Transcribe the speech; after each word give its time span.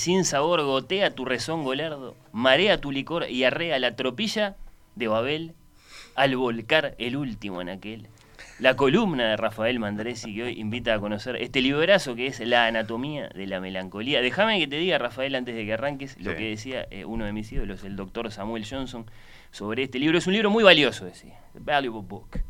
Sin 0.00 0.24
sabor 0.24 0.62
gotea 0.62 1.14
tu 1.14 1.26
rezongo 1.26 1.74
lerdo, 1.74 2.16
marea 2.32 2.80
tu 2.80 2.90
licor 2.90 3.28
y 3.28 3.44
arrea 3.44 3.78
la 3.78 3.96
tropilla 3.96 4.56
de 4.96 5.08
Babel 5.08 5.52
al 6.14 6.36
volcar 6.36 6.94
el 6.96 7.18
último 7.18 7.60
en 7.60 7.68
aquel. 7.68 8.08
La 8.60 8.76
columna 8.76 9.28
de 9.28 9.36
Rafael 9.36 9.78
Mandresi 9.78 10.34
que 10.34 10.44
hoy 10.44 10.58
invita 10.58 10.94
a 10.94 11.00
conocer 11.00 11.36
este 11.36 11.60
librazo 11.60 12.14
que 12.14 12.28
es 12.28 12.40
La 12.40 12.66
anatomía 12.66 13.28
de 13.28 13.46
la 13.46 13.60
melancolía. 13.60 14.22
Déjame 14.22 14.58
que 14.58 14.66
te 14.66 14.76
diga, 14.76 14.96
Rafael, 14.96 15.34
antes 15.34 15.54
de 15.54 15.66
que 15.66 15.74
arranques, 15.74 16.16
lo 16.18 16.34
que 16.34 16.48
decía 16.48 16.86
eh, 16.90 17.04
uno 17.04 17.26
de 17.26 17.34
mis 17.34 17.52
ídolos, 17.52 17.84
el 17.84 17.96
doctor 17.96 18.32
Samuel 18.32 18.64
Johnson, 18.66 19.04
sobre 19.50 19.82
este 19.82 19.98
libro. 19.98 20.16
Es 20.16 20.26
un 20.26 20.32
libro 20.32 20.48
muy 20.48 20.64
valioso, 20.64 21.04
decía. 21.04 21.38
Valuable 21.52 22.08
Book. 22.08 22.40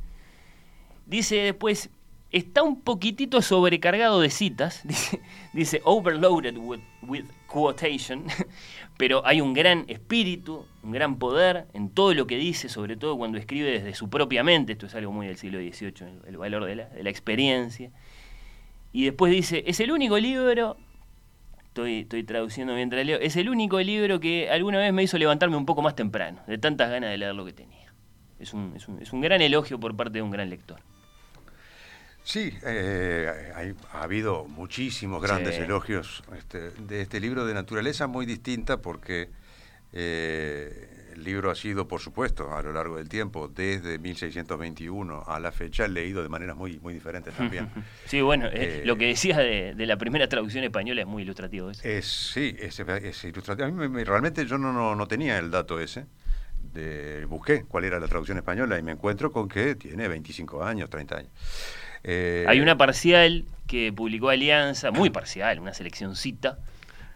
Dice 1.04 1.36
después, 1.36 1.90
está 2.32 2.62
un 2.62 2.80
poquitito 2.80 3.42
sobrecargado 3.42 4.20
de 4.20 4.30
citas, 4.30 4.82
dice, 5.52 5.80
overloaded 5.84 6.56
with, 6.56 7.24
quotation, 7.46 8.24
pero 8.96 9.26
hay 9.26 9.40
un 9.40 9.52
gran 9.52 9.84
espíritu, 9.88 10.66
un 10.82 10.92
gran 10.92 11.18
poder 11.18 11.66
en 11.72 11.90
todo 11.90 12.14
lo 12.14 12.26
que 12.26 12.36
dice, 12.36 12.68
sobre 12.68 12.96
todo 12.96 13.16
cuando 13.16 13.38
escribe 13.38 13.70
desde 13.70 13.94
su 13.94 14.08
propia 14.08 14.44
mente, 14.44 14.72
esto 14.72 14.86
es 14.86 14.94
algo 14.94 15.12
muy 15.12 15.26
del 15.26 15.36
siglo 15.36 15.58
XVIII, 15.58 16.20
el, 16.26 16.36
valor 16.36 16.64
de 16.64 16.76
la, 16.76 16.88
de 16.88 17.02
la, 17.02 17.10
experiencia. 17.10 17.90
Y 18.92 19.04
después 19.04 19.32
dice, 19.32 19.64
es 19.66 19.80
el 19.80 19.90
único 19.90 20.18
libro, 20.18 20.76
estoy, 21.64 22.00
estoy 22.00 22.22
traduciendo 22.22 22.74
mientras 22.74 23.04
leo, 23.04 23.18
es 23.18 23.36
el 23.36 23.48
único 23.48 23.80
libro 23.80 24.20
que 24.20 24.50
alguna 24.50 24.78
vez 24.78 24.92
me 24.92 25.02
hizo 25.02 25.18
levantarme 25.18 25.56
un 25.56 25.66
poco 25.66 25.82
más 25.82 25.96
temprano, 25.96 26.40
de 26.46 26.58
tantas 26.58 26.90
ganas 26.90 27.10
de 27.10 27.18
leer 27.18 27.34
lo 27.34 27.44
que 27.44 27.52
tenía. 27.52 27.92
Es 28.38 28.54
un, 28.54 28.72
es 28.74 28.88
un, 28.88 29.02
es 29.02 29.12
un 29.12 29.20
gran 29.20 29.42
elogio 29.42 29.78
por 29.78 29.96
parte 29.96 30.18
de 30.18 30.22
un 30.22 30.30
gran 30.30 30.48
lector. 30.48 30.80
Sí, 32.22 32.52
eh, 32.62 33.72
ha 33.92 34.02
habido 34.02 34.44
muchísimos 34.44 35.22
grandes 35.22 35.58
elogios 35.58 36.22
este, 36.36 36.70
de 36.70 37.00
este 37.00 37.18
libro 37.18 37.44
de 37.46 37.54
naturaleza 37.54 38.06
muy 38.06 38.26
distinta 38.26 38.76
porque 38.76 39.30
eh, 39.92 41.10
el 41.12 41.24
libro 41.24 41.50
ha 41.50 41.54
sido, 41.54 41.88
por 41.88 42.00
supuesto, 42.00 42.54
a 42.54 42.62
lo 42.62 42.72
largo 42.72 42.96
del 42.96 43.08
tiempo, 43.08 43.48
desde 43.48 43.98
1621 43.98 45.24
a 45.26 45.40
la 45.40 45.50
fecha, 45.50 45.88
leído 45.88 46.22
de 46.22 46.28
maneras 46.28 46.56
muy, 46.56 46.78
muy 46.78 46.94
diferentes 46.94 47.34
también. 47.34 47.68
Sí, 48.06 48.20
bueno, 48.20 48.48
eh, 48.52 48.82
lo 48.84 48.96
que 48.96 49.06
decías 49.06 49.38
de, 49.38 49.74
la 49.76 49.96
primera 49.96 50.28
traducción 50.28 50.64
española 50.64 51.02
es 51.02 51.06
muy 51.06 51.22
ilustrativo. 51.22 51.70
Eso. 51.70 51.86
Es, 51.86 52.06
sí, 52.06 52.56
es, 52.58 52.78
ilustrativo. 53.24 53.68
A 53.68 53.70
mí 53.70 54.04
realmente 54.04 54.46
yo 54.46 54.58
no, 54.58 54.94
no, 54.94 55.06
tenía 55.06 55.38
el 55.38 55.50
dato 55.50 55.80
ese. 55.80 56.06
De, 56.72 57.24
busqué 57.26 57.64
cuál 57.64 57.84
era 57.84 57.98
la 57.98 58.06
traducción 58.06 58.38
española 58.38 58.78
y 58.78 58.82
me 58.82 58.92
encuentro 58.92 59.32
con 59.32 59.48
que 59.48 59.74
tiene 59.74 60.08
25 60.08 60.62
años, 60.64 60.90
30 60.90 61.16
años. 61.16 61.32
Eh, 62.04 62.44
Hay 62.48 62.60
una 62.60 62.76
parcial 62.76 63.44
que 63.66 63.92
publicó 63.92 64.30
Alianza, 64.30 64.90
muy 64.90 65.10
parcial, 65.10 65.60
una 65.60 65.74
seleccioncita, 65.74 66.58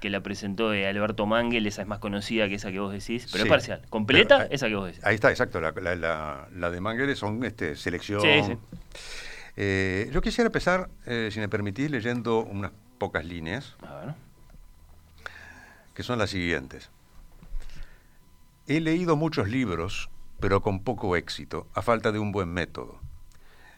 que 0.00 0.10
la 0.10 0.20
presentó 0.20 0.68
Alberto 0.68 1.26
Mangel, 1.26 1.66
esa 1.66 1.82
es 1.82 1.88
más 1.88 1.98
conocida 1.98 2.48
que 2.48 2.56
esa 2.56 2.70
que 2.70 2.78
vos 2.78 2.92
decís, 2.92 3.26
pero 3.32 3.44
es 3.44 3.50
parcial. 3.50 3.82
Completa, 3.88 4.46
esa 4.50 4.68
que 4.68 4.74
vos 4.74 4.86
decís. 4.86 5.04
Ahí 5.04 5.14
está, 5.14 5.30
exacto. 5.30 5.60
La, 5.60 6.70
de 6.70 6.80
Mangel 6.80 7.16
son 7.16 7.42
este, 7.44 7.74
selección. 7.74 8.22
Eh, 9.56 10.10
yo 10.12 10.20
quisiera 10.20 10.46
empezar, 10.48 10.90
eh, 11.06 11.30
si 11.32 11.40
me 11.40 11.48
permitís, 11.48 11.90
leyendo 11.90 12.40
unas 12.40 12.72
pocas 12.98 13.24
líneas, 13.24 13.76
que 15.94 16.02
son 16.02 16.18
las 16.18 16.30
siguientes. 16.30 16.90
He 18.66 18.80
leído 18.80 19.16
muchos 19.16 19.48
libros, 19.48 20.10
pero 20.40 20.60
con 20.60 20.82
poco 20.82 21.16
éxito, 21.16 21.66
a 21.74 21.82
falta 21.82 22.12
de 22.12 22.18
un 22.18 22.32
buen 22.32 22.48
método. 22.48 23.00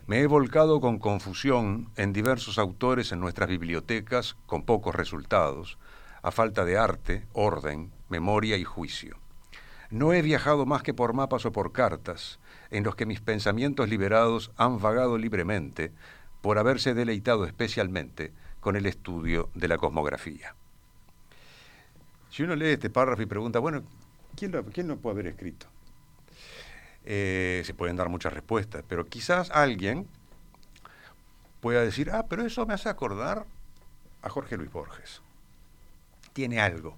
Me 0.06 0.20
he 0.20 0.28
volcado 0.28 0.80
con 0.80 1.00
confusión 1.00 1.90
en 1.96 2.12
diversos 2.12 2.58
autores 2.58 3.10
en 3.10 3.18
nuestras 3.18 3.48
bibliotecas 3.48 4.36
con 4.46 4.62
pocos 4.62 4.94
resultados, 4.94 5.78
a 6.22 6.30
falta 6.30 6.64
de 6.64 6.78
arte, 6.78 7.26
orden, 7.32 7.90
memoria 8.08 8.56
y 8.56 8.62
juicio. 8.62 9.16
No 9.90 10.12
he 10.12 10.22
viajado 10.22 10.64
más 10.64 10.84
que 10.84 10.94
por 10.94 11.12
mapas 11.12 11.44
o 11.44 11.50
por 11.50 11.72
cartas, 11.72 12.38
en 12.70 12.84
los 12.84 12.94
que 12.94 13.04
mis 13.04 13.20
pensamientos 13.20 13.88
liberados 13.88 14.52
han 14.56 14.78
vagado 14.78 15.18
libremente 15.18 15.90
por 16.40 16.58
haberse 16.58 16.94
deleitado 16.94 17.44
especialmente 17.44 18.32
con 18.60 18.76
el 18.76 18.86
estudio 18.86 19.50
de 19.54 19.66
la 19.66 19.76
cosmografía. 19.76 20.54
Si 22.30 22.44
uno 22.44 22.54
lee 22.54 22.66
este 22.66 22.90
párrafo 22.90 23.22
y 23.22 23.26
pregunta, 23.26 23.58
bueno, 23.58 23.82
¿quién 24.36 24.52
lo, 24.52 24.64
quién 24.66 24.86
lo 24.86 24.98
puede 24.98 25.14
haber 25.14 25.26
escrito? 25.26 25.66
Eh, 27.08 27.62
se 27.64 27.72
pueden 27.72 27.94
dar 27.94 28.08
muchas 28.08 28.32
respuestas, 28.32 28.82
pero 28.88 29.06
quizás 29.06 29.50
alguien 29.52 30.08
pueda 31.60 31.82
decir, 31.82 32.10
ah, 32.10 32.26
pero 32.28 32.44
eso 32.44 32.66
me 32.66 32.74
hace 32.74 32.88
acordar 32.88 33.46
a 34.22 34.28
Jorge 34.28 34.56
Luis 34.56 34.72
Borges. 34.72 35.22
Tiene 36.32 36.60
algo 36.60 36.96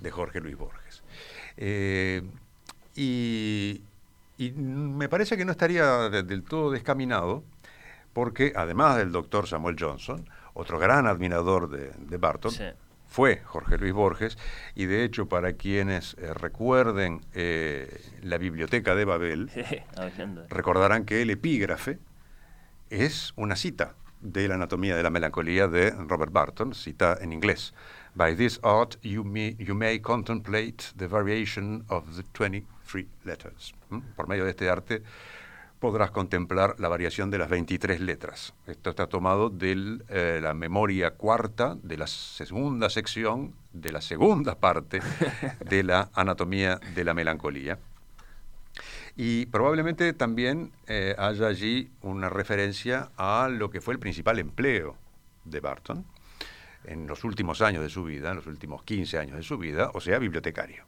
de 0.00 0.10
Jorge 0.10 0.40
Luis 0.40 0.56
Borges. 0.56 1.02
Eh, 1.56 2.22
y, 2.94 3.82
me 4.38 5.08
parece 5.08 5.36
que 5.36 5.44
no 5.44 5.52
estaría 5.52 6.08
del 6.08 6.42
todo 6.42 6.70
descaminado, 6.70 7.42
porque 8.12 8.52
además 8.56 8.96
del 8.96 9.12
doctor 9.12 9.46
Samuel 9.46 9.76
Johnson, 9.78 10.28
otro 10.54 10.78
gran 10.78 11.06
admirador 11.06 11.68
de, 11.68 12.16
Barton, 12.16 12.52
fue 13.06 13.40
Jorge 13.44 13.78
Luis 13.78 13.92
Borges, 13.92 14.38
y 14.74 14.86
de 14.86 15.04
hecho 15.04 15.28
para 15.28 15.54
quienes 15.54 16.14
eh, 16.18 16.34
recuerden 16.34 17.22
eh, 17.34 18.00
la 18.22 18.38
biblioteca 18.38 18.94
de 18.94 19.04
Babel, 19.04 19.50
recordarán 20.48 21.04
que 21.04 21.22
el 21.22 21.30
epígrafe 21.30 21.98
es 22.90 23.32
una 23.36 23.56
cita 23.56 23.94
de 24.20 24.48
la 24.48 24.54
anatomía 24.54 24.96
de 24.96 25.02
la 25.02 25.10
melancolía 25.10 25.68
de 25.68 25.90
Robert 25.90 26.32
Barton, 26.32 26.74
cita 26.74 27.16
en 27.20 27.32
inglés. 27.32 27.74
By 28.14 28.34
this 28.34 28.58
art 28.62 28.96
you 29.02 29.24
may, 29.24 29.56
you 29.58 29.74
may 29.74 30.00
contemplate 30.00 30.92
the 30.96 31.06
variation 31.06 31.84
of 31.88 32.16
the 32.16 32.22
23 32.32 33.06
letters. 33.24 33.74
¿Mm? 33.90 34.00
Por 34.16 34.26
medio 34.26 34.44
de 34.44 34.50
este 34.50 34.70
arte 34.70 35.02
podrás 35.78 36.10
contemplar 36.10 36.76
la 36.78 36.88
variación 36.88 37.30
de 37.30 37.38
las 37.38 37.48
23 37.48 38.00
letras. 38.00 38.54
Esto 38.66 38.90
está 38.90 39.06
tomado 39.08 39.50
de 39.50 39.98
eh, 40.08 40.40
la 40.42 40.54
memoria 40.54 41.12
cuarta 41.12 41.76
de 41.82 41.96
la 41.96 42.06
segunda 42.06 42.90
sección, 42.90 43.54
de 43.72 43.92
la 43.92 44.00
segunda 44.00 44.58
parte 44.58 45.00
de 45.68 45.82
la 45.82 46.10
anatomía 46.14 46.80
de 46.94 47.04
la 47.04 47.14
melancolía. 47.14 47.78
Y 49.16 49.46
probablemente 49.46 50.12
también 50.12 50.72
eh, 50.86 51.14
haya 51.18 51.46
allí 51.46 51.90
una 52.02 52.28
referencia 52.28 53.10
a 53.16 53.48
lo 53.50 53.70
que 53.70 53.80
fue 53.80 53.94
el 53.94 54.00
principal 54.00 54.38
empleo 54.38 54.96
de 55.44 55.60
Barton 55.60 56.04
en 56.84 57.06
los 57.06 57.24
últimos 57.24 57.62
años 57.62 57.82
de 57.82 57.88
su 57.88 58.04
vida, 58.04 58.30
en 58.30 58.36
los 58.36 58.46
últimos 58.46 58.82
15 58.82 59.18
años 59.18 59.36
de 59.36 59.42
su 59.42 59.58
vida, 59.58 59.90
o 59.94 60.00
sea, 60.00 60.18
bibliotecario. 60.18 60.84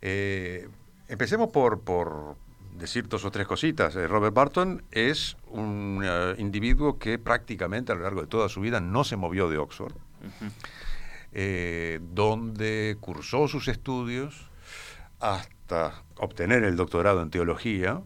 Eh, 0.00 0.68
empecemos 1.08 1.50
por, 1.50 1.80
por, 1.80 2.36
decir 2.76 3.08
dos 3.08 3.24
o 3.24 3.30
tres 3.30 3.46
cositas. 3.46 3.94
Eh, 3.96 4.06
Robert 4.06 4.34
Barton 4.34 4.82
es 4.90 5.36
un 5.48 6.02
eh, 6.04 6.34
individuo 6.38 6.98
que 6.98 7.18
prácticamente 7.18 7.92
a 7.92 7.94
lo 7.94 8.02
largo 8.02 8.22
de 8.22 8.26
toda 8.26 8.48
su 8.48 8.60
vida 8.60 8.80
no 8.80 9.04
se 9.04 9.16
movió 9.16 9.48
de 9.48 9.58
Oxford, 9.58 9.94
eh, 11.32 12.00
donde 12.02 12.96
cursó 13.00 13.48
sus 13.48 13.68
estudios 13.68 14.48
hasta 15.20 16.02
obtener 16.16 16.64
el 16.64 16.76
doctorado 16.76 17.22
en 17.22 17.30
teología 17.30 18.02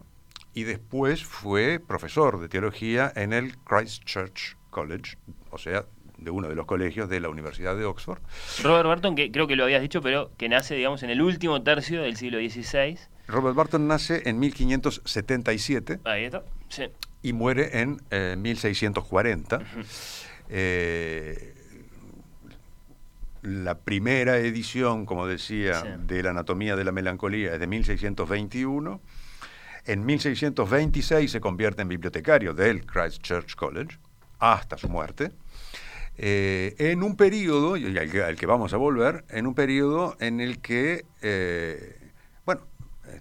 y 0.53 0.63
después 0.63 1.23
fue 1.23 1.79
profesor 1.85 2.39
de 2.39 2.49
teología 2.49 3.11
en 3.15 3.33
el 3.33 3.57
Christ 3.59 4.03
Church 4.05 4.57
College, 4.69 5.17
o 5.51 5.57
sea, 5.57 5.85
de 6.17 6.31
uno 6.31 6.47
de 6.47 6.55
los 6.55 6.65
colegios 6.65 7.09
de 7.09 7.19
la 7.19 7.29
Universidad 7.29 7.75
de 7.75 7.85
Oxford. 7.85 8.19
Robert 8.63 8.87
Barton, 8.87 9.15
que 9.15 9.31
creo 9.31 9.47
que 9.47 9.55
lo 9.55 9.65
habías 9.65 9.81
dicho, 9.81 10.01
pero 10.01 10.31
que 10.37 10.47
nace, 10.47 10.75
digamos, 10.75 11.03
en 11.03 11.09
el 11.09 11.21
último 11.21 11.61
tercio 11.61 12.01
del 12.01 12.15
siglo 12.15 12.39
XVI 12.39 12.97
Robert 13.27 13.55
Barton 13.55 13.87
nace 13.87 14.21
en 14.29 14.39
1577. 14.39 15.99
Ahí 16.03 16.25
está, 16.25 16.43
y 17.21 17.33
muere 17.33 17.81
en 17.81 18.01
1640. 18.41 19.61
Eh, 20.49 21.55
la 23.41 23.77
primera 23.79 24.37
edición, 24.37 25.05
como 25.05 25.27
decía, 25.27 25.97
de 25.99 26.23
la 26.23 26.31
Anatomía 26.31 26.75
de 26.75 26.83
la 26.83 26.91
Melancolía 26.91 27.53
es 27.53 27.59
de 27.59 27.67
1621. 27.67 29.01
En 29.85 30.05
1626 30.05 31.31
se 31.31 31.39
convierte 31.39 31.83
en 31.83 31.87
bibliotecario 31.87 32.53
del 32.53 32.85
Christ 32.85 33.21
Church 33.21 33.55
College 33.55 33.99
hasta 34.39 34.77
su 34.77 34.89
muerte. 34.89 35.31
Eh, 36.17 36.75
en 36.79 37.03
un 37.03 37.15
periodo, 37.15 37.77
y 37.77 37.97
al 37.97 38.35
que, 38.35 38.45
vamos 38.45 38.73
a 38.73 38.77
volver, 38.77 39.25
en 39.29 39.45
un 39.47 39.53
periodo 39.53 40.15
en 40.19 40.39
el 40.39 40.59
que, 40.59 41.05
eh, 41.21 42.04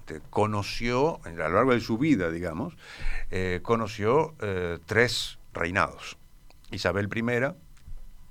este, 0.06 0.20
conoció, 0.28 1.18
a 1.24 1.30
lo 1.30 1.54
largo 1.54 1.72
de 1.72 1.80
su 1.80 1.96
vida, 1.96 2.30
digamos, 2.30 2.76
eh, 3.30 3.60
conoció 3.62 4.34
tres 4.84 5.38
reinados. 5.54 6.18
Isabel 6.70 7.08
I, 7.14 7.22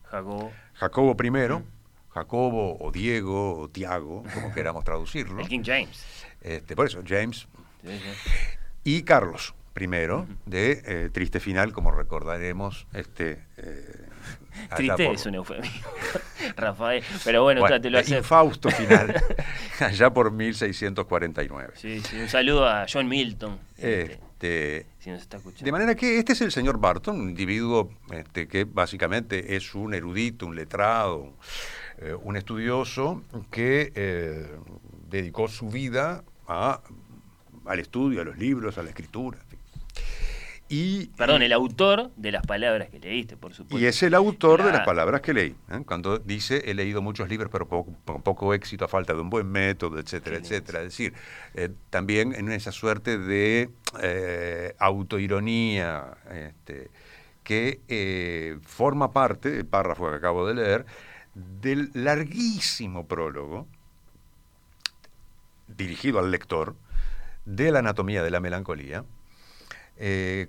Jacobo, 0.03 0.51
Jacobo 0.75 1.17
I, 1.23 1.63
Jacobo 2.09 2.77
o 2.79 2.91
Diego 2.91 3.59
o 3.59 3.69
Tiago, 3.69 4.23
como 4.35 4.53
queramos 4.53 4.83
traducirlo. 4.83 5.39
El 5.41 5.47
King 5.47 5.63
James. 5.65 6.05
Este, 6.41 6.75
por 6.75 6.85
eso, 6.85 7.01
James. 7.07 7.47
Y 8.83 9.01
Carlos 9.01 9.55
I, 9.75 9.87
de 10.45 11.09
Triste 11.11 11.39
Final, 11.39 11.73
como 11.73 11.89
recordaremos, 11.89 12.85
este, 12.93 13.41
Triste 14.75 15.11
es 15.11 15.25
un 15.25 15.35
eufemismo, 15.35 15.89
Rafael. 16.55 17.03
Pero 17.23 17.43
bueno, 17.43 17.65
te 17.79 17.89
lo 17.89 17.99
hace. 17.99 18.17
Infausto 18.17 18.69
final, 18.69 19.15
allá 19.79 20.09
por 20.11 20.31
1649. 20.31 21.73
Sí, 21.75 22.01
sí, 22.01 22.17
un 22.17 22.29
saludo 22.29 22.67
a 22.67 22.85
John 22.91 23.07
Milton. 23.07 23.59
Este, 23.77 24.19
este, 24.43 24.85
si 24.99 25.09
nos 25.09 25.21
está 25.21 25.37
escuchando. 25.37 25.63
De 25.63 25.71
manera 25.71 25.95
que 25.95 26.19
este 26.19 26.33
es 26.33 26.41
el 26.41 26.51
señor 26.51 26.77
Barton, 26.77 27.19
un 27.19 27.29
individuo 27.29 27.89
este, 28.11 28.47
que 28.47 28.65
básicamente 28.65 29.55
es 29.55 29.73
un 29.73 29.93
erudito, 29.93 30.45
un 30.45 30.55
letrado, 30.55 31.31
eh, 31.99 32.13
un 32.13 32.35
estudioso 32.35 33.23
que 33.49 33.93
eh, 33.95 34.45
dedicó 35.09 35.47
su 35.47 35.69
vida 35.69 36.25
a, 36.45 36.81
al 37.65 37.79
estudio, 37.79 38.21
a 38.21 38.25
los 38.25 38.37
libros, 38.37 38.77
a 38.77 38.83
la 38.83 38.89
escritura. 38.89 39.37
Perdón, 41.17 41.41
el 41.41 41.53
autor 41.53 42.11
de 42.15 42.31
las 42.31 42.45
palabras 42.45 42.89
que 42.89 42.99
leíste, 42.99 43.37
por 43.37 43.53
supuesto. 43.53 43.79
Y 43.79 43.87
es 43.87 44.01
el 44.03 44.13
autor 44.13 44.63
de 44.63 44.71
las 44.71 44.85
palabras 44.85 45.21
que 45.21 45.33
leí. 45.33 45.55
¿eh? 45.71 45.83
Cuando 45.85 46.17
dice, 46.19 46.63
he 46.65 46.73
leído 46.73 47.01
muchos 47.01 47.29
libros, 47.29 47.49
pero 47.51 47.67
con 47.67 47.95
poco 48.21 48.53
éxito, 48.53 48.85
a 48.85 48.87
falta 48.87 49.13
de 49.13 49.21
un 49.21 49.29
buen 49.29 49.47
método, 49.47 49.99
etcétera, 49.99 50.37
etcétera. 50.37 50.79
Es 50.79 50.85
decir, 50.85 51.13
eh, 51.53 51.69
también 51.89 52.33
en 52.33 52.51
esa 52.51 52.71
suerte 52.71 53.17
de 53.17 53.69
eh, 54.01 54.75
autoironía 54.79 56.17
este, 56.31 56.89
que 57.43 58.59
forma 58.65 59.11
parte, 59.11 59.59
el 59.59 59.65
párrafo 59.65 60.09
que 60.09 60.15
acabo 60.15 60.47
de 60.47 60.55
leer, 60.55 60.85
del 61.35 61.91
larguísimo 61.93 63.07
prólogo 63.07 63.67
dirigido 65.67 66.19
al 66.19 66.31
lector 66.31 66.75
de 67.45 67.71
la 67.71 67.79
anatomía 67.79 68.23
de 68.23 68.31
la 68.31 68.39
melancolía, 68.39 69.03
eh, 69.97 70.47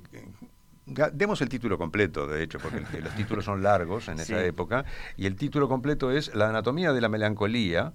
demos 0.87 1.41
el 1.41 1.49
título 1.49 1.79
completo, 1.79 2.27
de 2.27 2.43
hecho, 2.43 2.59
porque 2.59 3.01
los 3.01 3.15
títulos 3.15 3.45
son 3.45 3.63
largos 3.63 4.09
en 4.09 4.19
esa 4.21 4.45
época, 4.45 4.85
y 5.17 5.27
el 5.27 5.37
título 5.37 5.69
completo 5.69 6.11
es 6.11 6.35
La 6.35 6.49
anatomía 6.49 6.93
de 6.93 7.01
la 7.01 7.09
melancolía, 7.09 7.93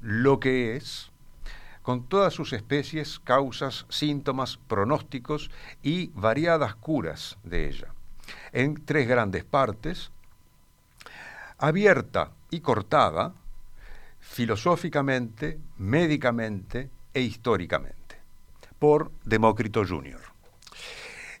lo 0.00 0.40
que 0.40 0.76
es, 0.76 1.10
con 1.82 2.08
todas 2.08 2.32
sus 2.32 2.52
especies, 2.52 3.18
causas, 3.18 3.86
síntomas, 3.88 4.56
pronósticos 4.56 5.50
y 5.82 6.08
variadas 6.14 6.74
curas 6.76 7.38
de 7.42 7.68
ella, 7.68 7.88
en 8.52 8.84
tres 8.84 9.08
grandes 9.08 9.44
partes, 9.44 10.12
abierta 11.58 12.30
y 12.50 12.60
cortada, 12.60 13.34
filosóficamente, 14.20 15.58
médicamente 15.78 16.90
e 17.12 17.20
históricamente, 17.20 18.16
por 18.78 19.10
Demócrito 19.24 19.84
Jr. 19.84 20.31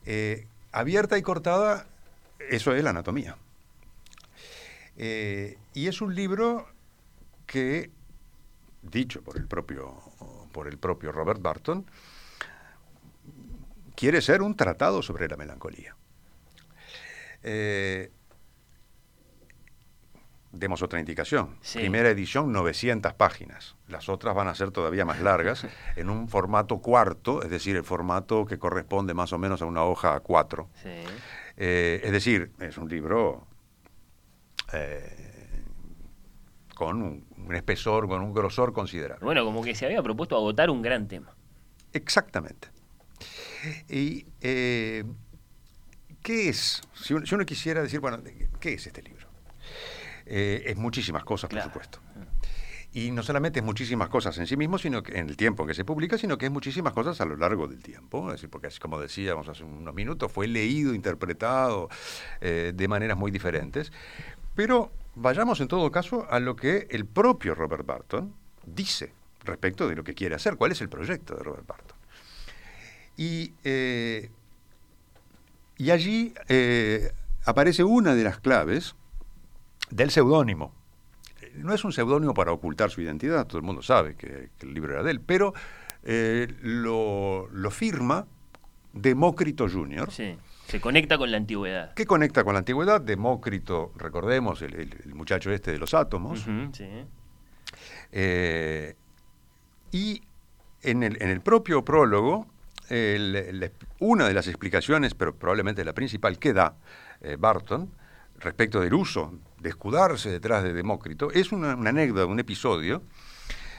Eh, 0.06 0.46
abierta 0.72 1.18
y 1.18 1.22
cortada, 1.22 1.86
eso 2.50 2.74
es 2.74 2.82
la 2.82 2.90
anatomía. 2.90 3.36
Eh, 4.96 5.58
y 5.74 5.88
es 5.88 6.00
un 6.00 6.14
libro 6.14 6.68
que, 7.46 7.90
dicho 8.82 9.22
por 9.22 9.36
el 9.36 9.46
propio, 9.46 10.00
por 10.52 10.68
el 10.68 10.78
propio 10.78 11.12
Robert 11.12 11.40
Barton, 11.40 11.86
quiere 13.94 14.20
ser 14.20 14.42
un 14.42 14.56
tratado 14.56 15.02
sobre 15.02 15.28
la 15.28 15.36
melancolía. 15.36 15.96
Eh, 17.42 18.10
demos 20.52 20.82
otra 20.82 21.00
indicación. 21.00 21.56
Primera 21.72 22.10
edición, 22.10 22.52
900 22.52 23.14
páginas. 23.14 23.74
Las 23.88 24.08
otras 24.08 24.34
van 24.34 24.48
a 24.48 24.54
ser 24.54 24.70
todavía 24.70 25.04
más 25.04 25.20
largas, 25.20 25.66
en 25.96 26.10
un 26.10 26.28
formato 26.28 26.78
cuarto, 26.78 27.42
es 27.42 27.50
decir, 27.50 27.76
el 27.76 27.84
formato 27.84 28.44
que 28.44 28.58
corresponde 28.58 29.14
más 29.14 29.32
o 29.32 29.38
menos 29.38 29.62
a 29.62 29.66
una 29.66 29.82
hoja 29.84 30.14
a 30.14 30.20
cuatro. 30.20 30.68
Eh, 31.56 32.00
es 32.04 32.12
decir, 32.12 32.52
es 32.60 32.76
un 32.78 32.88
libro 32.88 33.46
eh, 34.72 35.64
con 36.74 37.02
un, 37.02 37.54
espesor, 37.54 38.06
con 38.06 38.22
un 38.22 38.32
grosor 38.32 38.72
considerable. 38.72 39.24
Bueno, 39.24 39.44
como 39.44 39.62
que 39.62 39.74
se 39.74 39.86
había 39.86 40.02
propuesto 40.02 40.36
agotar 40.36 40.70
un 40.70 40.82
gran 40.82 41.08
tema. 41.08 41.34
Exactamente. 41.92 42.68
¿Y 43.88 44.26
eh, 44.40 45.04
qué 46.22 46.48
es? 46.48 46.82
si 46.94 47.14
uno 47.14 47.44
quisiera 47.46 47.82
decir, 47.82 48.00
bueno, 48.00 48.18
¿qué 48.60 48.74
es 48.74 48.86
este 48.86 49.02
libro? 49.02 49.32
Eh, 50.34 50.70
es 50.70 50.78
muchísimas 50.78 51.24
cosas, 51.24 51.50
por 51.50 51.60
supuesto. 51.60 51.98
Y 52.94 53.10
no 53.10 53.22
solamente 53.22 53.58
es 53.58 53.64
muchísimas 53.64 54.08
cosas 54.08 54.38
en 54.38 54.46
sí 54.46 54.56
mismo, 54.56 54.78
sino 54.78 55.02
que 55.02 55.18
en 55.18 55.28
el 55.28 55.36
tiempo 55.36 55.66
que 55.66 55.74
se 55.74 55.84
publica, 55.84 56.16
sino 56.16 56.38
que 56.38 56.46
es 56.46 56.52
muchísimas 56.52 56.94
cosas 56.94 57.20
a 57.20 57.26
lo 57.26 57.36
largo 57.36 57.68
del 57.68 57.82
tiempo. 57.82 58.28
Es 58.28 58.36
decir, 58.36 58.48
porque 58.48 58.68
así 58.68 58.78
como 58.78 58.98
decíamos 58.98 59.46
hace 59.48 59.62
unos 59.62 59.94
minutos, 59.94 60.32
fue 60.32 60.48
leído, 60.48 60.94
interpretado 60.94 61.90
eh, 62.40 62.72
de 62.74 62.88
maneras 62.88 63.18
muy 63.18 63.30
diferentes. 63.30 63.92
Pero 64.54 64.90
vayamos 65.16 65.60
en 65.60 65.68
todo 65.68 65.90
caso 65.90 66.26
a 66.30 66.40
lo 66.40 66.56
que 66.56 66.88
el 66.90 67.04
propio 67.04 67.54
Robert 67.54 67.84
Barton 67.84 68.34
dice 68.64 69.12
respecto 69.44 69.86
de 69.86 69.96
lo 69.96 70.02
que 70.02 70.14
quiere 70.14 70.34
hacer, 70.34 70.56
cuál 70.56 70.72
es 70.72 70.80
el 70.80 70.88
proyecto 70.88 71.34
de 71.34 71.42
Robert 71.42 71.66
Barton. 71.66 71.98
Y, 73.18 73.52
eh, 73.64 74.30
y 75.76 75.90
allí 75.90 76.32
aparece 77.44 77.84
una 77.84 78.14
de 78.14 78.24
las 78.24 78.40
claves 78.40 78.94
del 79.90 80.10
seudónimo. 80.10 80.72
No 81.56 81.74
es 81.74 81.84
un 81.84 81.92
seudónimo 81.92 82.34
para 82.34 82.52
ocultar 82.52 82.90
su 82.90 83.00
identidad, 83.02 83.46
todo 83.46 83.58
el 83.58 83.64
mundo 83.64 83.82
sabe 83.82 84.14
que, 84.16 84.50
el 84.60 84.74
libro 84.74 84.94
era 84.94 85.02
de 85.02 85.10
él, 85.10 85.20
pero 85.20 85.52
eh, 86.02 86.48
lo, 86.62 87.48
firma 87.70 88.26
Demócrito 88.92 89.68
Jr. 89.68 90.10
Sí, 90.10 90.36
se 90.66 90.80
conecta 90.80 91.18
con 91.18 91.30
la 91.30 91.36
antigüedad. 91.38 91.94
¿Qué 91.94 92.06
conecta 92.06 92.44
con 92.44 92.54
la 92.54 92.60
antigüedad? 92.60 93.00
Demócrito, 93.00 93.92
recordemos, 93.96 94.62
el, 94.62 94.90
muchacho 95.14 95.50
este 95.50 95.72
de 95.72 95.78
los 95.78 95.94
átomos. 95.94 96.40
sí. 96.72 96.88
Eh, 98.14 98.94
y 99.90 100.22
en 100.82 101.02
el, 101.02 101.22
en 101.22 101.30
el, 101.30 101.40
propio 101.40 101.84
prólogo, 101.84 102.46
una 104.00 104.28
de 104.28 104.34
las 104.34 104.48
explicaciones, 104.48 105.14
pero 105.14 105.34
probablemente 105.34 105.84
la 105.84 105.92
principal, 105.92 106.38
que 106.38 106.52
da 106.52 106.76
eh, 107.20 107.36
Barton 107.38 107.90
respecto 108.42 108.80
del 108.80 108.94
uso 108.94 109.32
de 109.60 109.68
escudarse 109.70 110.30
detrás 110.30 110.62
de 110.62 110.72
Demócrito, 110.72 111.30
es 111.30 111.52
una, 111.52 111.72
anécdota, 111.72 112.26
un 112.26 112.40
episodio, 112.40 113.02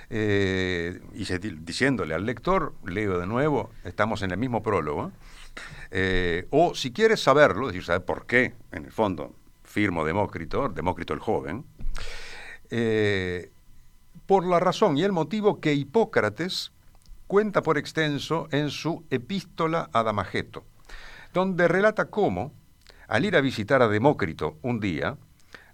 eh, 0.10 1.02
y 1.14 1.26
diciéndole 1.60 2.14
al 2.14 2.26
lector, 2.26 2.74
leo 2.86 3.20
de 3.20 3.28
nuevo, 3.28 3.72
estamos 3.84 4.22
en 4.22 4.32
el 4.32 4.38
mismo 4.38 4.64
prólogo, 4.64 5.12
eh, 5.92 6.48
o 6.50 6.76
si 6.76 6.92
quieres 6.92 7.22
saberlo, 7.22 7.68
es 7.68 7.74
decir, 7.74 7.86
saber 7.86 8.06
por 8.06 8.26
qué, 8.26 8.54
en 8.72 8.86
el 8.86 8.92
fondo, 8.92 9.36
firmo 9.64 10.06
Demócrito, 10.06 10.70
Demócrito 10.70 11.14
el 11.14 11.20
joven, 11.20 11.66
eh, 12.70 13.52
por 14.26 14.46
la 14.46 14.60
razón 14.60 14.98
y 14.98 15.04
el 15.04 15.12
motivo 15.12 15.60
que 15.60 15.74
Hipócrates 15.74 16.72
cuenta 17.28 17.62
por 17.62 17.78
extenso 17.78 18.48
en 18.52 18.70
su 18.70 19.06
epístola 19.10 19.90
a 19.94 20.04
Damageto, 20.04 20.64
donde 21.34 21.68
relata 21.68 22.06
cómo, 22.06 22.54
al 23.08 23.26
ir 23.26 23.36
a 23.36 23.42
visitar 23.42 23.82
a 23.82 23.88
Demócrito 23.88 24.58
un 24.62 24.80
día, 24.80 25.18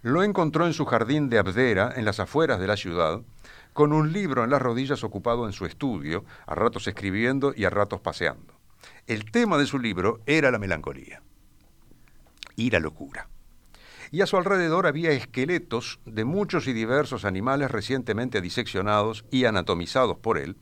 lo 0.02 0.22
encontró 0.22 0.66
en 0.66 0.72
su 0.72 0.86
jardín 0.86 1.28
de 1.28 1.38
Abdera, 1.38 1.92
en 1.94 2.04
las 2.04 2.20
afueras 2.20 2.58
de 2.58 2.66
la 2.66 2.76
ciudad, 2.76 3.20
con 3.72 3.92
un 3.92 4.12
libro 4.12 4.44
en 4.44 4.50
las 4.50 4.62
rodillas 4.62 5.04
ocupado 5.04 5.46
en 5.46 5.52
su 5.52 5.66
estudio, 5.66 6.24
a 6.46 6.54
ratos 6.54 6.86
escribiendo 6.86 7.52
y 7.54 7.64
a 7.64 7.70
ratos 7.70 8.00
paseando. 8.00 8.54
El 9.06 9.30
tema 9.30 9.58
de 9.58 9.66
su 9.66 9.78
libro 9.78 10.20
era 10.26 10.50
la 10.50 10.58
melancolía 10.58 11.22
y 12.56 12.70
la 12.70 12.80
locura. 12.80 13.28
Y 14.10 14.22
a 14.22 14.26
su 14.26 14.36
alrededor 14.36 14.86
había 14.86 15.12
esqueletos 15.12 16.00
de 16.04 16.24
muchos 16.24 16.66
y 16.66 16.72
diversos 16.72 17.24
animales 17.24 17.70
recientemente 17.70 18.40
diseccionados 18.40 19.24
y 19.30 19.44
anatomizados 19.44 20.16
por 20.18 20.36
él, 20.36 20.56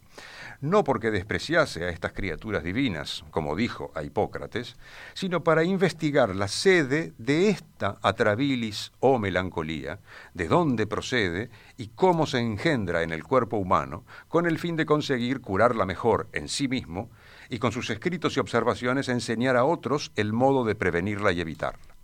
no 0.60 0.82
porque 0.82 1.10
despreciase 1.10 1.84
a 1.84 1.90
estas 1.90 2.12
criaturas 2.12 2.64
divinas, 2.64 3.24
como 3.30 3.54
dijo 3.54 3.92
a 3.94 4.02
Hipócrates, 4.02 4.76
sino 5.14 5.44
para 5.44 5.62
investigar 5.62 6.34
la 6.34 6.48
sede 6.48 7.12
de 7.18 7.48
esta 7.48 7.98
atrabilis 8.02 8.92
o 8.98 9.18
melancolía, 9.18 10.00
de 10.34 10.48
dónde 10.48 10.86
procede 10.86 11.50
y 11.76 11.88
cómo 11.88 12.26
se 12.26 12.40
engendra 12.40 13.02
en 13.02 13.12
el 13.12 13.22
cuerpo 13.22 13.56
humano, 13.56 14.04
con 14.28 14.46
el 14.46 14.58
fin 14.58 14.76
de 14.76 14.86
conseguir 14.86 15.40
curarla 15.40 15.86
mejor 15.86 16.28
en 16.32 16.48
sí 16.48 16.66
mismo 16.66 17.08
y 17.48 17.58
con 17.58 17.70
sus 17.70 17.90
escritos 17.90 18.36
y 18.36 18.40
observaciones 18.40 19.08
enseñar 19.08 19.56
a 19.56 19.64
otros 19.64 20.12
el 20.16 20.32
modo 20.32 20.64
de 20.64 20.74
prevenirla 20.74 21.32
y 21.32 21.40
evitarla. 21.40 21.94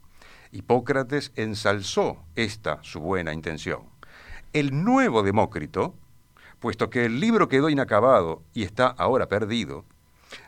Hipócrates 0.52 1.32
ensalzó 1.34 2.18
esta 2.36 2.78
su 2.82 3.00
buena 3.00 3.32
intención. 3.32 3.82
El 4.52 4.84
nuevo 4.84 5.24
Demócrito, 5.24 5.96
puesto 6.64 6.88
que 6.88 7.04
el 7.04 7.20
libro 7.20 7.46
quedó 7.46 7.68
inacabado 7.68 8.42
y 8.54 8.62
está 8.62 8.86
ahora 8.86 9.28
perdido, 9.28 9.84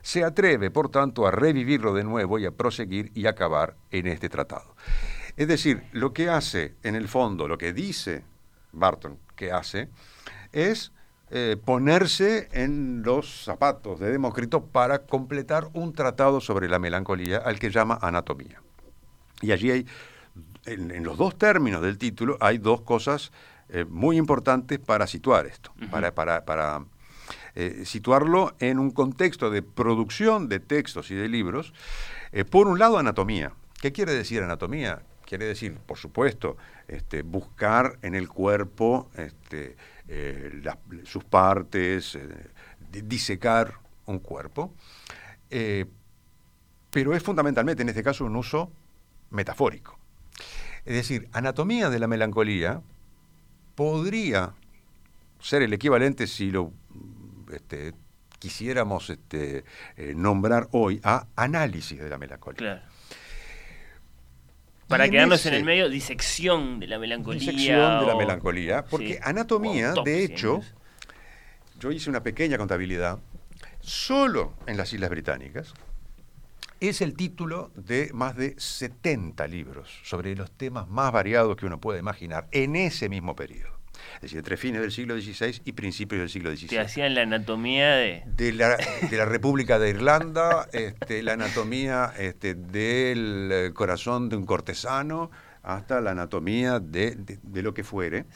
se 0.01 0.25
atreve, 0.25 0.71
por 0.71 0.89
tanto, 0.89 1.27
a 1.27 1.31
revivirlo 1.31 1.93
de 1.93 2.05
nuevo 2.05 2.39
y 2.39 2.47
a 2.47 2.53
proseguir 2.53 3.13
y 3.15 3.27
acabar 3.27 3.77
en 3.91 4.07
este 4.07 4.31
tratado. 4.31 4.77
Es 5.37 5.47
decir, 5.47 5.83
lo 5.93 6.15
que 6.15 6.31
hace, 6.31 6.75
en 6.83 6.95
el 6.95 7.09
fondo, 7.09 7.47
lo 7.47 7.59
que 7.59 7.75
dice 7.75 8.25
Barton 8.73 9.19
que 9.37 9.53
hace, 9.53 9.91
es 10.53 10.91
eh, 11.29 11.59
ponerse 11.63 12.49
en 12.51 13.03
los 13.03 13.45
zapatos 13.45 14.01
de 14.01 14.11
Demócrito 14.11 14.65
para 14.65 15.01
completar 15.01 15.69
un 15.75 15.93
tratado 15.93 16.41
sobre 16.41 16.71
la 16.71 16.79
melancolía 16.79 17.43
al 17.45 17.59
que 17.59 17.71
llama 17.71 17.99
anatomía. 18.01 18.63
Y 19.43 19.53
allí 19.53 19.71
hay, 19.71 19.87
en 20.65 21.05
los 21.05 21.19
dos 21.19 21.37
términos 21.37 21.83
del 21.83 21.99
título, 21.99 22.39
hay 22.41 22.57
dos 22.57 22.81
cosas 22.81 23.33
eh, 23.69 23.85
muy 23.85 24.17
importantes 24.17 24.79
para 24.79 25.09
situar 25.09 25.47
esto, 25.47 25.73
para, 25.91 26.15
para, 26.15 26.85
eh, 27.57 27.83
situarlo 27.85 28.55
en 28.61 28.79
un 28.79 28.93
contexto 28.93 29.51
de 29.51 29.63
producción 29.63 30.49
de 30.49 30.61
textos 30.61 31.11
y 31.11 31.15
de 31.15 31.29
libros. 31.29 31.73
Eh, 32.31 32.45
por 32.45 32.69
un 32.69 32.79
lado, 32.79 32.99
anatomía. 32.99 33.53
¿Qué 33.81 33.93
quiere 33.93 34.13
decir 34.13 34.43
anatomía? 34.43 35.03
Quiere 35.25 35.47
decir, 35.47 35.77
por 35.85 35.99
supuesto, 35.99 36.57
este, 36.87 37.23
buscar 37.23 37.99
en 38.03 38.15
el 38.15 38.29
cuerpo 38.29 39.11
este, 39.17 39.77
sus 41.05 41.25
partes, 41.25 42.17
disecar 42.93 43.75
un 44.07 44.21
cuerpo, 44.21 44.73
pero 46.91 47.17
es 47.17 47.23
fundamentalmente 47.25 47.83
en 47.83 47.89
este 47.89 48.05
caso 48.05 48.25
un 48.25 48.37
uso 48.37 48.71
metafórico. 49.31 49.99
Es 50.85 50.95
decir, 50.95 51.29
anatomía 51.33 51.91
de 51.91 51.99
la 51.99 52.07
melancolía 52.07 52.83
podría 53.77 54.55
ser 55.39 55.63
el 55.63 55.73
equivalente 55.73 56.27
si 56.27 56.51
lo 56.51 56.73
este, 57.53 57.95
quisiéramos 58.41 59.11
este, 59.11 59.65
eh, 59.97 60.15
nombrar 60.17 60.67
hoy 60.73 61.01
a 61.05 61.29
análisis 61.37 62.01
de 62.01 62.09
la 62.09 62.19
melancolía. 62.19 62.59
Claro. 62.59 62.83
Para 64.89 65.09
quedarnos 65.09 65.45
en 65.47 65.55
el 65.55 65.65
medio, 65.65 65.89
disección 65.89 66.79
de 66.79 66.87
la 66.87 66.99
melancolía. 66.99 67.41
Disección 67.41 68.01
de 68.01 68.07
la 68.07 68.17
melancolía, 68.17 68.85
porque 68.85 69.19
anatomía, 69.23 69.95
de 70.05 70.23
hecho, 70.23 70.61
yo 71.81 71.91
hice 71.91 72.09
una 72.09 72.23
pequeña 72.23 72.57
contabilidad, 72.57 73.19
solo 73.81 74.55
en 74.67 74.77
las 74.77 74.93
Islas 74.93 75.11
Británicas, 75.11 75.75
es 76.81 77.01
el 77.01 77.15
título 77.15 77.71
de 77.75 78.11
más 78.13 78.37
de 78.37 78.55
70 78.59 79.47
libros 79.47 80.01
sobre 80.03 80.35
los 80.37 80.51
temas 80.51 80.89
más 80.89 81.13
variados 81.13 81.57
que 81.57 81.67
uno 81.67 81.81
puede 81.81 82.01
imaginar 82.01 82.49
en 82.53 82.77
ese 82.77 83.09
mismo 83.09 83.35
periodo. 83.35 83.77
Es 84.17 84.23
decir, 84.23 84.39
entre 84.39 84.57
fines 84.57 84.81
del 84.83 84.93
siglo 84.93 85.19
XVI 85.19 85.61
y 85.65 85.73
principios 85.73 86.21
del 86.21 86.29
siglo 86.29 86.51
XVII. 86.51 86.69
Te 86.69 86.81
hacían 86.81 87.15
la 87.15 87.23
anatomía 87.23 87.97
de... 87.97 88.23
De 88.27 88.53
la, 88.53 88.77
República 89.25 89.79
de 89.79 89.91
Irlanda, 89.91 90.69
este, 90.73 91.23
la 91.23 91.33
anatomía 91.33 92.13
este, 92.19 92.55
del 92.55 93.73
corazón 93.75 94.29
de 94.29 94.37
un 94.37 94.45
cortesano, 94.45 95.31
hasta 95.63 96.01
la 96.01 96.13
anatomía 96.13 96.79
de, 96.79 97.17
lo 97.55 97.75
que 97.75 97.85
fuere. 97.85 98.27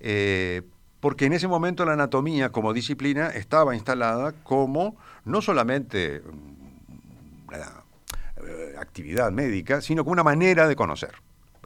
Eh, 0.00 0.62
porque 1.00 1.24
en 1.24 1.32
ese 1.32 1.48
momento 1.48 1.84
la 1.84 1.94
anatomía 1.94 2.50
como 2.50 2.72
disciplina 2.72 3.28
estaba 3.28 3.74
instalada 3.74 4.32
como 4.42 4.96
no 5.24 5.42
solamente 5.42 6.22
una 7.50 7.84
eh, 8.48 8.74
actividad 8.78 9.30
médica, 9.30 9.80
sino 9.80 10.04
como 10.04 10.12
una 10.12 10.22
manera 10.22 10.68
de 10.68 10.76
conocer, 10.76 11.14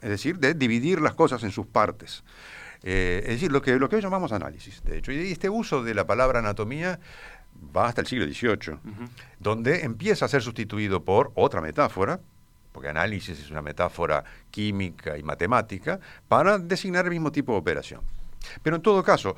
es 0.01 0.09
decir, 0.09 0.39
de 0.39 0.53
dividir 0.53 1.01
las 1.01 1.13
cosas 1.13 1.43
en 1.43 1.51
sus 1.51 1.65
partes. 1.67 2.23
Eh, 2.83 3.21
es 3.23 3.29
decir, 3.35 3.51
lo 3.51 3.61
que, 3.61 3.77
lo 3.77 3.89
que 3.89 3.95
hoy 3.95 4.01
llamamos 4.01 4.31
análisis, 4.31 4.83
de 4.83 4.97
hecho, 4.97 5.11
y 5.11 5.31
este 5.31 5.49
uso 5.49 5.83
de 5.83 5.93
la 5.93 6.05
palabra 6.05 6.39
anatomía 6.39 6.99
va 7.75 7.87
hasta 7.87 8.01
el 8.01 8.07
siglo 8.07 8.25
XVIII, 8.25 8.77
donde 9.39 9.83
empieza 9.83 10.25
a 10.25 10.27
ser 10.27 10.41
sustituido 10.41 11.03
por 11.03 11.31
otra 11.35 11.61
metáfora, 11.61 12.19
porque 12.71 12.89
análisis 12.89 13.39
es 13.39 13.49
una 13.49 13.61
metáfora 13.61 14.23
química 14.51 15.17
y 15.17 15.23
matemática, 15.23 15.99
para 16.27 16.59
designar 16.59 17.05
el 17.05 17.11
mismo 17.11 17.31
tipo 17.31 17.53
de 17.53 17.59
operación. 17.59 18.01
Pero 18.61 18.75
en 18.75 18.81
todo 18.81 19.01
caso, 19.03 19.35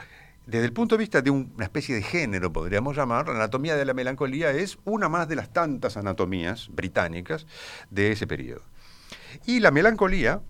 desde 0.47 0.65
el 0.65 0.71
punto 0.71 0.95
de 0.95 0.99
vista 0.99 1.21
de 1.21 1.29
una 1.29 1.65
especie 1.65 1.93
de 1.93 2.01
género, 2.01 2.53
podríamos 2.53 2.95
llamar, 2.95 3.27
la 3.27 3.35
anatomía 3.35 3.75
de 3.75 3.83
la 3.83 3.93
melancolía 3.93 4.51
es 4.51 4.77
una 4.85 5.09
más 5.09 5.27
de 5.27 5.35
las 5.35 5.51
tantas 5.51 5.97
anatomías 5.97 6.69
británicas 6.71 7.45
de 7.89 8.13
ese 8.13 8.27
periodo. 8.27 8.61
Y 9.45 9.59
la 9.59 9.71
melancolía 9.71 10.41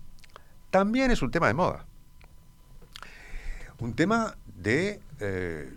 también 0.70 1.10
es 1.10 1.20
un 1.20 1.32
tema 1.32 1.48
de 1.48 1.54
moda. 1.54 1.84
Un 3.80 3.94
tema 3.94 4.36
de... 4.46 5.00
Eh, 5.18 5.68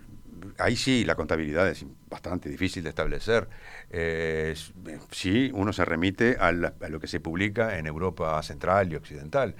ahí 0.58 0.76
sí, 0.76 1.04
la 1.04 1.16
contabilidad 1.16 1.68
es 1.68 1.84
bastante 2.08 2.48
difícil 2.48 2.84
de 2.84 2.90
establecer. 2.90 3.48
Eh, 3.90 4.54
sí, 5.10 5.50
uno 5.52 5.72
se 5.72 5.84
remite 5.84 6.36
a 6.38 6.52
lo 6.52 7.00
que 7.00 7.08
se 7.08 7.18
publica 7.18 7.76
en 7.76 7.88
Europa 7.88 8.40
Central 8.44 8.92
y 8.92 8.94
Occidental 8.94 9.56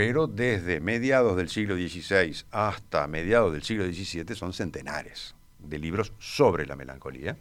pero 0.00 0.26
desde 0.26 0.80
mediados 0.80 1.36
del 1.36 1.50
siglo 1.50 1.74
XVI 1.74 2.34
hasta 2.52 3.06
mediados 3.06 3.52
del 3.52 3.62
siglo 3.62 3.84
XVII 3.84 4.34
son 4.34 4.54
centenares 4.54 5.34
de 5.58 5.78
libros 5.78 6.14
sobre 6.18 6.64
la 6.64 6.74
melancolía. 6.74 7.36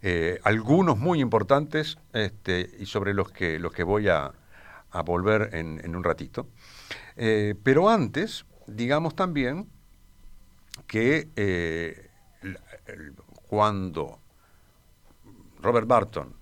Eh, 0.00 0.40
algunos 0.42 0.96
muy 0.96 1.20
importantes 1.20 1.98
este, 2.14 2.66
y 2.78 2.86
sobre 2.86 3.12
los 3.12 3.30
que, 3.30 3.58
los 3.58 3.74
que 3.74 3.82
voy 3.82 4.08
a, 4.08 4.32
volver 5.04 5.50
en, 5.52 5.94
un 5.94 6.02
ratito. 6.02 6.46
Eh, 7.16 7.56
pero 7.62 7.90
antes, 7.90 8.46
digamos 8.66 9.14
también 9.14 9.68
que 10.86 11.28
eh, 11.36 12.08
cuando 13.48 14.18
Robert 15.60 15.86
Barton, 15.86 16.34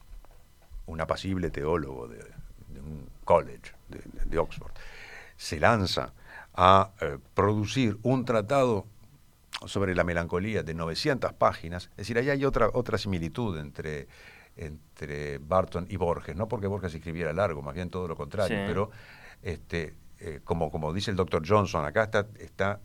un 0.87 1.01
apacible 1.01 1.51
teólogo 1.51 2.07
de 2.07 2.21
un 2.81 3.09
college, 3.25 3.80
de, 3.91 4.39
Oxford, 4.39 4.73
se 5.37 5.59
lanza 5.59 6.13
a 6.55 6.93
eh, 7.01 7.19
producir 7.35 7.99
un 8.03 8.25
tratado 8.25 8.87
sobre 9.67 9.95
la 9.95 10.05
melancolía 10.05 10.63
de 10.63 10.75
900 10.75 11.33
páginas, 11.35 11.91
es 11.93 11.97
decir, 11.99 12.19
ahí 12.19 12.31
hay 12.31 12.45
otra, 12.45 12.71
otra 12.73 12.99
similitud 12.99 13.59
entre, 13.59 14.09
entre 14.57 15.39
Barton 15.39 15.87
y 15.89 15.97
Borges, 15.97 16.37
no 16.37 16.49
porque 16.49 16.67
Borges 16.67 16.95
escribiera 16.95 17.33
largo, 17.33 17.63
más 17.63 17.75
bien 17.75 17.91
todo 17.91 18.09
lo 18.09 18.17
contrario, 18.17 18.59
pero 18.67 18.91
este, 19.43 19.95
eh, 20.19 20.41
como, 20.45 20.71
como 20.71 20.93
dice 20.93 21.11
el 21.11 21.17
doctor 21.17 21.43
Johnson, 21.47 21.85
acá 21.85 22.05
está, 22.05 22.27
está 22.39 22.81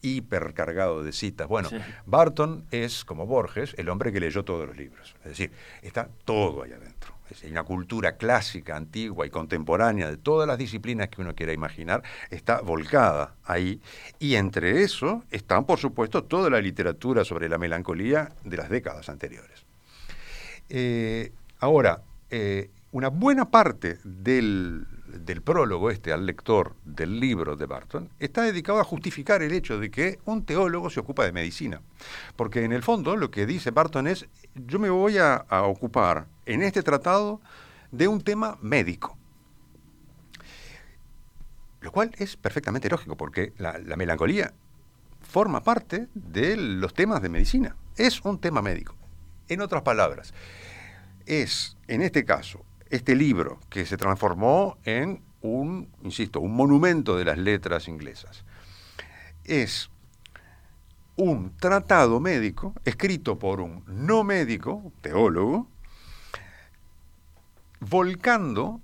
hipercargado 0.00 1.02
de 1.02 1.12
citas. 1.12 1.48
Bueno, 1.48 1.68
Barton 2.06 2.66
es, 2.70 3.04
como 3.04 3.26
Borges, 3.26 3.74
el 3.78 3.88
hombre 3.88 4.12
que 4.12 4.20
leyó 4.20 4.44
todos 4.44 4.66
los 4.66 4.76
libros, 4.76 5.14
es 5.20 5.30
decir, 5.30 5.52
está 5.82 6.08
todo 6.24 6.62
ahí 6.62 6.72
adentro 6.72 7.17
hay 7.42 7.50
una 7.50 7.64
cultura 7.64 8.16
clásica, 8.16 8.76
antigua 8.76 9.26
y 9.26 9.30
contemporánea 9.30 10.10
de 10.10 10.16
todas 10.16 10.46
las 10.46 10.58
disciplinas 10.58 11.08
que 11.08 11.20
uno 11.20 11.34
quiera 11.34 11.52
imaginar, 11.52 12.02
está 12.30 12.60
volcada 12.60 13.34
ahí. 13.44 13.80
Y 14.18 14.34
entre 14.34 14.82
eso 14.82 15.24
están, 15.30 15.64
por 15.64 15.78
supuesto, 15.78 16.24
toda 16.24 16.50
la 16.50 16.60
literatura 16.60 17.24
sobre 17.24 17.48
la 17.48 17.58
melancolía 17.58 18.32
de 18.44 18.56
las 18.56 18.68
décadas 18.68 19.08
anteriores. 19.08 19.64
Eh, 20.68 21.32
ahora, 21.60 22.02
eh, 22.30 22.70
una 22.92 23.08
buena 23.08 23.50
parte 23.50 23.98
del, 24.04 24.86
del 25.08 25.42
prólogo 25.42 25.90
este 25.90 26.12
al 26.12 26.26
lector 26.26 26.74
del 26.84 27.20
libro 27.20 27.56
de 27.56 27.66
Barton 27.66 28.10
está 28.18 28.42
dedicado 28.42 28.80
a 28.80 28.84
justificar 28.84 29.42
el 29.42 29.52
hecho 29.52 29.78
de 29.78 29.90
que 29.90 30.18
un 30.24 30.44
teólogo 30.44 30.90
se 30.90 31.00
ocupa 31.00 31.24
de 31.24 31.32
medicina. 31.32 31.80
Porque 32.36 32.64
en 32.64 32.72
el 32.72 32.82
fondo 32.82 33.16
lo 33.16 33.30
que 33.30 33.46
dice 33.46 33.70
Barton 33.70 34.06
es, 34.06 34.26
yo 34.54 34.78
me 34.78 34.90
voy 34.90 35.18
a, 35.18 35.44
ocupar 35.64 36.26
en 36.46 36.62
este 36.62 36.82
tratado 36.82 37.40
de 37.90 38.08
un 38.08 38.20
tema 38.20 38.58
médico. 38.60 39.16
Lo 41.80 41.92
cual 41.92 42.12
es 42.18 42.36
perfectamente 42.36 42.88
lógico, 42.88 43.16
porque 43.16 43.52
la, 43.58 43.78
la 43.78 43.96
melancolía 43.96 44.52
forma 45.20 45.62
parte 45.62 46.08
de 46.14 46.56
los 46.56 46.92
temas 46.94 47.22
de 47.22 47.28
medicina. 47.28 47.76
Es 47.96 48.20
un 48.24 48.40
tema 48.40 48.62
médico. 48.62 48.96
En 49.48 49.60
otras 49.60 49.82
palabras, 49.82 50.34
es, 51.26 51.76
en 51.86 52.02
este 52.02 52.24
caso, 52.24 52.64
este 52.90 53.14
libro 53.14 53.60
que 53.68 53.86
se 53.86 53.96
transformó 53.96 54.78
en 54.84 55.22
un, 55.40 55.90
insisto, 56.02 56.40
un 56.40 56.54
monumento 56.54 57.16
de 57.16 57.24
las 57.24 57.38
letras 57.38 57.88
inglesas. 57.88 58.44
Es 59.44 59.90
un 61.18 61.56
tratado 61.56 62.20
médico 62.20 62.74
escrito 62.84 63.38
por 63.38 63.60
un 63.60 63.82
no 63.86 64.22
médico, 64.22 64.92
teólogo, 65.00 65.66
volcando, 67.80 68.80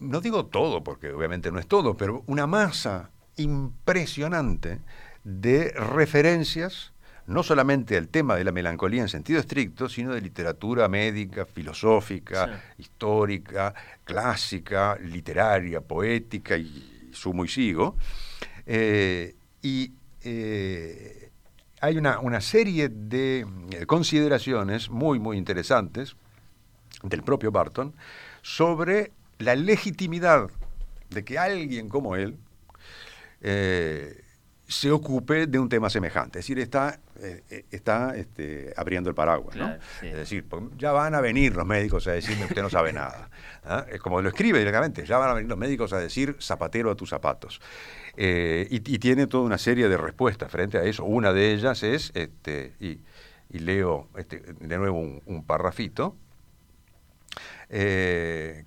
no 0.00 0.20
digo 0.20 0.46
todo, 0.46 0.82
porque 0.82 1.12
obviamente 1.12 1.52
no 1.52 1.60
es 1.60 1.68
todo, 1.68 1.96
pero 1.96 2.24
una 2.26 2.46
masa 2.46 3.10
impresionante 3.36 4.80
de 5.22 5.70
referencias, 5.70 6.92
no 7.28 7.44
solamente 7.44 7.96
al 7.96 8.08
tema 8.08 8.34
de 8.34 8.42
la 8.42 8.50
melancolía 8.50 9.02
en 9.02 9.08
sentido 9.08 9.38
estricto, 9.38 9.88
sino 9.88 10.14
de 10.14 10.20
literatura 10.20 10.88
médica, 10.88 11.46
filosófica, 11.46 12.60
histórica, 12.76 13.72
clásica, 14.02 14.98
literaria, 15.00 15.80
poética 15.80 16.56
y 16.56 17.10
sumo 17.12 17.44
y 17.44 17.48
sigo. 17.48 17.94
Eh, 18.66 19.36
y 19.62 19.92
eh, 20.28 21.30
hay 21.80 21.96
una, 21.96 22.18
una, 22.20 22.40
serie 22.40 22.88
de 22.88 23.46
eh, 23.70 23.86
consideraciones 23.86 24.90
muy, 24.90 25.18
muy 25.18 25.36
interesantes 25.38 26.16
del 27.02 27.22
propio 27.22 27.50
Barton 27.50 27.94
sobre 28.42 29.12
la 29.38 29.54
legitimidad 29.54 30.50
de 31.10 31.24
que 31.24 31.38
alguien 31.38 31.88
como 31.88 32.16
él 32.16 32.36
eh, 33.40 34.24
se 34.68 34.90
ocupe 34.90 35.46
de 35.46 35.58
un 35.58 35.68
tema 35.68 35.88
semejante. 35.88 36.40
Es 36.40 36.44
decir, 36.44 36.58
está, 36.58 37.00
eh, 37.20 37.64
está 37.70 38.14
este, 38.16 38.74
abriendo 38.76 39.08
el 39.08 39.14
paraguas. 39.14 39.56
¿no? 39.56 39.74
Es 40.02 40.14
decir, 40.14 40.44
ya 40.76 40.92
van 40.92 41.14
a 41.14 41.22
venir 41.22 41.56
los 41.56 41.64
médicos 41.64 42.06
a 42.06 42.12
decirme 42.12 42.44
usted 42.44 42.60
no 42.60 42.68
sabe 42.68 42.92
nada. 42.92 43.30
¿ah? 43.64 43.86
Es 43.90 44.00
como 44.00 44.20
lo 44.20 44.28
escribe 44.28 44.58
directamente, 44.58 45.06
ya 45.06 45.16
van 45.16 45.30
a 45.30 45.34
venir 45.34 45.48
los 45.48 45.58
médicos 45.58 45.94
a 45.94 45.98
decir 45.98 46.36
zapatero 46.38 46.90
a 46.90 46.96
tus 46.96 47.08
zapatos. 47.08 47.62
Eh, 48.20 48.66
y, 48.68 48.80
tiene 48.98 49.28
toda 49.28 49.44
una 49.44 49.58
serie 49.58 49.88
de 49.88 49.96
respuestas 49.96 50.50
frente 50.50 50.76
a 50.76 50.82
eso. 50.82 51.04
Una 51.04 51.32
de 51.32 51.52
ellas 51.52 51.84
es, 51.84 52.10
este, 52.14 52.74
y, 52.80 52.98
leo 53.60 54.08
este, 54.16 54.40
de 54.40 54.76
nuevo 54.76 54.98
un, 54.98 55.22
un 55.26 55.44
parrafito, 55.44 56.16
eh, 57.68 58.64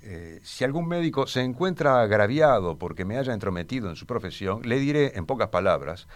eh, 0.00 0.40
si 0.42 0.64
algún 0.64 0.88
médico 0.88 1.26
se 1.26 1.42
encuentra 1.42 2.00
agraviado 2.00 2.78
porque 2.78 3.04
me 3.04 3.18
haya 3.18 3.34
entrometido 3.34 3.90
en 3.90 3.96
su 3.96 4.06
profesión, 4.06 4.62
le 4.64 4.78
diré 4.78 5.12
en 5.14 5.26
pocas 5.26 5.50
palabras 5.50 6.08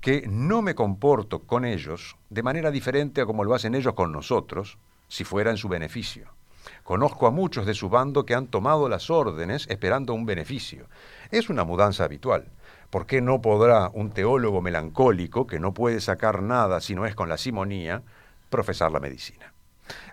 que 0.00 0.26
no 0.26 0.62
me 0.62 0.74
comporto 0.74 1.40
con 1.40 1.64
ellos 1.64 2.16
de 2.30 2.42
manera 2.42 2.72
diferente 2.72 3.20
a 3.20 3.26
como 3.26 3.44
lo 3.44 3.54
hacen 3.54 3.76
ellos 3.76 3.94
con 3.94 4.10
nosotros, 4.10 4.76
si 5.06 5.22
fuera 5.22 5.52
en 5.52 5.56
su 5.56 5.68
beneficio. 5.68 6.39
Conozco 6.82 7.26
a 7.26 7.30
muchos 7.30 7.66
de 7.66 7.74
su 7.74 7.88
bando 7.88 8.24
que 8.24 8.34
han 8.34 8.46
tomado 8.46 8.88
las 8.88 9.10
órdenes 9.10 9.66
esperando 9.68 10.14
un 10.14 10.26
beneficio. 10.26 10.86
Es 11.30 11.50
una 11.50 11.64
mudanza 11.64 12.04
habitual. 12.04 12.46
¿Por 12.90 13.06
qué 13.06 13.20
no 13.20 13.40
podrá 13.40 13.90
un 13.92 14.10
teólogo 14.10 14.62
melancólico, 14.62 15.46
que 15.46 15.60
no 15.60 15.72
puede 15.72 16.00
sacar 16.00 16.42
nada 16.42 16.80
si 16.80 16.94
no 16.94 17.06
es 17.06 17.14
con 17.14 17.28
la 17.28 17.38
simonía, 17.38 18.02
profesar 18.48 18.90
la 18.90 19.00
medicina? 19.00 19.52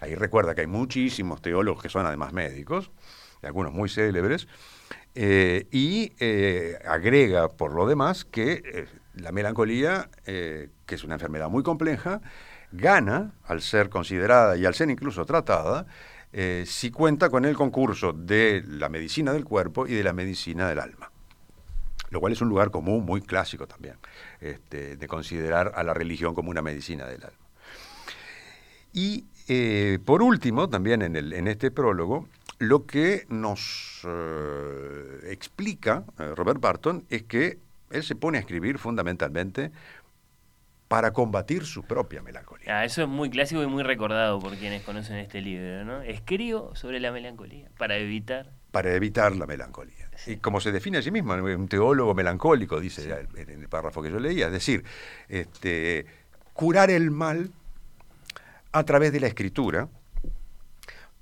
Ahí 0.02 0.16
recuerda 0.16 0.56
que 0.56 0.62
hay 0.62 0.68
muchísimos 0.68 1.42
teólogos 1.42 1.82
que 1.82 1.90
son 1.90 2.06
además 2.06 2.34
médicos, 2.34 2.92
algunos 3.42 3.74
muy 3.74 3.90
célebres, 3.90 4.48
eh, 5.16 5.68
y 5.72 6.14
eh, 6.20 6.78
agrega 6.86 7.50
por 7.50 7.74
lo 7.74 7.88
demás 7.88 8.26
que 8.26 8.62
eh, 8.64 8.88
la 9.16 9.32
melancolía, 9.32 10.10
que 10.24 10.70
es 10.88 11.04
una 11.04 11.16
enfermedad 11.16 11.50
muy 11.50 11.64
compleja, 11.64 12.22
gana 12.72 13.34
al 13.46 13.62
ser 13.62 13.90
considerada 13.90 14.58
y 14.58 14.66
al 14.66 14.76
ser 14.76 14.92
incluso 14.92 15.26
tratada, 15.26 15.88
si 16.32 16.92
cuenta 16.92 17.30
con 17.30 17.46
el 17.46 17.56
concurso 17.56 18.14
de 18.14 18.64
la 18.68 18.90
medicina 18.90 19.34
del 19.34 19.46
cuerpo 19.46 19.88
y 19.88 19.94
de 19.94 20.04
la 20.04 20.14
medicina 20.14 20.68
del 20.68 20.80
alma. 20.80 21.12
Lo 22.10 22.20
cual 22.20 22.34
es 22.34 22.42
un 22.42 22.50
lugar 22.50 22.72
común, 22.72 23.06
muy 23.06 23.22
clásico 23.22 23.68
también, 23.68 23.96
este, 24.40 24.98
de 24.98 25.08
considerar 25.08 25.74
a 25.76 25.84
la 25.84 25.94
religión 25.94 26.34
como 26.36 26.50
una 26.50 26.62
medicina 26.62 27.06
del 27.06 27.24
alma. 27.24 27.48
Y 28.94 29.26
eh, 29.48 30.00
por 30.04 30.22
último, 30.22 30.70
también 30.70 31.02
en, 31.02 31.16
el, 31.16 31.34
en, 31.34 31.48
este 31.48 31.72
prólogo, 31.72 32.28
lo 32.60 32.86
que 32.86 33.26
nos 33.30 34.02
eh, 34.06 35.30
explica 35.30 36.04
eh, 36.20 36.34
Robert 36.36 36.60
Barton 36.60 37.06
es 37.10 37.24
que 37.24 37.60
él 37.90 38.04
se 38.04 38.16
pone 38.16 38.38
a 38.38 38.42
escribir 38.42 38.78
fundamentalmente 38.78 39.72
para 40.88 41.12
combatir 41.12 41.66
su 41.66 41.84
propia 41.84 42.22
melancolía. 42.22 42.80
Ah, 42.80 42.86
eso 42.86 43.02
es 43.02 43.08
muy 43.08 43.30
clásico 43.30 43.62
y 43.62 43.68
muy 43.68 43.84
recordado 43.84 44.40
por 44.40 44.56
quienes 44.56 44.84
conocen 44.84 45.18
este 45.18 45.42
libro, 45.42 45.84
¿no? 45.84 46.02
Escribo 46.02 46.76
sobre 46.76 47.00
la 47.00 47.12
melancolía 47.12 47.70
para 47.78 47.98
evitar... 47.98 48.52
Para 48.72 48.94
evitar 48.94 49.36
la 49.36 49.46
melancolía. 49.46 50.10
Y 50.26 50.38
como 50.38 50.62
se 50.62 50.72
define 50.72 51.00
a 51.00 51.02
sí 51.02 51.12
mismo, 51.12 51.34
un 51.34 51.68
teólogo 51.68 52.14
melancólico, 52.14 52.80
dice 52.80 53.28
en 53.36 53.50
el 53.50 53.70
párrafo 53.70 54.02
que 54.02 54.12
yo 54.12 54.20
leía, 54.20 54.48
es 54.48 54.52
decir, 54.52 54.84
este, 55.28 56.06
curar 56.54 56.90
el 56.90 57.12
mal 57.12 57.52
a 58.72 58.84
través 58.84 59.12
de 59.12 59.20
la 59.20 59.28
escritura, 59.28 59.90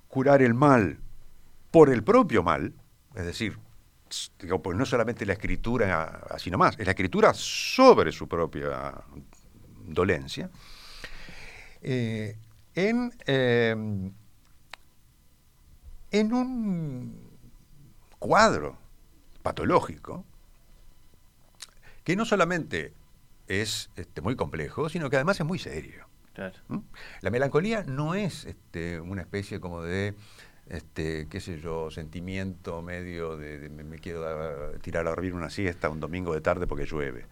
curar 0.07 0.41
el 0.41 0.53
mal 0.53 0.99
por 1.71 1.89
el 1.89 2.03
propio 2.03 2.43
mal, 2.43 2.73
es 3.15 3.25
decir, 3.25 3.57
pues 4.63 4.77
no 4.77 4.85
solamente 4.85 5.25
la 5.25 5.33
escritura 5.33 6.21
así 6.29 6.51
nomás, 6.51 6.77
es 6.79 6.85
la 6.85 6.91
escritura 6.91 7.33
sobre 7.33 8.11
su 8.11 8.27
propia 8.27 8.93
dolencia, 9.93 10.49
eh, 11.81 12.35
en, 12.73 13.13
em, 13.25 14.11
en 16.11 16.33
un 16.33 17.29
cuadro 18.19 18.77
patológico 19.43 20.25
que 22.03 22.15
no 22.15 22.25
solamente 22.25 22.93
es 23.47 23.89
este, 23.95 24.21
muy 24.21 24.35
complejo, 24.35 24.89
sino 24.89 25.09
que 25.09 25.17
además 25.17 25.39
es 25.39 25.45
muy 25.45 25.59
serio. 25.59 26.07
¿Mm? 26.67 26.79
La 27.21 27.29
melancolía 27.29 27.83
no 27.83 28.15
es 28.15 28.45
este, 28.45 28.99
una 28.99 29.21
especie 29.21 29.59
como 29.59 29.81
de, 29.81 30.15
este, 30.67 31.27
qué 31.29 31.39
sé 31.39 31.59
yo, 31.59 31.91
sentimiento 31.91 32.81
medio 32.81 33.37
de, 33.37 33.69
me, 33.69 33.99
quiero 33.99 34.77
tirar 34.79 35.07
a 35.07 35.11
dormir 35.11 35.33
una 35.33 35.49
siesta 35.49 35.89
un 35.89 35.99
domingo 35.99 36.33
de 36.33 36.41
tarde 36.41 36.67
porque 36.67 36.85
llueve. 36.85 37.25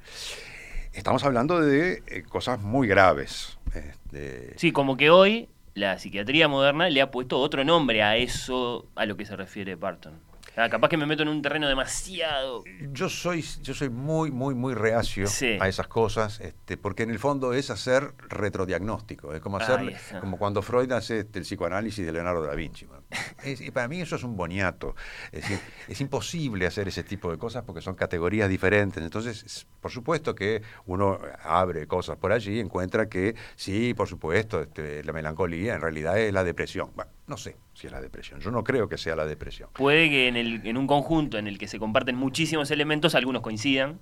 Estamos 0.94 1.24
hablando 1.24 1.60
de 1.60 2.04
eh, 2.08 2.24
cosas 2.24 2.62
muy 2.62 2.88
graves. 2.88 3.58
Este... 3.74 4.54
Sí, 4.58 4.72
como 4.72 4.96
que 4.96 5.10
hoy 5.10 5.50
la 5.74 5.98
psiquiatría 5.98 6.48
moderna 6.48 6.90
le 6.90 7.02
ha 7.02 7.10
puesto 7.10 7.40
otro 7.40 7.64
nombre 7.64 8.04
a 8.04 8.16
eso 8.16 8.86
a 8.96 9.06
lo 9.06 9.18
que 9.18 9.26
se 9.26 9.36
refiere 9.36 9.76
Barton. 9.76 10.14
Ah, 10.56 10.70
capaz 10.70 10.90
que 10.90 10.98
me 10.98 11.08
meto 11.08 11.24
en 11.24 11.30
un 11.30 11.42
terreno 11.42 11.68
demasiado. 11.68 12.64
Yo 12.92 13.10
soy, 13.10 13.44
yo 13.64 13.74
soy 13.74 13.90
muy, 13.90 14.30
muy, 14.30 14.54
muy 14.54 14.76
reacio 14.76 15.26
a 15.60 15.68
esas 15.68 15.88
cosas, 15.88 16.40
este, 16.42 16.78
porque 16.78 17.04
en 17.04 17.10
el 17.10 17.18
fondo 17.18 17.54
es 17.54 17.72
hacer 17.72 18.14
retrodiagnóstico. 18.30 19.34
Es 19.34 19.42
como 19.42 19.58
hacer, 19.58 19.96
como 20.20 20.38
cuando 20.38 20.62
Freud 20.62 20.92
hace 20.92 21.22
este, 21.22 21.40
el 21.40 21.46
psicoanálisis 21.46 22.06
de 22.06 22.12
Leonardo 22.12 22.44
da 22.44 22.54
Vinci. 22.54 22.88
y 23.44 23.72
para 23.72 23.88
mí 23.88 24.02
eso 24.02 24.16
es 24.16 24.24
un 24.24 24.38
boniato. 24.38 24.96
Es, 25.32 25.42
decir, 25.42 25.60
es 25.88 26.00
imposible 26.02 26.68
hacer 26.68 26.88
ese 26.88 27.04
tipo 27.04 27.32
de 27.32 27.38
cosas 27.40 27.64
porque 27.64 27.82
son 27.82 27.96
categorías 27.96 28.48
diferentes. 28.48 29.02
Entonces, 29.02 29.66
por 29.82 29.92
supuesto 29.92 30.36
que 30.36 30.62
uno 30.86 31.20
abre 31.44 31.88
cosas 31.88 32.18
por 32.18 32.32
allí 32.32 32.58
y 32.58 32.60
encuentra 32.60 33.10
que 33.10 33.36
sí, 33.56 33.96
por 33.96 34.08
supuesto, 34.08 34.62
este, 34.62 35.04
la 35.04 35.14
melancolía 35.14 35.74
en 35.74 35.82
realidad 35.82 36.20
es 36.20 36.32
la 36.32 36.44
depresión. 36.44 36.92
No 37.28 37.38
sé 37.38 37.56
si 37.74 37.88
es 37.88 37.94
la 37.94 38.02
depresión. 38.02 38.40
Yo 38.40 38.52
no 38.52 38.64
creo 38.64 38.90
que 38.90 38.98
sea 38.98 39.16
la 39.16 39.26
depresión. 39.26 39.70
Puede 39.74 40.10
que 40.10 40.28
en, 40.28 40.36
el, 40.36 40.66
en 40.66 40.78
un 40.78 40.88
conjunto 40.88 41.38
en 41.38 41.48
el 41.48 41.58
que 41.58 41.68
se 41.68 41.80
comparten 41.80 42.16
muchísimos 42.16 42.70
elementos, 42.72 43.16
algunos 43.16 43.42
coincidan, 43.42 44.00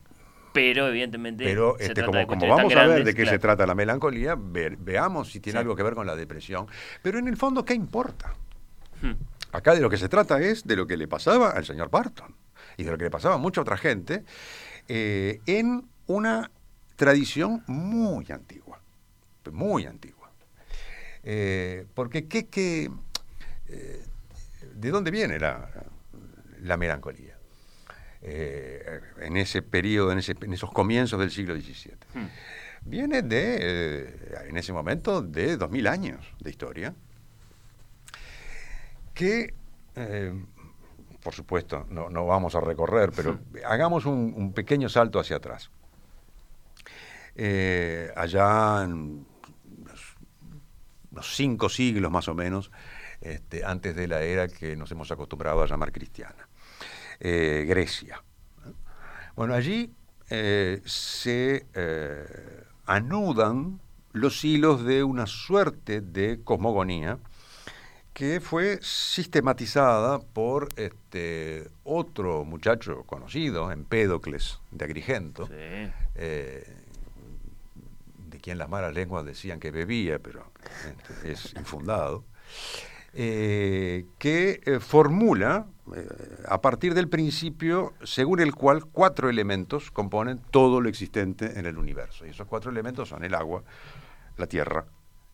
pero 0.54 0.88
evidentemente. 0.88 1.44
Pero 1.44 1.78
este, 1.80 2.04
como, 2.04 2.26
vamos 2.26 2.76
a 2.76 2.88
ver 2.88 3.04
de 3.04 3.14
qué 3.14 3.26
se 3.26 3.40
trata 3.40 3.66
la 3.66 3.76
melancolía, 3.76 4.36
veamos 4.38 5.32
si 5.32 5.40
tiene 5.40 5.60
algo 5.60 5.76
que 5.76 5.84
ver 5.84 5.94
con 5.94 6.08
la 6.08 6.16
depresión. 6.16 6.68
Pero 7.02 7.20
en 7.20 7.28
el 7.28 7.38
fondo, 7.38 7.64
¿qué 7.64 7.74
importa? 7.74 8.34
Hmm. 9.02 9.14
Acá 9.52 9.74
de 9.76 9.82
lo 9.82 9.90
que 9.90 9.98
se 9.98 10.10
trata 10.10 10.40
es 10.40 10.66
de 10.66 10.76
lo 10.76 10.88
que 10.88 10.98
le 10.98 11.08
pasaba 11.08 11.52
al 11.52 11.66
señor 11.66 11.90
Barton 11.90 12.36
y 12.78 12.84
de 12.84 12.92
lo 12.92 12.98
que 12.98 13.04
le 13.04 13.12
pasaba 13.12 13.36
a 13.36 13.38
mucha 13.38 13.62
otra 13.62 13.78
gente 13.78 14.24
eh, 14.88 15.42
en 15.46 15.90
una 16.08 16.52
tradición 16.96 17.64
muy 17.68 18.26
antigua, 18.32 18.82
muy 19.52 19.86
antigua. 19.86 20.32
Eh, 21.24 21.86
porque 21.94 22.28
¿qué, 22.28 22.48
qué, 22.48 22.90
eh, 23.72 24.04
¿de 24.76 24.90
dónde 24.90 25.12
viene 25.12 25.40
la, 25.40 26.78
melancolía? 26.78 27.38
Eh, 28.22 29.00
en 29.22 29.38
ese 29.38 29.62
periodo, 29.62 30.12
en, 30.12 30.20
esos 30.20 30.72
comienzos 30.72 31.20
del 31.20 31.32
siglo 31.32 31.56
XVII. 31.56 31.94
Hmm. 32.14 32.28
Viene 32.84 33.22
de, 33.22 33.58
eh, 33.60 34.46
en 34.50 34.58
ese 34.58 34.74
momento, 34.74 35.22
de 35.22 35.58
2000 35.58 35.88
años 35.88 36.34
de 36.40 36.50
historia, 36.50 36.94
que, 39.14 39.54
por 41.24 41.34
supuesto, 41.34 41.86
no, 41.90 42.26
vamos 42.26 42.56
a 42.56 42.62
recorrer, 42.62 43.12
pero 43.16 43.34
hmm. 43.34 43.58
hagamos 43.66 44.06
un, 44.06 44.54
pequeño 44.54 44.90
salto 44.90 45.20
hacia 45.20 45.38
atrás. 45.38 45.70
allá 48.16 48.84
en 48.84 49.26
unos 51.12 51.36
cinco 51.36 51.70
siglos 51.70 52.12
más 52.12 52.28
o 52.28 52.34
menos, 52.34 52.72
este, 53.22 53.64
antes 53.64 53.96
de 53.96 54.08
la 54.08 54.22
era 54.24 54.48
que 54.48 54.76
nos 54.76 54.92
hemos 54.92 55.12
acostumbrado 55.12 55.62
a 55.62 55.68
llamar 55.68 55.92
cristiana. 55.92 56.48
Eh, 57.20 57.66
Grecia. 57.68 58.24
Bueno, 59.36 59.54
allí 59.54 59.94
eh, 60.30 60.82
se 60.86 61.66
eh, 61.74 62.64
anudan 62.86 63.80
los 64.12 64.44
hilos 64.44 64.84
de 64.84 65.04
una 65.04 65.28
suerte 65.28 66.02
de 66.02 66.42
cosmogonía 66.44 67.20
que 68.14 68.42
fue 68.42 68.80
sistematizada 68.82 70.20
por 70.20 70.68
este 70.76 71.70
otro 71.84 72.44
muchacho 72.44 73.04
conocido, 73.04 73.72
Empédocles 73.72 74.60
de 74.72 74.84
Agrigento, 74.86 75.48
Sí. 75.48 75.54
de 76.16 76.66
quien 78.42 78.58
las 78.58 78.68
malas 78.68 78.94
lenguas 78.94 79.24
decían 79.26 79.60
que 79.60 79.72
bebía, 79.72 80.20
pero 80.20 80.52
este, 80.90 81.32
es 81.32 81.54
infundado, 81.56 82.26
eh, 83.14 84.06
que 84.20 84.62
eh, 84.66 84.80
formula 84.80 85.66
eh, 85.94 86.08
a 86.48 86.62
partir 86.62 86.94
del 86.94 87.10
principio 87.10 87.94
según 88.04 88.40
el 88.40 88.54
cual 88.56 88.86
cuatro 88.86 89.30
elementos 89.30 89.92
componen 89.92 90.40
todo 90.52 90.80
lo 90.80 90.88
existente 90.88 91.60
en 91.60 91.66
el 91.66 91.78
universo. 91.78 92.26
Y 92.26 92.30
esos 92.30 92.48
cuatro 92.48 92.72
elementos 92.72 93.10
son 93.10 93.24
el 93.24 93.34
agua, 93.34 93.64
la 94.38 94.48
tierra, 94.48 94.86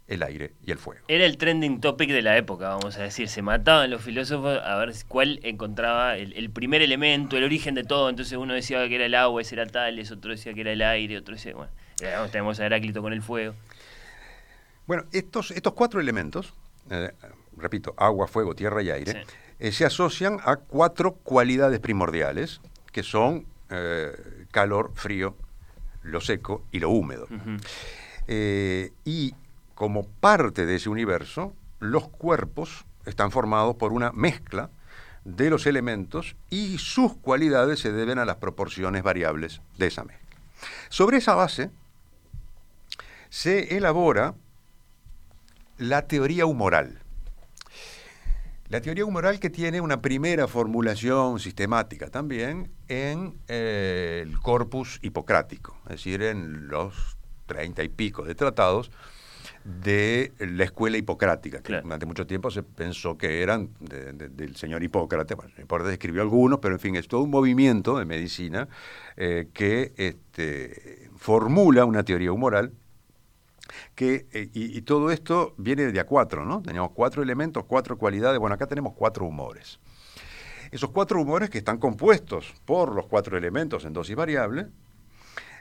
el 0.07 0.23
aire 0.23 0.53
y 0.65 0.71
el 0.71 0.79
fuego. 0.79 1.05
Era 1.07 1.25
el 1.25 1.37
trending 1.37 1.79
topic 1.81 2.09
de 2.09 2.21
la 2.21 2.37
época, 2.37 2.69
vamos 2.69 2.97
a 2.97 3.03
decir. 3.03 3.27
Se 3.27 3.41
mataban 3.41 3.91
los 3.91 4.01
filósofos 4.01 4.59
a 4.63 4.75
ver 4.77 4.93
cuál 5.07 5.39
encontraba 5.43 6.17
el, 6.17 6.33
el 6.33 6.49
primer 6.49 6.81
elemento, 6.81 7.37
el 7.37 7.43
origen 7.43 7.75
de 7.75 7.83
todo. 7.83 8.09
Entonces 8.09 8.37
uno 8.37 8.53
decía 8.53 8.87
que 8.87 8.95
era 8.95 9.05
el 9.05 9.15
agua, 9.15 9.41
ese 9.41 9.55
era 9.55 9.67
Tales, 9.67 10.11
otro 10.11 10.31
decía 10.31 10.53
que 10.53 10.61
era 10.61 10.71
el 10.71 10.81
aire, 10.81 11.17
otro 11.17 11.35
decía, 11.35 11.53
bueno, 11.53 11.71
tenemos 12.31 12.59
a 12.59 12.65
Heráclito 12.65 13.01
con 13.01 13.13
el 13.13 13.21
fuego. 13.21 13.53
Bueno, 14.87 15.03
estos, 15.11 15.51
estos 15.51 15.73
cuatro 15.73 15.99
elementos, 15.99 16.53
eh, 16.89 17.11
repito, 17.57 17.93
agua, 17.97 18.27
fuego, 18.27 18.55
tierra 18.55 18.81
y 18.81 18.89
aire, 18.91 19.11
Sí. 19.13 19.33
eh, 19.59 19.71
se 19.71 19.85
asocian 19.85 20.39
a 20.43 20.57
cuatro 20.57 21.13
cualidades 21.13 21.79
primordiales, 21.79 22.61
que 22.91 23.03
son 23.03 23.45
eh, 23.69 24.45
calor, 24.51 24.91
frío, 24.95 25.35
lo 26.03 26.21
seco 26.21 26.63
y 26.71 26.79
lo 26.79 26.89
húmedo. 26.89 27.27
Y 29.05 29.35
como 29.75 30.05
parte 30.07 30.65
de 30.65 30.75
ese 30.75 30.89
universo, 30.89 31.53
los 31.79 32.07
cuerpos 32.07 32.85
están 33.05 33.31
formados 33.31 33.75
por 33.75 33.91
una 33.93 34.11
mezcla 34.11 34.69
de 35.23 35.49
los 35.49 35.65
elementos 35.67 36.35
y 36.49 36.77
sus 36.77 37.15
cualidades 37.17 37.79
se 37.79 37.91
deben 37.91 38.17
a 38.19 38.25
las 38.25 38.37
proporciones 38.37 39.03
variables 39.03 39.61
de 39.77 39.87
esa 39.87 40.03
mezcla. 40.03 40.25
Sobre 40.89 41.17
esa 41.17 41.35
base 41.35 41.69
se 43.29 43.75
elabora 43.77 44.33
la 45.77 46.07
teoría 46.07 46.45
humoral. 46.45 46.99
La 48.69 48.81
teoría 48.81 49.05
humoral 49.05 49.39
que 49.39 49.49
tiene 49.49 49.79
una 49.79 50.01
primera 50.01 50.47
formulación 50.47 51.39
sistemática 51.39 52.07
también 52.09 52.69
en 52.89 53.35
eh, 53.47 54.19
el 54.25 54.39
corpus 54.39 54.99
hipocrático, 55.01 55.77
es 55.85 55.91
decir, 55.91 56.21
en 56.21 56.67
los 56.67 57.17
treinta 57.45 57.81
y 57.83 57.87
pico 57.87 58.23
de 58.23 58.35
tratados 58.35 58.91
de 59.63 60.33
la 60.39 60.65
escuela 60.65 60.97
hipocrática, 60.97 61.57
que 61.59 61.63
Claro. 61.63 61.83
durante 61.83 62.05
mucho 62.05 62.27
tiempo 62.27 62.51
se 62.51 62.61
pensó 62.63 63.17
que 63.17 63.41
eran 63.41 63.69
de- 63.79 64.11
de- 64.13 64.29
del 64.29 64.55
señor 64.57 64.83
Hipócrates. 64.83 65.35
Bueno, 65.37 65.51
Hipócrates 65.57 65.93
escribió 65.93 66.21
algunos, 66.21 66.59
pero 66.59 66.75
en 66.75 66.79
fin, 66.81 66.95
es 66.97 67.07
todo 67.07 67.21
un 67.21 67.29
movimiento 67.29 67.97
de 67.97 68.03
medicina 68.05 68.67
eh, 69.15 69.47
que 69.53 69.93
este, 69.95 71.09
formula 71.17 71.85
una 71.85 72.03
teoría 72.03 72.33
humoral 72.33 72.73
que, 73.95 74.27
eh, 74.31 74.49
y, 74.53 74.77
y 74.77 74.81
todo 74.81 75.11
esto 75.11 75.53
viene 75.57 75.91
de 75.91 75.99
a 75.99 76.05
cuatro, 76.05 76.45
¿no? 76.45 76.61
Tenemos 76.61 76.91
cuatro 76.91 77.21
elementos, 77.23 77.65
cuatro 77.65 77.97
cualidades. 77.97 78.39
Bueno, 78.39 78.55
acá 78.55 78.67
tenemos 78.67 78.93
cuatro 78.93 79.25
humores. 79.25 79.79
Esos 80.71 80.91
cuatro 80.91 81.21
humores 81.21 81.49
que 81.49 81.57
están 81.57 81.77
compuestos 81.77 82.53
por 82.65 82.93
los 82.93 83.07
cuatro 83.07 83.37
elementos 83.37 83.85
en 83.85 83.93
dosis 83.93 84.15
variable, 84.15 84.67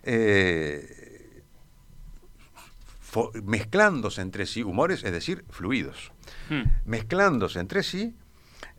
eh, 0.02 1.42
mezclándose 3.44 4.20
entre 4.20 4.46
sí, 4.46 4.62
humores, 4.62 5.04
es 5.04 5.12
decir, 5.12 5.44
fluidos, 5.48 6.12
Hmm. 6.50 6.62
mezclándose 6.84 7.60
entre 7.60 7.82
sí, 7.82 8.14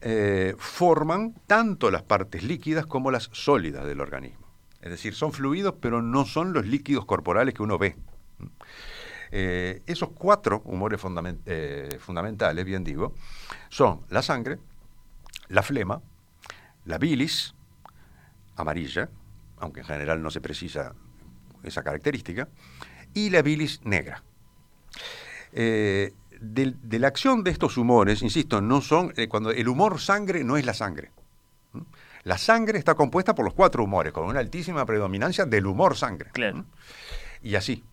eh, 0.01 0.55
forman 0.57 1.33
tanto 1.47 1.89
las 1.89 2.03
partes 2.03 2.43
líquidas 2.43 2.85
como 2.85 3.09
las 3.09 3.29
sólidas 3.33 3.85
del 3.85 3.99
organismo. 3.99 4.45
Es 4.81 4.91
decir, 4.91 5.15
son 5.15 5.33
fluidos, 5.33 5.75
pero 5.81 6.01
no 6.01 6.25
son 6.25 6.53
los 6.53 6.67
líquidos 6.67 7.05
corporales 7.05 7.53
que 7.53 7.63
uno 7.63 7.77
ve. 7.77 7.95
Eh, 9.31 9.81
esos 9.85 10.09
cuatro 10.09 10.61
humores 10.65 10.99
eh, 11.45 11.97
fundamentales, 11.99 12.65
bien 12.65 12.83
digo, 12.83 13.13
son 13.69 14.01
la 14.09 14.21
sangre, 14.21 14.59
la 15.49 15.63
flema, 15.63 16.01
la 16.85 16.97
bilis, 16.97 17.53
amarilla, 18.55 19.09
aunque 19.59 19.81
en 19.81 19.85
general 19.85 20.21
no 20.21 20.31
se 20.31 20.41
precisa 20.41 20.93
esa 21.63 21.83
característica, 21.83 22.47
y 23.13 23.29
la 23.29 23.41
bilis 23.41 23.81
negra. 23.83 24.23
Eh, 25.53 26.13
de, 26.39 26.99
la 26.99 27.07
acción 27.07 27.43
de 27.43 27.51
estos 27.51 27.77
humores, 27.77 28.21
insisto, 28.21 28.61
no 28.61 28.81
son 28.81 29.13
eh, 29.17 29.27
cuando 29.27 29.51
el 29.51 29.67
humor 29.67 29.99
sangre 29.99 30.43
no 30.43 30.57
es 30.57 30.65
la 30.65 30.73
sangre. 30.73 31.11
¿Mm? 31.73 31.81
La 32.23 32.37
sangre 32.37 32.77
está 32.77 32.95
compuesta 32.95 33.33
por 33.33 33.45
los 33.45 33.53
cuatro 33.53 33.83
humores, 33.83 34.13
con 34.13 34.25
una 34.25 34.39
altísima 34.39 34.85
predominancia 34.85 35.45
del 35.45 35.65
humor 35.65 35.95
sangre. 35.95 36.29
Claro. 36.33 36.57
¿Mm? 36.57 36.65
Y 37.43 37.55
así. 37.55 37.83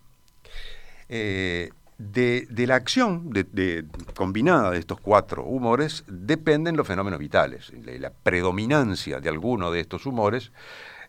Eh, 1.08 1.70
de, 1.98 2.46
de 2.50 2.66
la 2.66 2.74
acción 2.74 3.30
combinada 4.14 4.72
de 4.72 4.78
estos 4.78 5.00
cuatro 5.00 5.44
humores 5.44 6.04
dependen 6.08 6.76
los 6.76 6.86
fenómenos 6.86 7.20
vitales. 7.20 7.72
La, 7.84 8.10
predominancia 8.10 9.20
de 9.20 9.28
alguno 9.28 9.70
de 9.70 9.80
estos 9.80 10.04
humores 10.04 10.50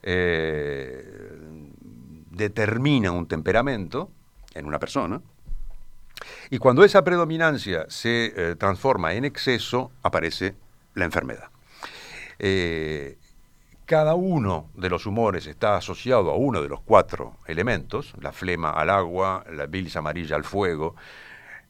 eh, 0.04 1.04
determina 2.30 3.12
un 3.12 3.28
temperamento 3.28 4.12
en 4.54 4.66
una 4.66 4.78
persona. 4.78 5.22
Y 6.50 6.60
cuando 6.60 6.84
esa 6.84 7.04
predominancia 7.04 7.86
se 7.90 8.34
eh, 8.36 8.56
transforma 8.56 9.14
en 9.14 9.26
exceso, 9.26 9.92
aparece 10.04 10.56
la 10.94 11.06
enfermedad. 11.06 11.50
Cada 13.86 14.16
uno 14.16 14.70
de 14.74 14.90
los 14.90 15.06
humores 15.06 15.48
está 15.48 15.78
asociado 15.78 16.32
a 16.32 16.36
uno 16.36 16.62
de 16.62 16.70
los 16.70 16.82
cuatro 16.82 17.38
elementos, 17.48 18.14
la 18.20 18.32
flema 18.32 18.72
al 18.72 18.90
agua, 18.90 19.44
la 19.52 19.68
bilis 19.68 19.96
amarilla 19.96 20.36
al 20.36 20.44
fuego, 20.44 20.96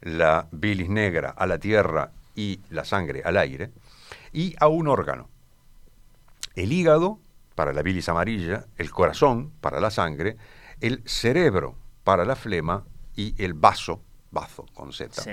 la 0.02 0.48
bilis 0.52 0.90
negra 0.90 1.34
a 1.36 1.46
la 1.46 1.58
tierra 1.58 2.12
y 2.36 2.60
la 2.70 2.86
sangre 2.86 3.22
al 3.24 3.38
aire, 3.38 3.72
y 4.34 4.56
a 4.60 4.68
un 4.68 4.88
órgano. 4.88 5.30
El 6.56 6.72
hígado 6.72 7.20
para 7.56 7.74
la 7.74 7.82
bilis 7.82 8.08
amarilla, 8.10 8.66
el 8.78 8.92
corazón 8.92 9.52
para 9.62 9.80
la 9.80 9.90
sangre, 9.92 10.38
el 10.82 11.02
cerebro 11.06 11.76
para 12.04 12.26
la 12.26 12.36
flema 12.36 12.84
y 13.16 13.42
el 13.44 13.54
vaso, 13.54 14.02
bazo 14.32 14.66
con 14.74 14.92
Z, 14.94 15.22
Sí. 15.22 15.32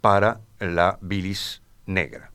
para 0.00 0.40
la 0.58 0.98
bilis 1.00 1.62
negra. 1.86 2.30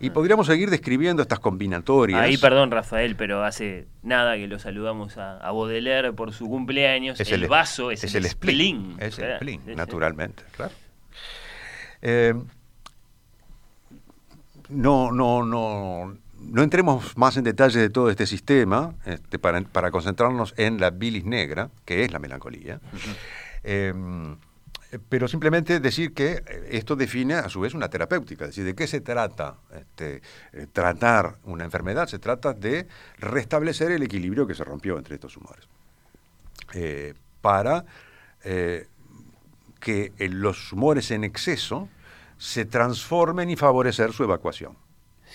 Y 0.00 0.10
podríamos 0.10 0.46
seguir 0.46 0.70
describiendo 0.70 1.22
estas 1.22 1.38
combinatorias. 1.38 2.20
Ahí, 2.20 2.36
perdón, 2.36 2.70
Rafael, 2.70 3.16
pero 3.16 3.44
hace 3.44 3.86
nada 4.02 4.36
que 4.36 4.46
lo 4.46 4.58
saludamos 4.58 5.16
a, 5.18 5.38
a 5.38 5.52
Baudelaire 5.52 6.12
por 6.12 6.32
su 6.32 6.46
cumpleaños. 6.48 7.18
Es 7.20 7.30
el, 7.32 7.44
el- 7.44 7.48
vaso 7.48 7.90
es, 7.90 8.04
es 8.04 8.14
el, 8.14 8.24
el 8.24 8.30
spleen. 8.30 8.96
Es 8.98 9.18
el 9.18 9.36
spleen, 9.36 9.60
sí. 9.66 9.74
naturalmente, 9.74 10.42
claro. 10.56 10.72
Eh, 12.02 12.34
no, 14.68 15.12
no, 15.12 15.44
no, 15.44 16.16
no 16.38 16.62
entremos 16.62 17.16
más 17.16 17.36
en 17.36 17.44
detalle 17.44 17.80
de 17.80 17.90
todo 17.90 18.10
este 18.10 18.26
sistema 18.26 18.94
este, 19.04 19.38
para, 19.38 19.60
para 19.62 19.90
concentrarnos 19.90 20.54
en 20.56 20.80
la 20.80 20.90
bilis 20.90 21.24
negra, 21.24 21.70
que 21.84 22.02
es 22.04 22.12
la 22.12 22.18
melancolía. 22.18 22.80
Eh, 23.62 23.92
pero 25.08 25.28
simplemente 25.28 25.80
decir 25.80 26.14
que 26.14 26.42
eh, 26.46 26.68
esto 26.72 26.96
define 26.96 27.34
a 27.34 27.48
su 27.48 27.60
vez 27.60 27.74
una 27.74 27.88
terapéutica, 27.88 28.44
es 28.44 28.50
decir, 28.50 28.64
¿de 28.64 28.74
qué 28.74 28.86
se 28.86 29.00
trata 29.00 29.56
este, 29.74 30.22
eh, 30.52 30.66
tratar 30.72 31.36
una 31.44 31.64
enfermedad? 31.64 32.06
Se 32.08 32.18
trata 32.18 32.52
de 32.52 32.86
restablecer 33.18 33.90
el 33.92 34.02
equilibrio 34.02 34.46
que 34.46 34.54
se 34.54 34.64
rompió 34.64 34.98
entre 34.98 35.14
estos 35.14 35.36
humores. 35.36 35.68
Eh, 36.72 37.14
para 37.40 37.84
eh, 38.42 38.88
que 39.78 40.12
eh, 40.18 40.28
los 40.28 40.72
humores 40.72 41.10
en 41.10 41.24
exceso 41.24 41.90
se 42.38 42.64
transformen 42.64 43.50
y 43.50 43.56
favorecer 43.56 44.12
su 44.12 44.24
evacuación. 44.24 44.76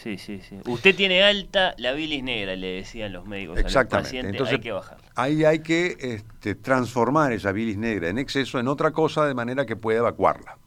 Sí, 0.04 0.18
sí, 0.18 0.42
sí. 0.48 0.58
Usted 0.66 0.96
tiene 0.96 1.24
alta 1.24 1.74
la 1.78 1.92
bilis 1.92 2.24
negra, 2.24 2.56
le 2.56 2.68
decían 2.68 3.12
los 3.12 3.26
médicos 3.26 3.58
a 3.58 3.62
los 3.62 3.66
Exactamente. 3.66 4.08
pacientes. 4.08 4.32
Entonces, 4.32 4.56
hay 4.56 4.62
que 4.62 4.72
bajar. 4.72 4.98
Ahí 5.16 5.44
hay 5.44 5.60
que 5.60 5.98
este, 6.00 6.56
transformar 6.56 7.34
esa 7.34 7.52
bilis 7.52 7.78
negra 7.78 8.08
en 8.10 8.18
exceso 8.18 8.60
en 8.60 8.68
otra 8.68 8.92
cosa 8.92 9.26
de 9.26 9.34
manera 9.34 9.66
que 9.66 9.76
pueda 9.76 10.00
evacuarla. 10.00 10.58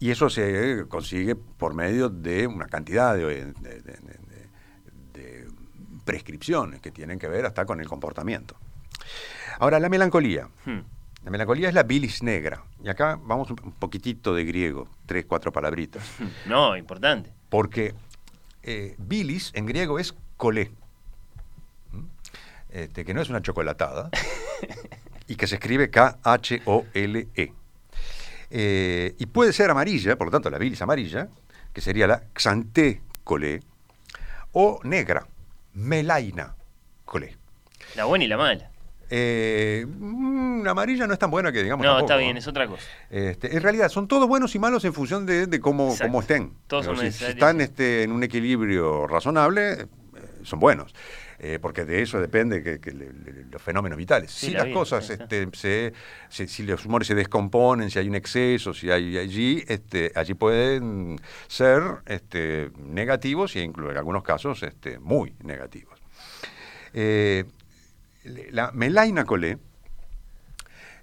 Y 0.00 0.10
eso 0.10 0.28
se 0.28 0.84
consigue 0.88 1.34
por 1.36 1.74
medio 1.74 2.08
de 2.10 2.46
una 2.46 2.66
cantidad 2.66 3.14
de- 3.14 3.52
de- 3.52 3.82
de 5.12 5.46
prescripciones 6.04 6.80
que 6.80 6.90
tienen 6.90 7.18
que 7.18 7.28
ver 7.28 7.46
hasta 7.46 7.64
con 7.64 7.80
el 7.80 7.88
comportamiento. 7.88 8.56
Ahora, 9.60 9.78
la 9.78 9.88
melancolía. 9.88 10.48
Hmm. 10.66 10.80
La 11.24 11.30
melancolía 11.30 11.68
es 11.68 11.74
la 11.74 11.82
bilis 11.82 12.22
negra. 12.22 12.62
Y 12.82 12.88
acá 12.88 13.18
vamos 13.22 13.50
un 13.50 13.72
poquitito 13.72 14.34
de 14.34 14.44
griego, 14.44 14.88
tres, 15.06 15.24
cuatro 15.26 15.52
palabritas. 15.52 16.04
No, 16.46 16.76
importante. 16.76 17.32
Porque 17.48 17.94
eh, 18.62 18.94
bilis 18.98 19.50
en 19.54 19.66
griego 19.66 19.98
es 19.98 20.14
colé. 20.36 20.70
¿Mm? 21.92 22.04
este, 22.68 23.04
que 23.04 23.14
no 23.14 23.22
es 23.22 23.30
una 23.30 23.40
chocolatada, 23.40 24.10
y 25.26 25.36
que 25.36 25.46
se 25.46 25.54
escribe 25.54 25.90
K-H-O-L-E. 25.90 27.52
Eh, 28.50 29.14
y 29.18 29.26
puede 29.26 29.52
ser 29.52 29.70
amarilla, 29.70 30.16
por 30.16 30.26
lo 30.26 30.30
tanto 30.30 30.50
la 30.50 30.58
bilis 30.58 30.82
amarilla, 30.82 31.28
que 31.72 31.80
sería 31.80 32.06
la 32.06 32.22
Xanté 32.34 33.00
colé, 33.24 33.60
o 34.52 34.78
negra, 34.84 35.26
Melaina 35.72 36.54
colé. 37.04 37.36
La 37.96 38.04
buena 38.04 38.24
y 38.24 38.28
la 38.28 38.36
mala. 38.36 38.70
Eh, 39.10 39.86
mm, 39.88 40.62
la 40.62 40.70
amarilla 40.72 41.06
no 41.06 41.12
es 41.12 41.18
tan 41.18 41.30
buena 41.30 41.52
que 41.52 41.62
digamos. 41.62 41.84
No, 41.84 41.92
tampoco, 41.92 42.12
está 42.12 42.16
bien, 42.18 42.36
es 42.36 42.46
otra 42.46 42.66
cosa. 42.66 42.86
Este, 43.10 43.54
en 43.56 43.62
realidad 43.62 43.88
son 43.88 44.08
todos 44.08 44.26
buenos 44.28 44.54
y 44.54 44.58
malos 44.58 44.84
en 44.84 44.92
función 44.94 45.26
de, 45.26 45.46
de 45.46 45.60
cómo, 45.60 45.94
cómo 46.00 46.20
estén. 46.20 46.52
Todos 46.66 46.86
son 46.86 46.96
si- 46.98 47.04
necesarios, 47.04 47.34
están 47.34 47.60
este, 47.60 48.02
en 48.02 48.12
un 48.12 48.22
equilibrio 48.22 49.06
razonable, 49.06 49.72
eh, 49.72 49.86
son 50.42 50.60
buenos. 50.60 50.94
Eh, 51.40 51.58
porque 51.60 51.84
de 51.84 52.00
eso 52.00 52.20
depende 52.20 52.62
que, 52.62 52.80
que 52.80 52.92
le- 52.92 53.12
le- 53.12 53.44
los 53.50 53.60
fenómenos 53.60 53.98
vitales. 53.98 54.30
Sí, 54.30 54.46
si 54.46 54.52
la 54.52 54.58
las 54.60 54.66
vida, 54.68 54.74
cosas, 54.78 55.10
este, 55.10 55.48
se, 55.52 55.92
si 56.48 56.62
los 56.62 56.86
humores 56.86 57.08
se 57.08 57.14
descomponen, 57.14 57.90
si 57.90 57.98
hay 57.98 58.08
un 58.08 58.14
exceso, 58.14 58.72
si 58.72 58.90
hay 58.90 59.18
allí, 59.18 59.62
este, 59.68 60.12
allí 60.14 60.32
pueden 60.34 61.20
ser 61.48 61.82
este, 62.06 62.70
negativos 62.78 63.54
e 63.56 63.60
incluso 63.60 63.90
en 63.90 63.98
algunos 63.98 64.22
casos 64.22 64.62
este, 64.62 64.98
muy 65.00 65.34
negativos. 65.42 65.98
Eh, 66.94 67.44
la 68.24 68.70
melaina 68.72 69.24
colé, 69.24 69.58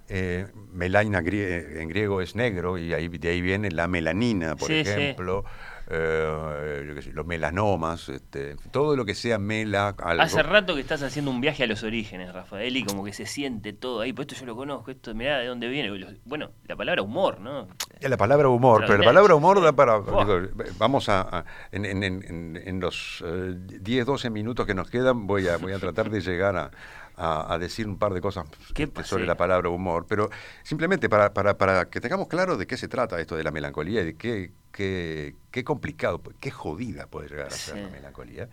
eh, 0.08 0.46
melaina 0.72 1.20
grie- 1.22 1.80
en 1.80 1.88
griego 1.88 2.20
es 2.20 2.34
negro 2.34 2.76
y 2.76 2.92
ahí, 2.92 3.08
de 3.08 3.28
ahí 3.28 3.40
viene 3.40 3.70
la 3.70 3.86
melanina, 3.88 4.56
por 4.56 4.68
Sí, 4.68 4.84
sí. 4.84 4.90
ejemplo, 4.90 5.44
eh, 5.88 6.94
sé, 7.02 7.12
los 7.12 7.24
melanomas, 7.26 8.08
este, 8.08 8.56
todo 8.70 8.94
lo 8.96 9.04
que 9.04 9.14
sea 9.14 9.38
mela. 9.38 9.94
Algo. 9.98 10.22
Hace 10.22 10.42
rato 10.42 10.74
que 10.74 10.80
estás 10.80 11.02
haciendo 11.02 11.30
un 11.30 11.40
viaje 11.40 11.64
a 11.64 11.66
los 11.66 11.82
orígenes, 11.82 12.32
Rafael, 12.32 12.76
y 12.76 12.84
como 12.84 13.04
que 13.04 13.12
se 13.12 13.26
siente 13.26 13.72
todo 13.72 14.00
ahí. 14.00 14.12
Pues 14.12 14.28
esto 14.28 14.40
yo 14.40 14.46
lo 14.46 14.56
conozco, 14.56 14.90
esto, 14.90 15.14
mirá 15.14 15.38
de 15.38 15.46
dónde 15.46 15.68
viene. 15.68 15.90
Bueno, 16.24 16.50
la 16.66 16.76
palabra 16.76 17.02
humor, 17.02 17.40
¿no? 17.40 17.68
Ya 18.00 18.08
La 18.08 18.16
palabra 18.16 18.48
humor, 18.48 18.84
pero 18.86 18.98
la 18.98 19.04
palabra 19.04 19.34
humor 19.34 19.62
da 19.62 19.72
para... 19.72 19.98
Digo, 20.00 20.40
vamos 20.78 21.08
a... 21.08 21.20
a- 21.38 21.44
en, 21.70 21.84
en- 21.84 22.02
en- 22.02 22.24
en- 22.28 22.62
en 22.64 22.80
los 22.80 23.22
eh, 23.26 23.54
10, 23.56 24.06
12 24.06 24.30
minutos 24.30 24.66
que 24.66 24.74
nos 24.74 24.90
quedan 24.90 25.26
voy 25.26 25.46
a, 25.48 25.56
voy 25.56 25.72
a 25.72 25.78
tratar 25.78 26.10
de 26.10 26.20
llegar 26.20 26.56
a, 26.56 26.70
a- 27.16 27.52
a 27.54 27.58
decir 27.58 27.86
un 27.86 27.98
par 27.98 28.14
de 28.14 28.20
cosas 28.20 28.46
Qué 28.74 28.84
este, 28.84 29.04
sobre 29.04 29.26
la 29.26 29.36
palabra 29.36 29.68
humor, 29.68 30.06
pero 30.08 30.30
simplemente 30.62 31.08
para, 31.08 31.32
para, 31.32 31.56
para 31.58 31.86
que 31.90 32.00
tengamos 32.00 32.28
claro 32.28 32.56
de 32.56 32.66
qué 32.66 32.76
se 32.76 32.88
trata 32.88 33.20
esto 33.20 33.36
de 33.36 33.44
la 33.44 33.50
melancolía 33.50 34.02
y 34.02 34.04
de 34.06 34.14
qué, 34.16 34.50
qué, 34.72 35.34
qué 35.50 35.64
complicado, 35.64 36.20
qué 36.40 36.50
jodida 36.50 37.06
puede 37.06 37.28
llegar 37.28 37.46
a 37.48 37.50
ser 37.50 37.74
Sí. 37.76 37.82
la 37.82 37.88
melancolía. 37.90 38.48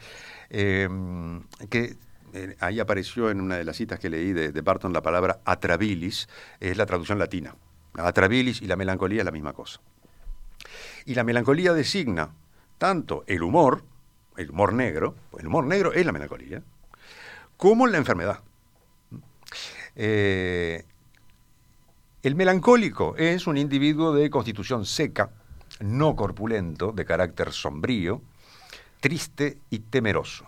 Eh, 0.50 0.89
que 1.69 1.95
eh, 2.34 2.56
ahí 2.60 2.80
apareció 2.80 3.30
en 3.32 3.41
una 3.41 3.58
de 3.58 3.63
las 3.63 3.76
citas 3.78 4.00
que 4.00 4.10
leí 4.10 4.34
de, 4.34 4.52
de 4.52 4.62
Barton 4.62 4.93
la 4.93 5.02
palabra 5.02 5.39
atrabilis, 5.45 6.28
es 6.60 6.78
la 6.78 6.86
traducción 6.86 7.17
latina. 7.19 7.56
La 7.95 8.08
atrabilis 8.08 8.62
y 8.62 8.67
la 8.67 8.76
melancolía 8.76 9.19
es 9.22 9.26
la 9.26 9.32
misma 9.32 9.54
cosa. 9.54 9.80
Y 11.06 11.15
la 11.15 11.24
melancolía 11.24 11.74
designa 11.74 12.30
tanto 12.78 13.24
el 13.26 13.41
humor, 13.41 13.84
el 14.38 14.52
humor 14.52 14.74
negro, 14.74 15.15
el 15.39 15.48
humor 15.48 15.65
negro 15.65 15.91
es 15.91 16.06
la 16.06 16.12
melancolía, 16.12 16.62
como 17.58 17.88
la 17.88 17.98
enfermedad. 17.98 18.39
Eh, 20.02 20.86
el 22.24 22.36
melancólico 22.36 23.18
es 23.18 23.48
un 23.48 23.58
individuo 23.58 24.14
de 24.14 24.30
constitución 24.30 24.86
seca, 24.86 25.30
no 25.82 26.16
corpulento, 26.16 26.94
de 26.94 27.04
carácter 27.04 27.52
sombrío, 27.52 28.22
triste 29.02 29.58
y 29.70 29.80
temeroso. 29.80 30.46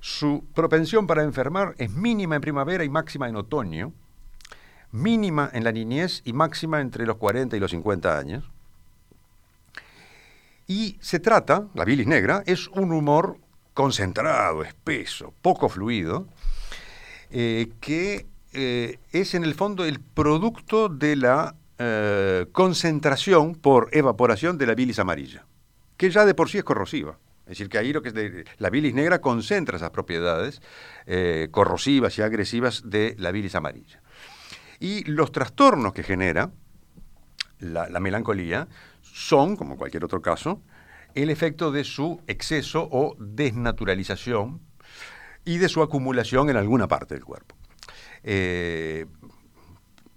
Su 0.00 0.44
propensión 0.54 1.06
para 1.06 1.22
enfermar 1.22 1.76
es 1.78 1.92
mínima 1.92 2.34
en 2.34 2.40
primavera 2.40 2.82
y 2.82 2.88
máxima 2.88 3.28
en 3.28 3.36
otoño, 3.36 3.92
mínima 4.90 5.48
en 5.52 5.62
la 5.62 5.70
niñez 5.70 6.20
y 6.24 6.32
máxima 6.32 6.80
entre 6.80 7.06
los 7.06 7.18
40 7.18 7.56
y 7.56 7.60
los 7.60 7.70
50 7.70 8.18
años. 8.18 8.50
Y 10.66 10.98
se 11.00 11.20
trata, 11.20 11.68
la 11.74 11.84
bilis 11.84 12.08
negra, 12.08 12.42
es 12.44 12.66
un 12.66 12.92
humor 12.92 13.38
concentrado, 13.72 14.64
espeso, 14.64 15.32
poco 15.42 15.68
fluido, 15.68 16.26
eh, 17.30 17.70
que 17.80 18.31
eh, 18.52 18.98
es 19.12 19.34
en 19.34 19.44
el 19.44 19.54
fondo 19.54 19.84
el 19.84 20.00
producto 20.00 20.88
de 20.88 21.16
la 21.16 21.54
eh, 21.78 22.46
concentración 22.52 23.54
por 23.54 23.88
evaporación 23.92 24.58
de 24.58 24.66
la 24.66 24.74
bilis 24.74 24.98
amarilla, 24.98 25.44
que 25.96 26.10
ya 26.10 26.24
de 26.24 26.34
por 26.34 26.48
sí 26.48 26.58
es 26.58 26.64
corrosiva. 26.64 27.18
Es 27.42 27.58
decir, 27.58 27.68
que 27.68 27.78
ahí 27.78 27.92
lo 27.92 28.02
que 28.02 28.08
es 28.08 28.14
de- 28.14 28.44
la 28.58 28.70
bilis 28.70 28.94
negra 28.94 29.20
concentra 29.20 29.76
esas 29.76 29.90
propiedades 29.90 30.62
eh, 31.06 31.48
corrosivas 31.50 32.16
y 32.18 32.22
agresivas 32.22 32.82
de 32.88 33.16
la 33.18 33.32
bilis 33.32 33.54
amarilla. 33.54 34.00
Y 34.78 35.04
los 35.10 35.32
trastornos 35.32 35.92
que 35.92 36.02
genera 36.02 36.50
la, 37.58 37.88
la 37.88 38.00
melancolía 38.00 38.68
son, 39.02 39.56
como 39.56 39.76
cualquier 39.76 40.04
otro 40.04 40.22
caso, 40.22 40.62
el 41.14 41.30
efecto 41.30 41.72
de 41.72 41.84
su 41.84 42.20
exceso 42.26 42.88
o 42.90 43.14
desnaturalización 43.18 44.60
y 45.44 45.58
de 45.58 45.68
su 45.68 45.82
acumulación 45.82 46.48
en 46.48 46.56
alguna 46.56 46.88
parte 46.88 47.14
del 47.14 47.24
cuerpo. 47.24 47.56
Eh, 48.24 49.06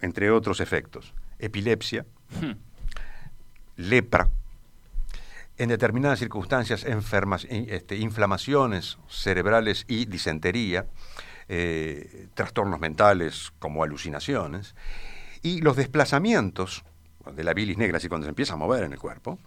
entre 0.02 0.30
otros 0.30 0.60
efectos, 0.60 1.14
epilepsia, 1.40 2.06
Hmm. 2.42 2.54
lepra, 3.78 4.30
en 5.58 5.70
determinadas 5.70 6.20
circunstancias 6.20 6.84
enfermas, 6.84 7.48
este, 7.50 7.98
inflamaciones 7.98 8.98
cerebrales 9.08 9.86
y 9.88 10.06
disentería, 10.06 10.86
eh, 11.48 12.28
trastornos 12.34 12.80
mentales 12.80 13.54
como 13.60 13.84
alucinaciones, 13.84 14.76
y 15.42 15.62
los 15.62 15.76
desplazamientos 15.76 16.84
de 17.32 17.44
la 17.44 17.54
bilis 17.54 17.78
negra, 17.78 17.98
así 17.98 18.08
cuando 18.10 18.26
se 18.26 18.30
empieza 18.30 18.54
a 18.54 18.58
mover 18.58 18.84
en 18.84 18.94
el 18.94 19.00
cuerpo, 19.00 19.40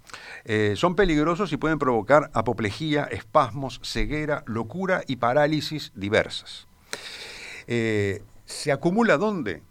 eh, 0.44 0.74
son 0.76 0.94
peligrosos 0.96 1.52
y 1.52 1.56
pueden 1.56 1.78
provocar 1.78 2.30
apoplejía, 2.32 3.04
espasmos, 3.04 3.80
ceguera, 3.84 4.42
locura 4.46 5.02
y 5.06 5.16
parálisis 5.16 5.92
diversas. 5.94 6.66
Eh, 7.66 8.22
¿Se 8.48 8.72
acumula 8.72 9.18
dónde? 9.18 9.62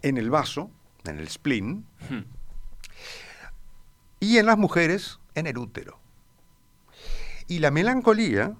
En 0.00 0.16
el 0.16 0.30
vaso, 0.30 0.70
en 1.04 1.18
el 1.18 1.28
spleen, 1.28 1.84
y 4.18 4.38
en 4.38 4.46
las 4.46 4.56
mujeres 4.56 5.20
en 5.34 5.46
el 5.46 5.58
útero. 5.58 6.00
Y 7.48 7.58
la 7.58 7.70
melancolía 7.70 8.54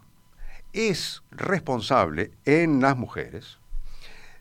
es 0.74 1.22
responsable 1.30 2.32
en 2.44 2.82
las 2.82 2.98
mujeres 2.98 3.58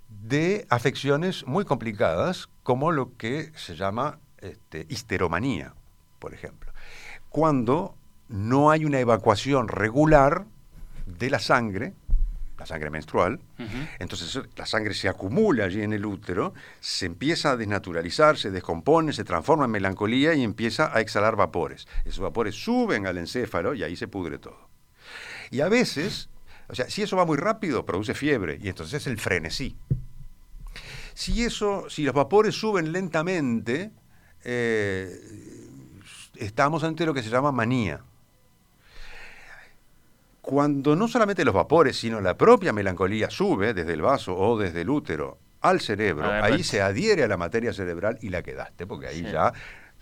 de 0.10 0.68
afecciones 0.70 1.48
muy 1.48 1.64
complicadas 1.64 2.50
como 2.62 2.92
lo 2.92 3.16
que 3.16 3.54
se 3.56 3.78
llama 3.78 4.20
este, 4.40 4.86
histeromanía, 4.90 5.74
por 6.20 6.34
ejemplo. 6.34 6.74
Cuando 7.30 7.96
no 8.28 8.72
hay 8.72 8.84
una 8.84 9.00
evacuación 9.00 9.70
regular 9.70 10.46
de 11.06 11.30
la 11.30 11.40
sangre, 11.40 11.94
la 12.64 12.68
sangre 12.68 12.90
menstrual, 12.90 13.42
entonces 14.00 14.42
la 14.56 14.66
sangre 14.66 14.94
se 14.94 15.10
acumula 15.10 15.66
allí 15.66 15.82
en 15.82 15.92
el 15.92 16.06
útero, 16.06 16.54
se 16.80 17.06
empieza 17.06 17.52
a 17.52 17.58
desnaturalizar, 17.58 18.38
se 18.38 18.52
descompone, 18.52 19.12
se 19.12 19.26
transforma 19.26 19.66
en 19.66 19.72
melancolía 19.72 20.34
y 20.34 20.44
empieza 20.44 20.96
a 20.96 21.02
exhalar 21.02 21.36
vapores. 21.36 21.88
Esos 22.06 22.22
vapores 22.22 22.56
suben 22.56 23.06
al 23.06 23.18
encéfalo 23.18 23.74
y 23.74 23.84
ahí 23.84 23.98
se 23.98 24.08
pudre 24.08 24.38
todo. 24.40 24.70
Y 25.52 25.60
a 25.60 25.68
veces, 25.68 26.30
o 26.70 26.76
sea, 26.76 26.90
si 26.90 27.02
eso 27.02 27.18
va 27.18 27.26
muy 27.26 27.38
rápido, 27.38 27.86
produce 27.86 28.14
fiebre 28.14 28.58
y 28.62 28.70
entonces 28.70 29.02
es 29.02 29.08
el 29.08 29.20
frenesí. 29.20 29.76
Si 31.14 31.44
eso, 31.44 31.90
si 31.90 32.04
los 32.04 32.16
vapores 32.16 32.56
suben 32.56 32.94
lentamente, 32.94 33.92
eh, 34.46 35.20
estamos 36.38 36.86
ante 36.86 37.06
lo 37.06 37.14
que 37.14 37.24
se 37.24 37.30
llama 37.30 37.52
manía. 37.52 38.02
Cuando 40.44 40.98
no 40.98 41.08
solamente 41.08 41.46
los 41.46 41.54
vapores, 41.54 41.98
sino 41.98 42.20
la 42.20 42.38
propia 42.38 42.74
melancolía 42.74 43.30
sube 43.30 43.74
desde 43.74 43.94
el 43.94 44.02
vaso 44.02 44.36
o 44.38 44.60
desde 44.60 44.82
el 44.82 44.90
útero 44.90 45.40
al 45.62 45.80
cerebro, 45.80 46.28
ver, 46.28 46.44
ahí 46.44 46.64
se 46.64 46.82
adhiere 46.82 47.24
a 47.24 47.30
la 47.30 47.38
materia 47.38 47.72
cerebral 47.72 48.18
y 48.22 48.28
la 48.28 48.44
quedaste, 48.44 48.86
porque 48.86 49.08
ahí 49.08 49.20
Sí. 49.20 49.32
ya, 49.32 49.54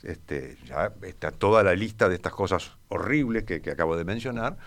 este, 0.01 0.58
ya 0.65 0.91
está 1.04 1.30
toda 1.30 1.62
la 1.62 1.75
lista 1.75 2.10
de 2.10 2.15
estas 2.15 2.34
cosas 2.34 2.71
horribles 2.88 3.43
que, 3.43 3.62
que 3.62 3.69
acabo 3.69 3.95
de 3.95 4.04
mencionar, 4.04 4.58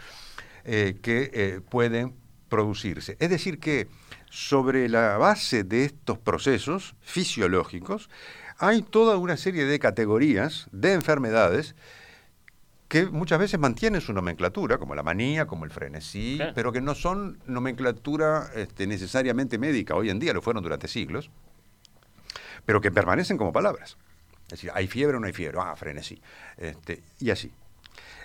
eh, 0.64 0.96
que 1.02 1.32
eh, 1.34 1.60
pueden 1.68 2.14
producirse. 2.48 3.16
Es 3.18 3.30
decir, 3.30 3.58
que 3.58 3.88
sobre 4.30 4.88
la 4.88 5.18
base 5.18 5.64
de 5.64 5.86
estos 5.86 6.18
procesos 6.18 6.94
fisiológicos 7.00 8.08
hay 8.58 8.82
toda 8.82 9.16
una 9.16 9.36
serie 9.36 9.64
de 9.64 9.80
categorías 9.80 10.68
de 10.70 10.92
enfermedades 10.92 11.74
que 12.94 13.06
muchas 13.06 13.40
veces 13.40 13.58
mantienen 13.58 14.00
su 14.00 14.12
nomenclatura, 14.12 14.78
como 14.78 14.94
la 14.94 15.02
manía, 15.02 15.48
como 15.48 15.64
el 15.64 15.72
frenesí, 15.72 16.36
Claro. 16.36 16.52
pero 16.54 16.70
que 16.70 16.80
no 16.80 16.94
son 16.94 17.40
nomenclatura 17.44 18.50
este, 18.54 18.86
necesariamente 18.86 19.58
médica. 19.58 19.96
Hoy 19.96 20.10
en 20.10 20.20
día 20.20 20.32
lo 20.32 20.40
fueron 20.40 20.62
durante 20.62 20.86
siglos, 20.86 21.28
pero 22.64 22.80
que 22.80 22.92
permanecen 22.92 23.36
como 23.36 23.52
palabras. 23.52 23.96
Es 24.44 24.50
decir, 24.50 24.70
hay 24.72 24.86
fiebre 24.86 25.16
o 25.16 25.20
no 25.20 25.26
hay 25.26 25.32
fiebre, 25.32 25.58
ah, 25.60 25.74
frenesí, 25.74 26.22
este, 26.56 27.02
y 27.18 27.30
así. 27.30 27.50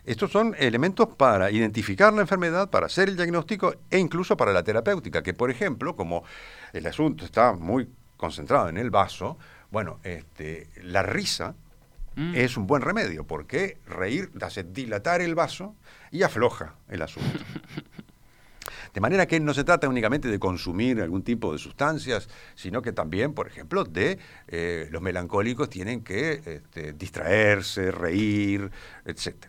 Estos 0.06 0.32
son 0.32 0.56
elementos 0.60 1.08
para 1.16 1.50
identificar 1.50 2.14
la 2.14 2.22
enfermedad, 2.22 2.70
para 2.70 2.86
hacer 2.86 3.10
el 3.10 3.16
diagnóstico 3.16 3.74
e 3.90 3.98
incluso 3.98 4.38
para 4.38 4.54
la 4.54 4.62
terapéutica, 4.62 5.24
que 5.24 5.34
por 5.34 5.50
ejemplo, 5.50 5.96
como 5.96 6.24
el 6.74 6.86
asunto 6.86 7.26
está 7.26 7.54
muy 7.54 7.90
concentrado 8.18 8.70
en 8.70 8.78
el 8.78 8.92
vaso, 8.92 9.36
bueno, 9.72 10.00
este, 10.04 10.70
la 10.84 11.02
risa 11.02 11.56
Mm. 12.20 12.36
es 12.36 12.58
un 12.58 12.68
buen 12.68 12.82
remedio, 12.82 13.26
porque 13.26 13.78
reír 13.88 14.30
hace 14.42 14.64
dilatar 14.64 15.22
el 15.22 15.36
vaso 15.36 15.78
y 16.12 16.24
afloja 16.24 16.76
el 16.90 17.02
asunto. 17.02 17.30
De 18.94 19.00
manera 19.00 19.26
que 19.26 19.40
no 19.40 19.54
se 19.54 19.64
trata 19.64 19.88
únicamente 19.88 20.28
de 20.28 20.38
consumir 20.38 21.00
algún 21.02 21.22
tipo 21.24 21.54
de 21.54 21.60
sustancias, 21.60 22.28
sino 22.56 22.82
que 22.82 22.92
también, 22.92 23.34
por 23.34 23.48
ejemplo, 23.48 23.86
de 23.86 24.18
eh, 24.48 24.90
los 24.92 25.02
melancólicos 25.02 25.70
tienen 25.70 26.04
que 26.04 26.42
este, 26.44 26.92
distraerse, 26.94 27.92
reír, 27.92 28.70
etc. 29.06 29.46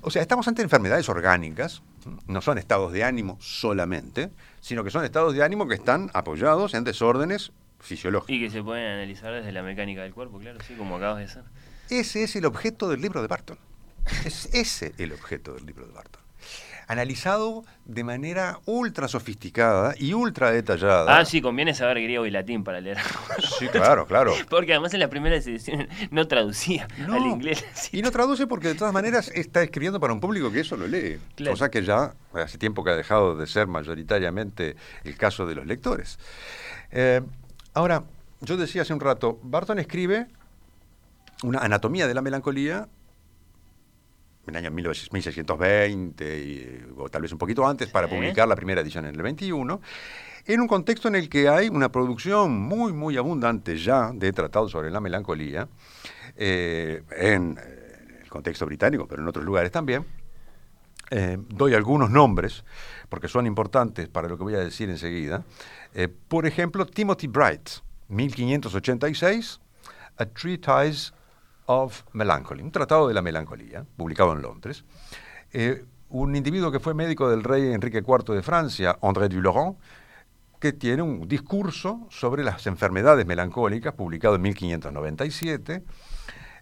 O 0.00 0.10
sea, 0.10 0.22
estamos 0.22 0.48
ante 0.48 0.62
enfermedades 0.62 1.08
orgánicas, 1.08 1.82
no 2.26 2.40
son 2.40 2.58
estados 2.58 2.92
de 2.92 3.04
ánimo 3.04 3.36
solamente, 3.40 4.30
sino 4.60 4.82
que 4.82 4.90
son 4.90 5.04
estados 5.04 5.34
de 5.34 5.44
ánimo 5.44 5.68
que 5.68 5.74
están 5.74 6.10
apoyados 6.14 6.74
en 6.74 6.82
desórdenes 6.84 7.52
fisiológicos. 7.80 8.34
Y 8.34 8.40
que 8.40 8.50
se 8.50 8.62
pueden 8.62 8.86
analizar 8.86 9.32
desde 9.32 9.52
la 9.52 9.62
mecánica 9.62 10.02
del 10.02 10.14
cuerpo, 10.14 10.38
claro, 10.38 10.58
sí, 10.66 10.74
como 10.74 10.96
acabas 10.96 11.18
de 11.18 11.24
hacer. 11.24 11.44
Ese 11.90 12.24
es 12.24 12.36
el 12.36 12.44
objeto 12.44 12.88
del 12.88 13.00
libro 13.00 13.22
de 13.22 13.28
Barton. 13.28 13.58
Es 14.24 14.48
ese 14.52 14.94
el 14.98 15.12
objeto 15.12 15.54
del 15.54 15.66
libro 15.66 15.86
de 15.86 15.92
Barton. 15.92 16.22
Analizado 16.86 17.64
de 17.84 18.02
manera 18.02 18.60
ultra 18.64 19.08
sofisticada 19.08 19.94
y 19.98 20.14
ultra 20.14 20.50
detallada. 20.50 21.18
Ah, 21.18 21.24
sí, 21.26 21.42
conviene 21.42 21.74
saber 21.74 22.00
griego 22.00 22.24
y 22.24 22.30
latín 22.30 22.64
para 22.64 22.80
leer. 22.80 22.96
Sí, 23.58 23.68
claro, 23.68 24.06
claro. 24.06 24.32
Porque 24.48 24.72
además 24.72 24.94
en 24.94 25.00
la 25.00 25.10
primera 25.10 25.36
edición 25.36 25.86
no 26.10 26.26
traducía 26.26 26.88
No, 27.06 27.14
al 27.14 27.26
inglés. 27.26 27.62
Y 27.92 28.00
no 28.00 28.10
traduce 28.10 28.46
porque 28.46 28.68
de 28.68 28.74
todas 28.74 28.94
maneras 28.94 29.30
está 29.34 29.62
escribiendo 29.62 30.00
para 30.00 30.14
un 30.14 30.20
público 30.20 30.50
que 30.50 30.60
eso 30.60 30.78
lo 30.78 30.86
lee. 30.86 31.18
Claro. 31.34 31.52
Cosa 31.52 31.70
que 31.70 31.82
ya 31.82 32.14
hace 32.32 32.56
tiempo 32.56 32.82
que 32.82 32.90
ha 32.90 32.96
dejado 32.96 33.36
de 33.36 33.46
ser 33.46 33.66
mayoritariamente 33.66 34.76
el 35.04 35.16
caso 35.16 35.46
de 35.46 35.54
los 35.56 35.66
lectores. 35.66 36.18
Eh, 36.90 37.20
ahora, 37.74 38.04
yo 38.40 38.56
decía 38.56 38.82
hace 38.82 38.94
un 38.94 39.00
rato, 39.00 39.38
Barton 39.42 39.78
escribe 39.78 40.26
una 41.42 41.58
anatomía 41.60 42.06
de 42.06 42.14
la 42.14 42.22
melancolía 42.22 42.88
en 44.46 44.56
el 44.56 44.64
año 44.64 44.70
19- 44.70 45.10
1620, 45.12 46.38
y- 46.38 46.86
o 46.96 47.08
tal 47.10 47.22
vez 47.22 47.32
un 47.32 47.38
poquito 47.38 47.66
antes, 47.66 47.88
para 47.90 48.08
publicar 48.08 48.48
la 48.48 48.56
primera 48.56 48.80
edición 48.80 49.04
en 49.04 49.14
el 49.14 49.22
21, 49.22 49.80
en 50.46 50.60
un 50.60 50.66
contexto 50.66 51.08
en 51.08 51.16
el 51.16 51.28
que 51.28 51.48
hay 51.50 51.68
una 51.68 51.90
producción 51.92 52.58
muy, 52.58 52.94
muy 52.94 53.18
abundante 53.18 53.76
ya 53.76 54.10
de 54.12 54.32
tratados 54.32 54.70
sobre 54.72 54.90
la 54.90 55.00
melancolía, 55.00 55.68
eh, 56.34 57.02
en 57.18 57.58
eh, 57.62 58.20
el 58.22 58.28
contexto 58.30 58.64
británico, 58.64 59.06
pero 59.06 59.20
en 59.20 59.28
otros 59.28 59.44
lugares 59.44 59.70
también. 59.70 60.06
Eh, 61.10 61.36
doy 61.48 61.74
algunos 61.74 62.10
nombres, 62.10 62.64
porque 63.10 63.28
son 63.28 63.46
importantes 63.46 64.08
para 64.08 64.28
lo 64.28 64.36
que 64.38 64.44
voy 64.44 64.54
a 64.54 64.58
decir 64.60 64.88
enseguida. 64.88 65.44
Por 66.28 66.46
ejemplo, 66.46 66.86
Timothy 66.86 67.26
Bright, 67.26 67.68
1586, 68.08 69.60
A 70.18 70.26
Treatise 70.26 71.12
of 71.68 72.02
Melancholy, 72.12 72.62
un 72.62 72.72
tratado 72.72 73.08
de 73.08 73.14
la 73.14 73.22
melancolía, 73.22 73.84
publicado 73.96 74.32
en 74.32 74.42
Londres. 74.42 74.84
Eh, 75.52 75.84
un 76.10 76.34
individuo 76.34 76.72
que 76.72 76.80
fue 76.80 76.94
médico 76.94 77.28
del 77.30 77.44
rey 77.44 77.72
Enrique 77.72 77.98
IV 77.98 78.34
de 78.34 78.42
Francia, 78.42 78.98
André 79.02 79.28
Dulaurent, 79.28 79.76
que 80.58 80.72
tiene 80.72 81.02
un 81.02 81.28
discurso 81.28 82.06
sobre 82.10 82.42
las 82.42 82.66
enfermedades 82.66 83.26
melancólicas, 83.26 83.92
publicado 83.94 84.36
en 84.36 84.42
1597. 84.42 85.84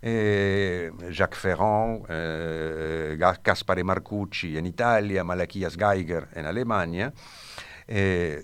Eh, 0.03 0.91
Jacques 1.13 1.39
Ferrand, 1.39 2.05
eh, 2.09 3.17
Gas- 3.19 3.41
Gaspare 3.43 3.83
Marcucci 3.85 4.59
en 4.59 4.67
Italia, 4.67 5.25
Malaquías 5.25 5.77
Geiger 5.77 6.29
en 6.35 6.47
Alemania. 6.47 7.13
Eh, 7.89 8.43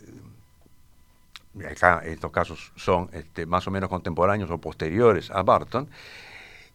estos 2.05 2.31
casos 2.33 2.73
son 2.77 3.11
este, 3.13 3.45
más 3.45 3.67
o 3.67 3.71
menos 3.71 3.91
contemporáneos 3.91 4.51
o 4.51 4.59
posteriores 4.59 5.31
a 5.31 5.43
Barton. 5.43 5.89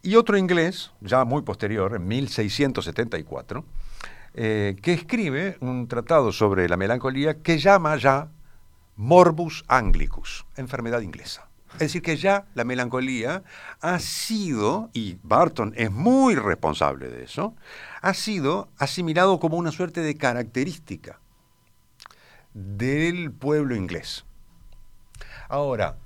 Y 0.08 0.16
otro 0.16 0.38
inglés, 0.38 0.90
ya 1.02 1.26
muy 1.26 1.42
posterior, 1.42 1.94
en 1.94 2.08
1674, 2.08 3.62
eh, 4.32 4.74
que 4.80 4.94
escribe 4.94 5.58
un 5.60 5.86
tratado 5.86 6.32
sobre 6.32 6.66
la 6.66 6.78
melancolía 6.78 7.42
que 7.42 7.58
llama 7.58 7.94
ya 7.98 8.30
morbus 8.96 9.66
anglicus, 9.68 10.46
enfermedad 10.56 11.02
inglesa. 11.02 11.50
Es 11.74 11.80
decir, 11.80 12.00
que 12.00 12.16
ya 12.16 12.46
la 12.54 12.64
melancolía 12.64 13.42
ha 13.82 13.98
sido, 13.98 14.88
y 14.94 15.18
Barton 15.22 15.74
es 15.76 15.90
muy 15.90 16.36
responsable 16.36 17.10
de 17.10 17.24
eso, 17.24 17.54
ha 18.00 18.14
sido 18.14 18.70
asimilado 18.78 19.38
como 19.38 19.58
una 19.58 19.72
suerte 19.72 20.00
de 20.00 20.16
característica 20.16 21.20
del 22.54 23.30
pueblo 23.30 23.76
inglés. 23.76 24.24
Ahora, 25.50 25.98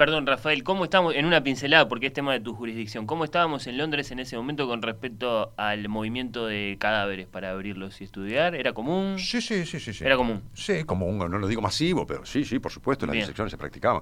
Perdón, 0.00 0.26
Rafael, 0.26 0.64
¿cómo 0.64 0.84
estamos 0.84 1.14
en 1.14 1.26
una 1.26 1.42
pincelada, 1.42 1.86
porque 1.86 2.06
es 2.06 2.14
tema 2.14 2.32
de 2.32 2.40
tu 2.40 2.54
jurisdicción? 2.54 3.06
¿Cómo 3.06 3.22
estábamos 3.22 3.66
en 3.66 3.76
Londres 3.76 4.10
en 4.10 4.18
ese 4.18 4.34
momento 4.34 4.66
con 4.66 4.80
respecto 4.80 5.52
al 5.58 5.90
movimiento 5.90 6.46
de 6.46 6.78
cadáveres 6.80 7.26
para 7.26 7.50
abrirlos 7.50 8.00
y 8.00 8.04
estudiar? 8.04 8.54
¿Era 8.54 8.72
común? 8.72 9.18
sí, 9.18 9.42
sí, 9.42 9.66
sí, 9.66 9.78
sí. 9.78 9.92
sí. 9.92 10.02
Era 10.02 10.16
común. 10.16 10.42
Sí, 10.54 10.84
común, 10.84 11.18
no 11.18 11.28
lo 11.28 11.46
digo 11.46 11.60
masivo, 11.60 12.06
pero 12.06 12.24
sí, 12.24 12.46
sí, 12.46 12.58
por 12.60 12.72
supuesto, 12.72 13.04
las 13.04 13.12
Bien. 13.12 13.24
disecciones 13.24 13.50
se 13.50 13.58
practicaban. 13.58 14.00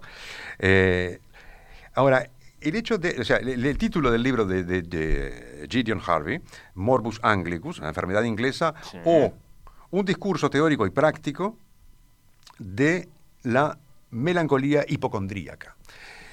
Eh, 0.61 1.19
ahora, 1.95 2.31
el 2.61 2.77
hecho 2.77 2.97
de, 2.97 3.17
o 3.21 3.25
sea, 3.25 3.39
el, 3.39 3.67
el 3.67 3.77
título 3.77 4.13
del 4.13 4.23
libro 4.23 4.45
de, 4.45 4.63
de- 4.63 4.83
de 4.83 5.67
Gideon 5.69 6.01
Harvey, 6.07 6.41
Morbus 6.77 7.19
Anglicus, 7.25 7.81
una 7.81 7.89
enfermedad 7.89 8.23
inglesa, 8.23 8.73
Sí. 8.89 8.99
o 9.05 9.33
un 9.91 10.05
discurso 10.05 10.49
teórico 10.49 10.87
y 10.87 10.91
práctico 10.91 11.57
de 12.61 13.09
la 13.43 13.77
melancolía 14.11 14.85
hipocondríaca. 14.89 15.77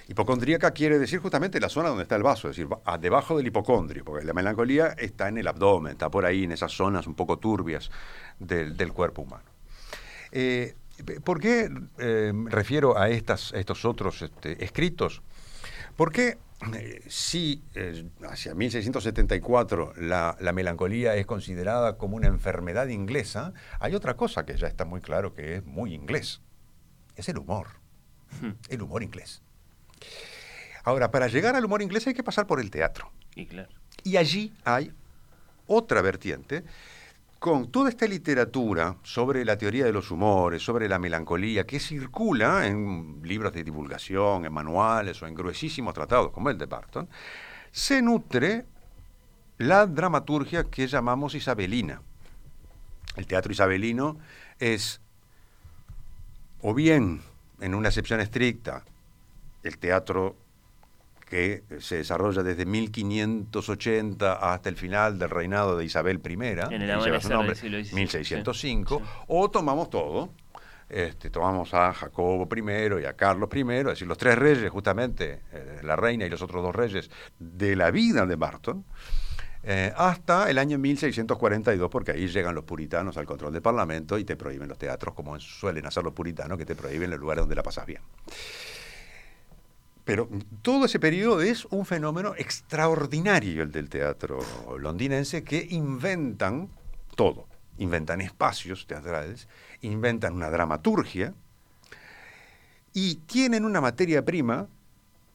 Hipocondríaca 0.08 0.72
quiere 0.72 1.00
decir 1.00 1.20
justamente 1.20 1.60
la 1.60 1.70
zona 1.70 1.90
donde 1.90 2.04
está 2.04 2.16
el 2.16 2.24
vaso, 2.24 2.50
es 2.50 2.56
decir, 2.56 2.70
debajo 3.00 3.38
del 3.38 3.48
hipocondrio, 3.48 4.06
porque 4.06 4.24
la 4.24 4.34
melancolía 4.34 4.90
está 4.98 5.30
en 5.30 5.40
el 5.40 5.48
abdomen, 5.48 5.94
está 5.94 6.12
por 6.12 6.26
ahí 6.26 6.44
en 6.44 6.52
esas 6.52 6.72
zonas 6.72 7.08
un 7.08 7.16
poco 7.16 7.40
turbias 7.40 7.90
del, 8.38 8.94
cuerpo 8.94 9.24
humano. 9.24 9.46
Eh, 10.32 10.76
¿Por 11.24 11.40
qué 11.40 11.70
eh, 11.98 12.34
refiero 12.46 12.98
a 12.98 13.10
estos 13.10 13.86
otros 13.86 14.22
este, 14.22 14.64
escritos? 14.64 15.24
Porque 15.96 16.38
eh, 16.74 17.02
si 17.08 17.64
hacia 18.30 18.54
1674 18.54 19.94
la, 19.98 20.38
la 20.40 20.54
melancolía 20.54 21.16
es 21.16 21.26
considerada 21.26 21.98
como 21.98 22.16
una 22.16 22.28
enfermedad 22.28 22.88
inglesa, 22.88 23.54
hay 23.80 23.96
otra 23.96 24.16
cosa 24.16 24.46
que 24.46 24.56
ya 24.56 24.68
está 24.68 24.86
muy 24.86 25.02
claro 25.02 25.34
que 25.34 25.56
es 25.56 25.66
muy 25.66 25.96
inglés. 25.96 26.42
Es 27.16 27.30
el 27.30 27.38
humor. 27.38 27.68
El 28.70 28.82
humor 28.82 29.04
inglés. 29.04 29.42
Ahora, 30.84 31.10
para 31.10 31.28
llegar 31.28 31.56
al 31.56 31.66
humor 31.66 31.82
inglés 31.82 32.06
hay 32.08 32.14
que 32.14 32.24
pasar 32.24 32.46
por 32.48 32.60
el 32.60 32.70
teatro. 32.70 33.12
Y 33.36 33.46
claro. 33.46 33.70
Y 34.04 34.18
allí 34.18 34.54
hay 34.64 34.92
otra 35.68 36.02
vertiente 36.02 36.64
con 37.40 37.70
toda 37.70 37.90
esta 37.90 38.08
literatura 38.08 38.98
sobre 39.04 39.46
la 39.46 39.58
teoría 39.58 39.86
de 39.86 39.92
los 39.92 40.10
humores, 40.10 40.64
sobre 40.64 40.90
la 40.90 40.98
melancolía, 40.98 41.66
que 41.66 41.80
circula 41.80 42.66
en 42.66 43.22
libros 43.24 43.54
de 43.54 43.64
divulgación, 43.64 44.46
en 44.46 44.54
manuales 44.54 45.22
o 45.22 45.28
en 45.28 45.36
gruesísimos 45.36 45.94
tratados 45.94 46.32
como 46.32 46.50
el 46.50 46.58
de 46.58 46.66
Barton, 46.66 47.08
se 47.72 48.02
nutre 48.02 48.66
la 49.58 49.86
dramaturgia 49.86 50.64
que 50.64 50.88
llamamos 50.88 51.36
isabelina. 51.36 52.02
El 53.16 53.28
teatro 53.28 53.52
isabelino 53.52 54.18
es 54.60 55.02
o 56.62 56.74
bien, 56.74 57.22
en 57.62 57.76
una 57.76 57.90
excepción 57.90 58.20
estricta, 58.20 58.84
el 59.64 59.78
teatro 59.78 60.36
que 61.30 61.64
se 61.80 61.98
desarrolla 61.98 62.44
desde 62.44 62.66
1580 62.66 64.34
hasta 64.34 64.70
el 64.70 64.76
final 64.76 65.18
del 65.18 65.30
reinado 65.30 65.78
de 65.78 65.86
Isabel 65.86 66.22
I, 66.24 66.34
En 66.34 66.38
el 66.38 66.80
lleva 66.80 66.96
amanecer 66.96 67.22
su 67.22 67.28
del 67.30 67.38
nombre, 67.38 67.56
siglo 67.56 67.78
XVII, 67.84 67.96
1605, 67.96 69.00
sí. 69.00 69.06
o 69.28 69.50
tomamos 69.50 69.90
todo, 69.90 70.30
este, 70.88 71.32
tomamos 71.32 71.74
a 71.74 71.94
Jacobo 71.94 72.48
I 72.56 73.02
y 73.02 73.06
a 73.06 73.14
Carlos 73.14 73.50
I, 73.54 73.62
es 73.62 73.86
decir, 73.86 74.08
los 74.08 74.18
tres 74.18 74.38
reyes, 74.38 74.70
justamente, 74.70 75.42
eh, 75.52 75.80
la 75.82 75.96
reina 75.96 76.26
y 76.26 76.30
los 76.30 76.42
otros 76.42 76.62
dos 76.62 76.76
reyes 76.76 77.10
de 77.40 77.76
la 77.76 77.90
vida 77.90 78.26
de 78.26 78.36
Barton, 78.36 78.86
eh, 79.68 79.92
hasta 79.98 80.48
el 80.52 80.60
año 80.60 80.78
1642, 80.78 81.90
porque 81.90 82.12
ahí 82.12 82.28
llegan 82.28 82.54
los 82.54 82.66
puritanos 82.66 83.18
al 83.18 83.26
control 83.26 83.52
del 83.52 83.64
Parlamento 83.64 84.20
y 84.20 84.24
te 84.24 84.36
prohíben 84.36 84.68
los 84.68 84.78
teatros, 84.78 85.16
como 85.16 85.40
suelen 85.40 85.88
hacer 85.88 86.04
los 86.04 86.14
puritanos, 86.14 86.56
que 86.60 86.68
te 86.68 86.76
prohíben 86.76 87.10
los 87.10 87.20
lugares 87.20 87.42
donde 87.42 87.56
la 87.56 87.64
pasas 87.64 87.88
bien. 87.88 88.02
Pero 90.04 90.30
todo 90.62 90.86
ese 90.86 91.00
periodo 91.00 91.42
es 91.42 91.66
un 91.66 91.84
fenómeno 91.88 92.36
extraordinario 92.38 93.64
el 93.64 93.72
del 93.72 93.90
teatro 93.90 94.40
londinense 94.78 95.44
que 95.44 95.66
inventan 95.72 96.70
todo. 97.16 97.48
Inventan 97.80 98.22
espacios 98.22 98.86
teatrales, 98.86 99.48
inventan 99.82 100.34
una 100.34 100.52
dramaturgia 100.52 101.34
y 102.94 103.16
tienen 103.16 103.66
una 103.66 103.82
materia 103.82 104.24
prima. 104.24 104.68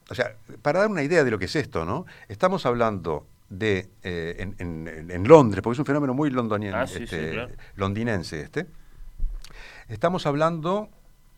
O 0.09 0.15
sea, 0.15 0.37
para 0.61 0.79
dar 0.79 0.89
una 0.89 1.03
idea 1.03 1.25
de 1.25 1.31
lo 1.31 1.37
que 1.37 1.45
es 1.45 1.55
esto, 1.57 1.83
¿no? 1.83 2.05
Estamos 2.29 2.65
hablando 2.65 3.27
de, 3.51 3.89
eh, 4.01 4.35
en, 4.39 4.55
en- 4.59 5.11
en 5.11 5.27
Londres, 5.27 5.61
porque 5.61 5.73
es 5.75 5.79
un 5.79 5.85
fenómeno 5.85 6.13
muy 6.13 6.29
Ah, 6.83 6.87
sí, 6.87 6.95
sí, 6.99 7.03
este, 7.03 7.31
claro. 7.33 7.53
londinense 7.75 8.41
este, 8.41 8.65
estamos 9.89 10.25
hablando 10.25 10.89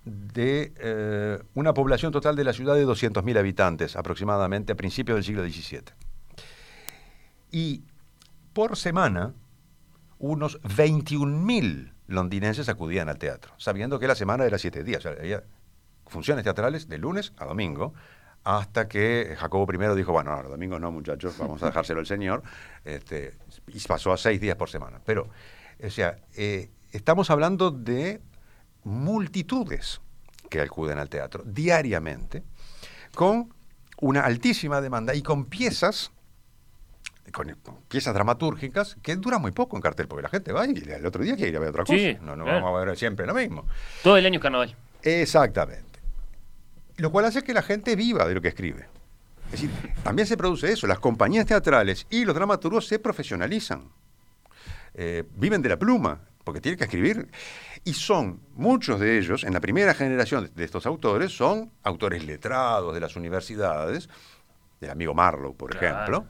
de 0.06 0.74
eh, 0.78 1.40
una 1.56 1.74
población 1.74 2.12
total 2.12 2.36
de 2.36 2.44
la 2.44 2.54
ciudad 2.54 2.76
de 2.76 2.86
200.000 2.86 3.38
habitantes 3.38 3.96
aproximadamente 3.96 4.74
a 4.74 4.76
principios 4.76 5.16
del 5.16 5.24
siglo 5.24 5.44
XVII. 5.44 5.82
Y 7.52 7.84
por 8.54 8.76
semana, 8.78 9.34
unos 10.20 10.62
21.000 10.62 11.94
londinenses 12.08 12.70
acudían 12.70 13.10
al 13.10 13.18
teatro, 13.18 13.54
sabiendo 13.58 14.00
que 14.00 14.08
la 14.08 14.16
semana 14.16 14.46
era 14.46 14.58
siete 14.58 14.84
días. 14.84 15.00
O 15.06 15.10
sea, 15.10 15.20
había 15.20 15.44
funciones 16.06 16.44
teatrales 16.44 16.88
de 16.90 16.98
lunes 17.00 17.34
a 17.38 17.46
domingo, 17.46 17.94
hasta 18.44 18.88
que 18.88 19.36
Jacobo 19.38 19.72
I 19.72 19.96
dijo, 19.96 20.12
bueno, 20.12 20.36
no, 20.36 20.42
los 20.42 20.52
domingos 20.52 20.80
no, 20.80 20.92
muchachos, 20.92 21.38
vamos 21.38 21.64
a 21.64 21.68
dejárselo 21.68 22.02
al 22.02 22.06
Señor, 22.06 22.44
este, 22.84 23.34
y 23.68 23.80
pasó 23.82 24.12
a 24.12 24.18
seis 24.18 24.42
días 24.42 24.56
por 24.56 24.70
semana. 24.70 25.00
Pero, 25.06 25.30
o 25.82 25.90
sea, 25.90 26.18
eh, 26.36 26.70
estamos 26.92 27.30
hablando 27.30 27.72
de 27.72 28.22
multitudes 28.84 30.02
que 30.50 30.62
acuden 30.62 31.00
al 31.00 31.10
teatro 31.10 31.44
diariamente, 31.46 32.44
con 33.16 33.54
una 34.02 34.22
altísima 34.22 34.82
demanda 34.82 35.16
y 35.16 35.22
con 35.22 35.46
piezas 35.46 36.12
con, 37.32 37.58
piezas 37.88 38.14
dramatúrgicas 38.14 38.98
que 39.02 39.16
duran 39.16 39.42
muy 39.42 39.52
poco 39.52 39.76
en 39.76 39.82
cartel, 39.82 40.08
porque 40.08 40.24
la 40.24 40.30
gente 40.30 40.52
va 40.52 40.66
y 40.68 40.74
el 40.78 41.06
otro 41.06 41.24
día 41.24 41.36
quiere 41.36 41.52
ir 41.52 41.58
a 41.58 41.60
ver 41.60 41.70
otra 41.70 41.84
cosa. 41.84 41.98
Sí, 41.98 42.18
no 42.22 42.36
no 42.36 42.44
claro. 42.44 42.62
vamos 42.62 42.82
a 42.82 42.86
ver 42.86 42.98
siempre 42.98 43.26
lo 43.26 43.34
mismo. 43.34 43.66
Todo 44.04 44.18
el 44.18 44.26
año 44.26 44.38
es 44.38 44.42
carnaval. 44.42 44.76
Exactamente. 45.02 45.93
Lo 46.98 47.12
cual 47.12 47.26
hace 47.26 47.44
que 47.44 47.54
la 47.54 47.62
gente 47.62 47.96
viva 47.96 48.28
de 48.28 48.36
lo 48.36 48.42
que 48.42 48.50
escribe. 48.50 48.88
Es 49.52 49.62
decir, 49.62 49.72
también 50.04 50.28
se 50.28 50.38
produce 50.38 50.72
eso. 50.72 50.88
Las 50.88 51.00
compañías 51.00 51.46
teatrales 51.46 52.08
y 52.10 52.26
los 52.26 52.36
dramaturgos 52.36 52.88
se 52.88 53.00
profesionalizan. 53.00 53.90
Eh, 54.96 55.24
viven 55.36 55.62
de 55.62 55.70
la 55.70 55.78
pluma, 55.78 56.22
porque 56.44 56.62
tienen 56.62 56.78
que 56.78 56.84
escribir. 56.86 57.28
Y 57.84 57.94
son, 57.94 58.40
muchos 58.56 59.00
de 59.00 59.18
ellos, 59.18 59.44
en 59.44 59.54
la 59.54 59.60
primera 59.60 59.94
generación 59.94 60.50
de 60.56 60.64
estos 60.64 60.86
autores, 60.86 61.36
son 61.36 61.72
autores 61.84 62.24
letrados 62.26 62.94
de 62.94 63.00
las 63.00 63.16
universidades, 63.16 64.10
del 64.80 64.92
amigo 64.92 65.14
Marlowe, 65.14 65.54
por 65.56 65.72
Claro. 65.72 65.96
ejemplo, 65.96 66.26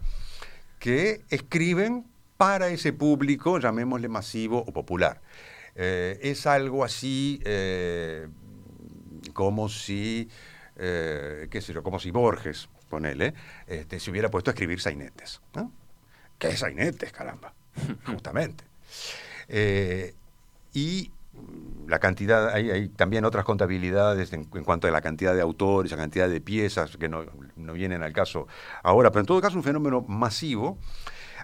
que 0.79 1.21
escriben 1.29 2.05
para 2.37 2.67
ese 2.69 2.93
público, 2.93 3.59
llamémosle 3.59 4.07
masivo 4.09 4.59
o 4.59 4.71
popular. 4.73 5.21
Eh, 5.75 6.19
es 6.21 6.45
algo 6.45 6.83
así 6.83 7.41
eh, 7.45 8.27
como 9.33 9.69
si, 9.69 10.29
eh, 10.77 11.47
qué 11.49 11.61
sé 11.61 11.73
yo, 11.73 11.83
como 11.83 11.99
si 11.99 12.11
Borges, 12.11 12.69
ponele, 12.89 13.33
este, 13.67 13.99
se 13.99 14.11
hubiera 14.11 14.29
puesto 14.29 14.51
a 14.51 14.53
escribir 14.53 14.79
sainetes. 14.79 15.41
¿no? 15.55 15.71
¿Qué 16.37 16.49
es 16.49 16.59
sainetes, 16.59 17.11
caramba? 17.11 17.53
Justamente. 18.05 18.63
Eh, 19.47 20.13
y 20.73 21.11
la 21.87 21.99
cantidad, 21.99 22.49
hay, 22.49 22.71
hay 22.71 22.89
también 22.89 23.25
otras 23.25 23.45
contabilidades 23.45 24.33
en, 24.33 24.47
en 24.53 24.63
cuanto 24.63 24.87
a 24.87 24.91
la 24.91 25.01
cantidad 25.01 25.33
de 25.33 25.41
autores, 25.41 25.91
la 25.91 25.97
cantidad 25.97 26.29
de 26.29 26.41
piezas 26.41 26.97
que 26.97 27.09
no, 27.09 27.25
no 27.55 27.73
vienen 27.73 28.03
al 28.03 28.13
caso 28.13 28.47
ahora, 28.83 29.11
pero 29.11 29.21
en 29.21 29.25
todo 29.25 29.41
caso 29.41 29.57
un 29.57 29.63
fenómeno 29.63 30.01
masivo, 30.07 30.77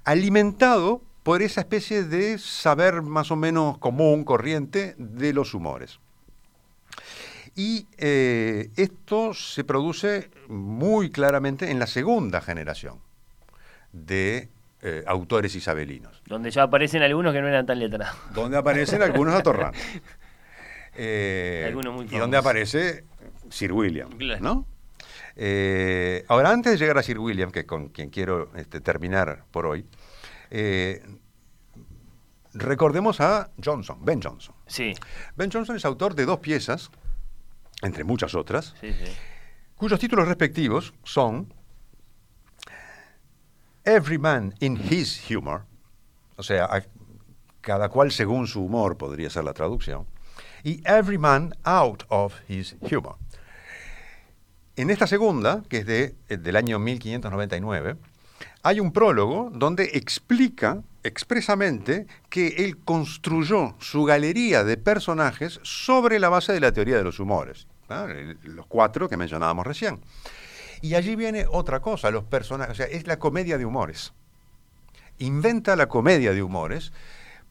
alimentado 0.03 1.01
por 1.23 1.41
esa 1.41 1.61
especie 1.61 2.03
de 2.03 2.37
saber 2.37 3.01
más 3.01 3.31
o 3.31 3.35
menos 3.35 3.77
común, 3.77 4.23
corriente 4.23 4.95
de 4.97 5.33
los 5.33 5.53
humores. 5.53 5.99
Y 7.59 7.87
eh, 7.97 8.69
esto 8.77 9.33
se 9.33 9.65
produce 9.65 10.29
muy 10.47 11.11
claramente 11.11 11.69
en 11.69 11.77
la 11.77 11.87
segunda 11.87 12.39
generación 12.39 12.99
de 13.91 14.47
eh, 14.81 15.03
autores 15.05 15.53
isabelinos 15.55 16.21
Donde 16.25 16.51
ya 16.51 16.63
aparecen 16.63 17.03
algunos 17.03 17.33
que 17.33 17.41
no 17.41 17.49
eran 17.49 17.65
tan 17.65 17.79
letrados. 17.79 18.15
donde 18.33 18.55
aparecen 18.55 19.01
algunos 19.03 19.33
atorrantes. 19.35 19.81
Eh, 21.01 21.63
Algunos 21.67 21.93
muy 21.93 22.05
y 22.09 22.17
donde 22.17 22.35
aparece 22.35 23.05
Sir 23.49 23.71
William, 23.71 24.09
Claro. 24.17 24.41
¿no? 24.43 24.65
Eh, 25.35 26.25
ahora, 26.27 26.49
antes 26.51 26.73
de 26.73 26.77
llegar 26.79 26.97
a 26.97 27.03
Sir 27.03 27.19
William, 27.19 27.51
que 27.51 27.65
con 27.65 27.89
quien 27.89 28.09
quiero 28.09 28.51
este, 28.55 28.81
terminar 28.81 29.43
por 29.51 29.65
hoy, 29.65 29.85
eh, 30.49 31.01
recordemos 32.53 33.21
a 33.21 33.49
Johnson, 33.63 34.03
Ben 34.03 34.21
Johnson. 34.21 34.55
Sí, 34.67 34.93
Ben 35.37 35.49
Johnson 35.51 35.75
es 35.77 35.85
autor 35.85 36.15
de 36.15 36.25
dos 36.25 36.39
piezas, 36.39 36.89
entre 37.81 38.03
muchas 38.03 38.35
otras, 38.35 38.73
sí, 38.81 38.91
sí. 38.93 39.11
cuyos 39.75 39.99
títulos 39.99 40.27
respectivos 40.27 40.93
son 41.03 41.53
Every 43.85 44.17
Man 44.17 44.53
in 44.59 44.77
His 44.89 45.21
Humor, 45.29 45.65
o 46.35 46.43
sea, 46.43 46.65
a- 46.65 46.83
cada 47.61 47.89
cual 47.89 48.11
según 48.11 48.47
su 48.47 48.63
humor 48.63 48.97
podría 48.97 49.29
ser 49.29 49.43
la 49.43 49.53
traducción, 49.53 50.05
y 50.63 50.81
Every 50.85 51.17
Man 51.17 51.55
Out 51.63 52.03
of 52.09 52.33
His 52.49 52.75
Humor. 52.81 53.15
En 54.75 54.89
esta 54.89 55.07
segunda, 55.07 55.63
que 55.67 55.77
es 55.79 55.85
de, 55.85 56.15
eh, 56.29 56.37
del 56.37 56.55
año 56.55 56.79
1599, 56.79 57.97
hay 58.63 58.79
un 58.79 58.91
prólogo 58.91 59.49
donde 59.53 59.85
explica 59.93 60.81
expresamente 61.03 62.07
que 62.29 62.47
él 62.65 62.77
construyó 62.77 63.75
su 63.79 64.03
galería 64.03 64.63
de 64.63 64.77
personajes 64.77 65.59
sobre 65.63 66.19
la 66.19 66.29
base 66.29 66.53
de 66.53 66.59
la 66.59 66.71
teoría 66.73 66.97
de 66.97 67.03
los 67.03 67.19
humores, 67.19 67.67
El- 67.89 68.37
los 68.43 68.65
cuatro 68.67 69.09
que 69.09 69.17
mencionábamos 69.17 69.65
recién. 69.65 69.99
Y 70.81 70.95
allí 70.95 71.15
viene 71.15 71.45
otra 71.51 71.81
cosa, 71.81 72.09
los 72.11 72.23
personajes, 72.23 72.71
o 72.73 72.75
sea, 72.75 72.85
es 72.85 73.05
la 73.07 73.19
comedia 73.19 73.57
de 73.57 73.65
humores. 73.65 74.13
Inventa 75.17 75.75
la 75.75 75.87
comedia 75.89 76.31
de 76.33 76.41
humores 76.41 76.93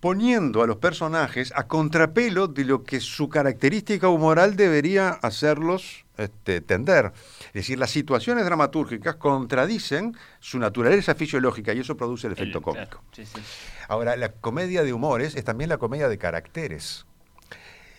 poniendo 0.01 0.63
a 0.63 0.67
los 0.67 0.77
personajes 0.77 1.53
a 1.57 1.67
contrapelo 1.67 2.47
de 2.47 2.65
lo 2.65 2.85
que 2.85 3.01
su 3.01 3.29
característica 3.29 4.09
humoral 4.09 4.55
debería 4.57 5.09
hacerlos 5.11 6.05
este, 6.17 6.61
tender. 6.61 7.13
Es 7.49 7.53
decir, 7.53 7.79
las 7.79 7.91
situaciones 7.91 8.45
dramatúrgicas 8.45 9.17
contradicen 9.17 10.17
su 10.41 10.59
naturaleza 10.61 11.15
fisiológica 11.17 11.75
y 11.75 11.81
eso 11.81 11.97
produce 11.97 12.29
el 12.29 12.35
efecto 12.35 12.59
El- 12.59 12.65
cómico. 12.65 12.87
claro, 12.91 13.03
sí, 13.13 13.27
sí. 13.27 13.41
Ahora, 13.89 14.17
la 14.17 14.31
comedia 14.33 14.83
de 14.85 14.93
humores 14.93 15.35
es 15.35 15.45
también 15.45 15.69
la 15.69 15.79
comedia 15.79 16.09
de 16.09 16.17
caracteres. 16.17 17.05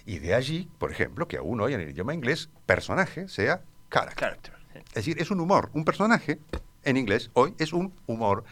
Y 0.09 0.17
de 0.17 0.33
allí, 0.33 0.67
por 0.79 0.91
ejemplo, 0.91 1.27
que 1.27 1.37
aún 1.37 1.61
hoy 1.61 1.75
en 1.75 1.81
el 1.81 1.89
idioma 1.91 2.15
inglés, 2.15 2.49
personaje 2.65 3.27
sea 3.27 3.61
character. 3.91 4.17
Character, 4.17 4.53
sí. 4.73 4.79
Es 4.87 4.93
decir, 4.95 5.21
es 5.21 5.29
un 5.29 5.39
humor. 5.39 5.69
Un 5.73 5.85
personaje, 5.85 6.39
en 6.83 6.97
inglés, 6.97 7.29
hoy 7.33 7.53
es 7.59 7.73
un 7.73 7.93
humor. 8.07 8.43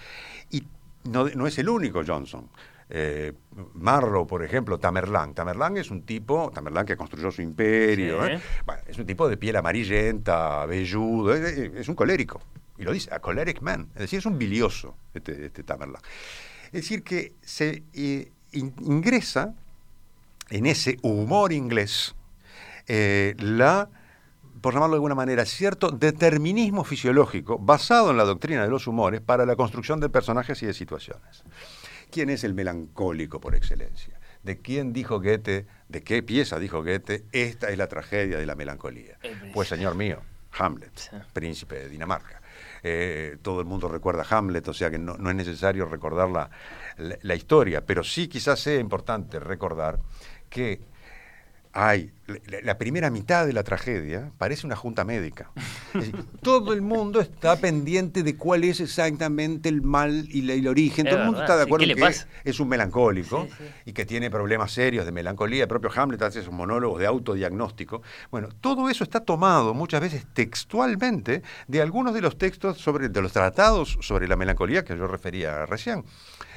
Y 0.52 0.68
no, 1.06 1.28
no 1.30 1.48
es 1.48 1.58
el 1.58 1.68
único 1.70 2.04
Johnson. 2.06 2.48
Eh, 2.92 3.34
Marlowe, 3.74 4.28
por 4.28 4.44
ejemplo, 4.44 4.78
Tamerlán. 4.78 5.34
Tamerlán 5.34 5.78
es 5.78 5.90
un 5.90 6.04
tipo, 6.04 6.52
Tamerlán 6.54 6.86
que 6.86 6.96
construyó 6.96 7.32
su 7.32 7.42
imperio, 7.42 8.24
Sí. 8.28 8.34
¿eh? 8.34 8.40
Bueno, 8.64 8.82
es 8.86 8.98
un 9.00 9.08
tipo 9.08 9.28
de 9.28 9.38
piel 9.38 9.56
amarillenta, 9.56 10.64
velludo, 10.68 11.34
es, 11.34 11.58
es- 11.58 11.90
un 11.90 11.96
colérico. 11.96 12.40
Y 12.78 12.84
lo 12.84 12.92
dice, 12.92 13.12
a 13.12 13.20
choleric 13.20 13.62
man. 13.62 13.90
Es 13.96 14.02
decir, 14.02 14.20
es 14.20 14.28
un 14.28 14.38
bilioso 14.38 14.96
este, 15.16 15.48
este 15.48 15.64
Tamerlán. 15.64 16.04
Es 16.68 16.72
decir, 16.84 17.02
que 17.04 17.34
se 17.42 17.82
eh, 17.96 18.32
in- 18.52 18.76
ingresa 18.82 19.56
en 20.50 20.66
ese 20.66 20.98
humor 21.02 21.52
inglés 21.54 22.16
eh, 22.88 23.36
la, 23.40 23.90
por 24.62 24.74
llamarlo 24.74 24.96
de 24.96 24.98
alguna 24.98 25.16
manera, 25.16 25.46
cierto 25.46 25.90
determinismo 25.92 26.84
fisiológico 26.84 27.58
basado 27.60 28.12
en 28.12 28.18
la 28.18 28.24
doctrina 28.26 28.64
de 28.64 28.70
los 28.70 28.88
humores 28.88 29.22
para 29.22 29.46
la 29.46 29.56
construcción 29.56 30.00
de 30.00 30.10
personajes 30.10 30.62
y 30.64 30.66
de 30.66 30.74
situaciones. 30.74 31.44
¿Quién 32.12 32.30
es 32.30 32.44
el 32.44 32.54
melancólico 32.54 33.40
por 33.42 33.56
excelencia? 33.56 34.18
¿De 34.44 34.60
quién 34.62 34.94
dijo 34.94 35.20
Goethe? 35.20 35.66
¿De 35.90 36.04
qué 36.04 36.24
pieza 36.24 36.58
dijo 36.60 36.82
Goethe? 36.82 37.26
Esta 37.34 37.70
es 37.70 37.78
la 37.78 37.88
tragedia 37.88 38.38
de 38.38 38.46
la 38.46 38.56
melancolía. 38.56 39.18
Pues 39.54 39.68
señor 39.68 39.96
mío, 39.96 40.22
Hamlet, 40.58 40.94
príncipe 41.34 41.76
de 41.80 41.90
Dinamarca. 41.90 42.42
Eh, 42.82 43.38
todo 43.42 43.60
el 43.60 43.66
mundo 43.66 43.90
recuerda 43.90 44.26
Hamlet, 44.30 44.66
o 44.70 44.74
sea 44.74 44.90
que 44.90 44.98
no, 44.98 45.16
no 45.18 45.30
es 45.30 45.36
necesario 45.36 45.86
recordar 45.86 46.30
la, 46.30 46.50
la- 46.98 47.18
la 47.22 47.36
historia, 47.36 47.86
pero 47.86 48.04
sí 48.04 48.28
quizás 48.30 48.60
sea 48.62 48.80
importante 48.80 49.40
recordar 49.40 50.00
que 50.50 50.80
hay 51.74 52.12
la, 52.28 52.58
la 52.62 52.78
primera 52.78 53.10
mitad 53.10 53.46
de 53.48 53.54
la 53.54 53.64
tragedia 53.64 54.32
parece 54.38 54.66
una 54.68 54.76
junta 54.76 55.04
médica. 55.06 55.50
Es 55.94 56.02
decir, 56.12 56.16
todo 56.42 56.74
el 56.74 56.82
mundo 56.82 57.22
está 57.22 57.56
pendiente 57.56 58.22
de 58.24 58.36
cuál 58.36 58.64
es 58.66 58.80
exactamente 58.82 59.70
el 59.70 59.82
mal 59.82 60.28
y, 60.30 60.42
la- 60.42 60.56
y 60.56 60.60
el 60.60 60.68
origen. 60.68 61.08
Es 61.08 61.12
todo 61.14 61.22
el 61.22 61.26
mundo 61.28 61.40
verdad, 61.40 61.56
está 61.56 61.58
de 61.58 61.64
acuerdo 61.64 61.86
¿qué 61.86 61.92
en 61.92 61.98
que 61.98 62.02
pasa? 62.04 62.28
es 62.44 62.60
un 62.60 62.68
melancólico 62.68 63.46
Sí, 63.50 63.54
sí. 63.58 63.64
y 63.86 63.94
que 63.94 64.06
tiene 64.06 64.30
problemas 64.30 64.72
serios 64.74 65.06
de 65.06 65.12
melancolía. 65.12 65.64
El 65.64 65.70
propio 65.70 65.90
Hamlet 65.96 66.22
hace 66.22 66.42
esos 66.42 66.54
monólogos 66.54 67.00
de 67.00 67.06
autodiagnóstico. 67.08 68.02
Bueno, 68.30 68.50
todo 68.62 68.90
eso 68.90 69.04
está 69.04 69.22
tomado 69.22 69.74
muchas 69.74 70.02
veces 70.02 70.26
textualmente 70.34 71.44
de 71.68 71.82
algunos 71.82 72.14
de 72.14 72.22
los 72.22 72.38
textos 72.38 72.78
sobre, 72.78 73.10
de 73.10 73.22
los 73.22 73.32
tratados 73.32 73.98
sobre 74.02 74.28
la 74.28 74.36
melancolía 74.36 74.84
que 74.84 74.98
yo 74.98 75.08
refería 75.08 75.66
recién. 75.66 76.04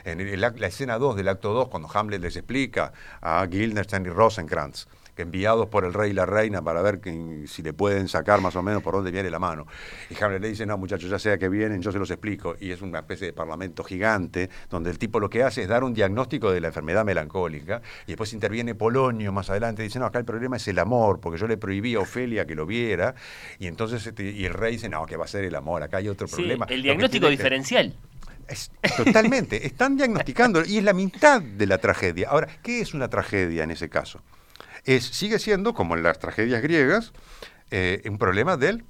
En 0.05 0.21
el- 0.21 0.41
la, 0.41 0.51
la 0.57 0.67
escena 0.67 0.99
2 0.99 1.17
del 1.17 1.29
acto 1.29 1.53
2, 1.53 1.69
cuando 1.69 1.89
Hamlet 1.93 2.21
les 2.21 2.35
explica 2.37 2.93
a 3.21 3.47
Guildenstern 3.47 4.07
y 4.07 4.09
Rosencrantz, 4.09 4.87
enviados 5.21 5.69
por 5.69 5.85
el 5.85 5.93
rey 5.95 6.11
y 6.11 6.15
la 6.15 6.27
reina 6.27 6.63
para 6.63 6.83
ver 6.83 7.01
que, 7.01 7.45
si 7.47 7.63
le 7.63 7.73
pueden 7.73 8.09
sacar 8.09 8.41
más 8.41 8.57
o 8.57 8.63
menos 8.63 8.83
por 8.83 8.95
dónde 8.95 9.11
viene 9.11 9.31
la 9.31 9.39
mano. 9.39 9.67
Y 10.11 10.23
Hamlet 10.23 10.43
le 10.43 10.49
dice, 10.49 10.67
no 10.67 10.77
muchachos, 10.79 11.09
ya 11.11 11.19
sea 11.19 11.39
que 11.39 11.49
vienen, 11.49 11.83
yo 11.83 11.93
se 11.93 11.99
los 11.99 12.11
explico. 12.11 12.57
Y 12.61 12.71
es 12.71 12.83
una 12.83 13.01
especie 13.01 13.29
de 13.29 13.33
parlamento 13.33 13.85
gigante, 13.85 14.51
donde 14.69 14.91
el 14.91 14.99
tipo 14.99 15.21
lo 15.21 15.31
que 15.31 15.43
hace 15.43 15.63
es 15.63 15.69
dar 15.69 15.85
un 15.85 15.95
diagnóstico 15.95 16.51
de 16.51 16.61
la 16.61 16.69
enfermedad 16.69 17.05
melancólica, 17.05 17.83
y 18.07 18.13
después 18.13 18.33
interviene 18.33 18.75
Polonio 18.75 19.33
más 19.33 19.51
adelante 19.51 19.83
y 19.83 19.87
dice, 19.87 19.99
no, 19.99 20.07
acá 20.07 20.19
el 20.19 20.25
problema 20.25 20.57
es 20.57 20.67
el 20.69 20.79
amor, 20.79 21.21
porque 21.21 21.39
yo 21.39 21.47
le 21.47 21.57
prohibí 21.57 21.95
a 21.95 22.01
Ofelia 22.01 22.47
que 22.47 22.55
lo 22.55 22.67
viera, 22.67 23.15
y 23.59 23.67
entonces 23.67 24.07
este, 24.07 24.25
y 24.31 24.45
el 24.47 24.55
rey 24.55 24.73
dice, 24.73 24.89
no, 24.89 25.07
que 25.07 25.17
va 25.17 25.25
a 25.25 25.29
ser 25.29 25.45
el 25.45 25.55
amor, 25.55 25.83
acá 25.83 25.99
hay 25.99 26.09
otro 26.09 26.27
Sí, 26.27 26.35
problema. 26.37 26.67
el 26.69 26.83
diagnóstico 26.83 27.29
diferencial. 27.29 27.95
es- 28.49 28.71
totalmente, 28.97 29.67
están 29.67 29.97
diagnosticando 29.97 30.65
y 30.65 30.79
es 30.79 30.85
la 30.85 30.93
mitad 30.93 31.41
de 31.41 31.67
la 31.67 31.79
tragedia. 31.79 32.29
Ahora, 32.31 32.49
¿qué 32.63 32.81
es 32.81 32.95
una 32.95 33.09
tragedia 33.09 33.63
en 33.65 33.71
ese 33.71 33.89
caso? 33.89 34.21
Es, 34.85 35.05
sigue 35.05 35.39
siendo, 35.39 35.75
como 35.75 35.97
en 35.97 36.03
las 36.03 36.19
tragedias 36.19 36.63
griegas, 36.63 37.13
eh, 37.71 38.03
un 38.09 38.19
problema 38.19 38.57
del 38.57 38.85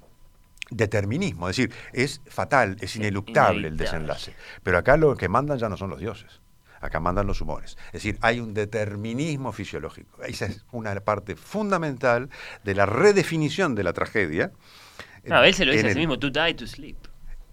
determinismo, 0.69 1.49
es 1.49 1.57
decir, 1.57 1.73
es 1.91 2.21
fatal, 2.27 2.77
es 2.79 2.95
ineluctable 2.95 3.67
el 3.67 3.77
desenlace. 3.77 4.33
Pero 4.63 4.77
acá 4.77 4.97
lo 4.97 5.15
que 5.15 5.27
mandan 5.27 5.57
ya 5.59 5.67
no 5.69 5.77
son 5.77 5.89
los 5.89 5.99
dioses, 5.99 6.39
acá 6.79 6.99
mandan 6.99 7.27
los 7.27 7.41
humores. 7.41 7.77
Es 7.87 7.93
decir, 8.03 8.17
hay 8.21 8.39
un 8.39 8.53
determinismo 8.53 9.51
fisiológico. 9.51 10.23
Esa 10.23 10.45
es 10.45 10.65
una 10.71 10.97
parte 11.01 11.35
fundamental 11.35 12.29
de 12.63 12.73
la 12.73 12.85
redefinición 12.85 13.75
de 13.75 13.83
la 13.83 13.93
tragedia. 13.93 14.51
No, 15.25 15.35
a 15.35 15.47
él 15.47 15.53
se 15.53 15.65
lo 15.65 15.73
dice 15.73 15.87
a 15.87 15.93
sí 15.93 15.99
mismo, 15.99 16.17
to 16.17 16.29
die 16.29 16.53
to 16.53 16.65
sleep. 16.65 16.97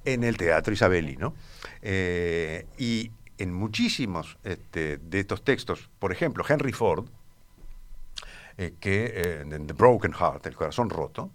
en 0.05 0.25
el 0.25 0.37
teatro 0.37 0.73
isabelino. 0.73 1.35
Eh, 1.83 2.67
y 2.79 3.11
en 3.37 3.53
muchísimos 3.53 4.39
este, 4.45 4.99
de 4.99 5.21
estos 5.21 5.45
textos, 5.45 5.91
por 5.99 6.13
ejemplo, 6.13 6.45
Henry 6.49 6.73
Ford, 6.73 7.09
eh, 8.59 8.75
que 8.79 9.05
eh, 9.15 9.41
en 9.51 9.67
The 9.67 9.73
Broken 9.73 10.13
Heart, 10.13 10.47
el 10.47 10.55
corazón 10.57 10.91
roto, 10.91 11.31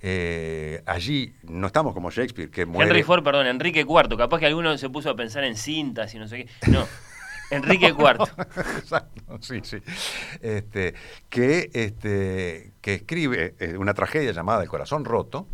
eh, 0.00 0.82
allí 0.86 1.34
no 1.44 1.66
estamos 1.66 1.94
como 1.94 2.10
Shakespeare, 2.10 2.50
que 2.50 2.66
muere. 2.66 2.90
Henry 2.90 3.02
Ford, 3.02 3.24
perdón, 3.24 3.46
Enrique 3.46 3.80
IV. 3.80 4.16
Capaz 4.16 4.38
que 4.38 4.46
alguno 4.46 4.76
se 4.78 4.88
puso 4.90 5.10
a 5.10 5.16
pensar 5.16 5.42
en 5.44 5.56
cintas 5.56 6.14
y 6.14 6.18
no 6.18 6.28
sé 6.28 6.44
qué. 6.44 6.70
No, 6.70 6.86
Enrique 7.50 7.88
IV. 7.88 8.18
Exacto, 8.78 9.38
sí, 9.40 9.60
sí. 9.64 9.78
Este, 10.42 10.94
que, 11.30 11.70
este, 11.72 12.72
que 12.82 12.94
escribe 12.94 13.54
una 13.78 13.94
tragedia 13.94 14.32
llamada 14.32 14.62
El 14.62 14.68
corazón 14.68 15.04
roto 15.04 15.48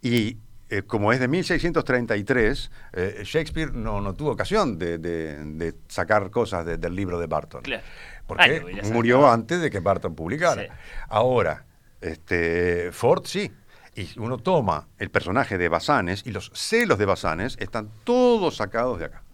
y 0.00 0.38
eh, 0.70 0.82
como 0.82 1.12
es 1.14 1.18
de 1.20 1.28
1633, 1.28 2.70
eh, 2.92 3.22
Shakespeare 3.24 3.72
no, 3.72 4.00
no 4.02 4.14
tuvo 4.14 4.32
ocasión 4.32 4.78
de, 4.78 4.98
de- 4.98 5.42
de 5.44 5.74
sacar 5.88 6.30
cosas 6.30 6.66
de- 6.66 6.76
del 6.76 6.94
libro 6.94 7.18
de 7.18 7.26
Barton. 7.26 7.62
Claro. 7.62 7.82
Porque 8.28 8.82
murió 8.92 9.28
antes 9.28 9.60
de 9.60 9.70
que 9.70 9.80
Barton 9.80 10.14
publicara. 10.14 10.62
Sí. 10.62 10.68
Ahora, 11.08 11.64
este, 12.00 12.90
Ford 12.92 13.24
sí. 13.26 13.50
Y 13.96 14.16
uno 14.20 14.38
toma 14.38 14.86
el 14.98 15.10
personaje 15.10 15.58
de 15.58 15.68
Basanes 15.68 16.22
y 16.24 16.30
los 16.30 16.52
celos 16.54 16.98
de 16.98 17.04
Basanes 17.06 17.56
están 17.58 17.90
todos 18.04 18.56
sacados 18.56 19.00
de 19.00 19.06
acá. 19.06 19.24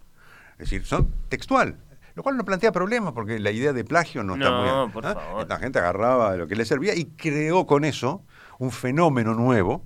Es 0.53 0.71
decir, 0.71 0.87
son 0.87 1.13
textual. 1.29 1.77
Lo 2.15 2.23
cual 2.23 2.37
no 2.37 2.45
plantea 2.45 2.71
problemas 2.73 3.13
porque 3.13 3.39
la 3.41 3.51
idea 3.51 3.73
de 3.73 3.85
plagio 3.85 4.23
no, 4.23 4.35
está 4.37 4.49
No, 4.49 4.85
muy 4.87 4.93
por 4.93 5.05
¿ah? 5.05 5.15
favor. 5.15 5.43
Esta 5.43 5.59
gente 5.59 5.81
agarraba 5.81 6.37
lo 6.37 6.47
que 6.47 6.55
le 6.57 6.65
servía 6.65 6.95
y 6.95 7.07
creó 7.07 7.67
con 7.67 7.85
eso 7.85 8.23
un 8.59 8.71
fenómeno 8.71 9.35
nuevo, 9.35 9.85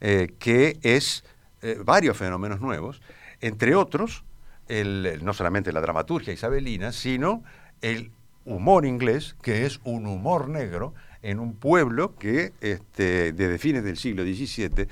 eh, 0.00 0.28
que 0.38 0.78
es 0.82 1.24
eh, 1.62 1.78
varios 1.84 2.16
fenómenos 2.16 2.60
nuevos, 2.60 3.02
entre 3.40 3.74
otros, 3.74 4.24
el- 4.68 5.18
no 5.24 5.34
solamente 5.34 5.72
la 5.72 5.80
dramaturgia 5.80 6.32
isabelina, 6.32 6.92
sino 6.92 7.42
el 7.82 8.12
humor 8.44 8.86
inglés, 8.86 9.36
que 9.42 9.66
es 9.66 9.80
un 9.84 10.06
humor 10.06 10.48
negro 10.48 10.94
en 11.22 11.40
un 11.40 11.54
pueblo 11.54 12.16
que 12.16 12.52
este, 12.60 13.32
desde 13.32 13.58
fines 13.58 13.84
del 13.84 13.96
siglo 13.96 14.22
XVII 14.22 14.88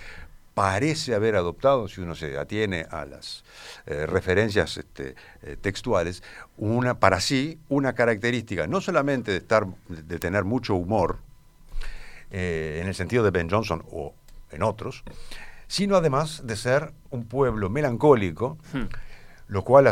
parece 0.55 1.15
haber 1.15 1.37
adoptado, 1.37 1.89
si 1.89 2.01
uno 2.01 2.15
se 2.15 2.39
atiene 2.39 2.87
a 2.91 3.05
las 3.05 3.45
eh, 3.87 4.07
referencias 4.07 4.77
este, 4.77 5.15
eh, 5.43 5.57
textuales, 5.61 6.23
una, 6.57 6.99
para 7.01 7.21
sí 7.21 7.59
una 7.69 7.95
característica, 7.95 8.67
no 8.67 8.81
solamente 8.81 9.31
de, 9.33 9.39
estar, 9.39 9.67
de 9.89 10.19
tener 10.19 10.45
mucho 10.45 10.75
humor, 10.75 11.19
eh, 12.31 12.81
en 12.81 12.89
el 12.89 12.95
sentido 12.95 13.25
de 13.25 13.31
Ben 13.31 13.51
Jonson 13.51 13.85
o 13.91 14.15
en 14.51 14.63
otros, 14.63 15.05
sino 15.67 15.97
además 15.97 16.47
de 16.47 16.57
ser 16.57 16.93
un 17.11 17.25
pueblo 17.25 17.69
melancólico, 17.71 18.59
Hmm. 18.73 18.89
lo 19.49 19.65
cual 19.65 19.87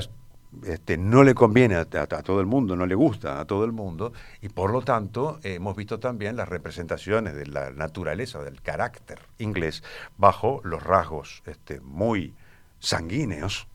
este, 0.65 0.97
no 0.97 1.23
le 1.23 1.35
conviene 1.35 1.77
a, 1.77 1.81
a- 1.81 2.03
a 2.03 2.23
todo 2.23 2.41
el 2.41 2.47
mundo, 2.47 2.75
no 2.77 2.87
le 2.87 2.95
gusta 2.95 3.41
a 3.41 3.45
todo 3.45 3.65
el 3.65 3.73
mundo, 3.73 4.13
y 4.43 4.49
por 4.49 4.71
lo 4.73 4.83
tanto 4.83 5.39
eh, 5.43 5.55
hemos 5.55 5.77
visto 5.77 5.99
también 6.01 6.37
las 6.37 6.49
representaciones 6.49 7.35
de 7.35 7.47
la 7.47 7.71
naturaleza, 7.71 8.43
del 8.43 8.61
carácter 8.61 9.21
inglés, 9.39 9.83
bajo 10.19 10.61
los 10.65 10.83
rasgos 10.83 11.43
este, 11.47 11.81
muy 11.81 12.35
sanguíneos 12.81 13.67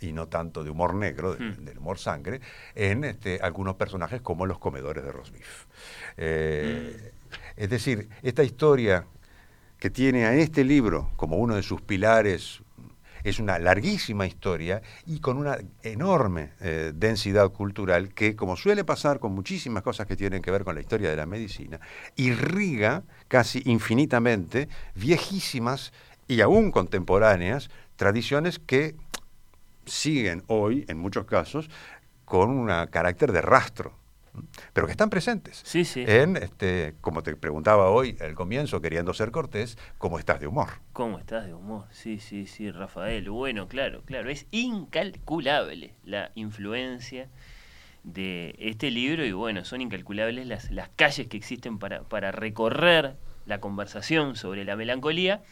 y 0.00 0.12
no 0.12 0.26
tanto 0.26 0.64
de 0.64 0.70
humor 0.70 0.94
negro, 0.94 1.34
de- 1.34 1.44
Hmm. 1.44 1.64
del 1.64 1.78
humor 1.78 1.98
sangre, 1.98 2.40
en 2.74 3.04
este, 3.04 3.38
algunos 3.40 3.76
personajes 3.76 4.20
como 4.20 4.44
los 4.46 4.58
comedores 4.58 5.04
de 5.04 5.12
Rosbif. 5.12 5.66
Eh, 6.16 7.12
Es 7.56 7.70
decir, 7.70 8.08
esta 8.22 8.42
historia 8.42 9.06
que 9.78 9.90
tiene 9.90 10.24
a 10.26 10.34
este 10.34 10.64
libro 10.64 11.10
como 11.16 11.36
uno 11.36 11.54
de 11.54 11.62
sus 11.62 11.80
pilares 11.80 12.62
es 13.24 13.40
una 13.40 13.58
larguísima 13.58 14.26
historia 14.26 14.82
y 15.06 15.18
con 15.18 15.38
una 15.38 15.58
enorme 15.82 16.52
eh, 16.60 16.92
densidad 16.94 17.50
cultural 17.50 18.14
que, 18.14 18.36
como 18.36 18.56
suele 18.56 18.84
pasar 18.84 19.18
con 19.18 19.34
muchísimas 19.34 19.82
cosas 19.82 20.06
que 20.06 20.14
tienen 20.14 20.42
que 20.42 20.50
ver 20.50 20.62
con 20.62 20.74
la 20.74 20.82
historia 20.82 21.10
de 21.10 21.16
la 21.16 21.26
medicina, 21.26 21.80
irriga 22.16 23.02
casi 23.26 23.62
infinitamente 23.64 24.68
viejísimas 24.94 25.92
y 26.28 26.42
aún 26.42 26.70
contemporáneas 26.70 27.70
tradiciones 27.96 28.58
que 28.58 28.94
siguen 29.86 30.44
hoy, 30.46 30.84
en 30.88 30.98
muchos 30.98 31.24
casos, 31.24 31.70
con 32.24 32.50
un 32.50 32.66
carácter 32.90 33.32
de 33.32 33.42
rastro. 33.42 34.03
Pero 34.72 34.86
que 34.86 34.92
están 34.92 35.10
presentes. 35.10 35.62
Sí, 35.64 35.84
sí. 35.84 36.04
En, 36.06 36.36
este, 36.36 36.94
como 37.00 37.22
te 37.22 37.36
preguntaba 37.36 37.90
hoy 37.90 38.16
al 38.20 38.34
comienzo, 38.34 38.80
queriendo 38.80 39.14
ser 39.14 39.30
cortés, 39.30 39.78
¿cómo 39.98 40.18
estás 40.18 40.40
de 40.40 40.46
humor? 40.46 40.68
¿Cómo 40.92 41.18
estás 41.18 41.46
de 41.46 41.54
humor? 41.54 41.86
Sí, 41.90 42.18
sí, 42.18 42.46
sí, 42.46 42.70
Rafael. 42.70 43.30
Bueno, 43.30 43.68
claro, 43.68 44.02
claro. 44.04 44.30
Es 44.30 44.46
incalculable 44.50 45.94
la 46.04 46.30
influencia 46.34 47.28
de 48.02 48.54
este 48.58 48.90
libro 48.90 49.24
y 49.24 49.32
bueno, 49.32 49.64
son 49.64 49.80
incalculables 49.80 50.46
las, 50.46 50.70
las 50.70 50.90
calles 50.90 51.26
que 51.26 51.36
existen 51.36 51.78
para, 51.78 52.02
para 52.02 52.32
recorrer 52.32 53.16
la 53.46 53.60
conversación 53.60 54.36
sobre 54.36 54.64
la 54.64 54.76
melancolía. 54.76 55.42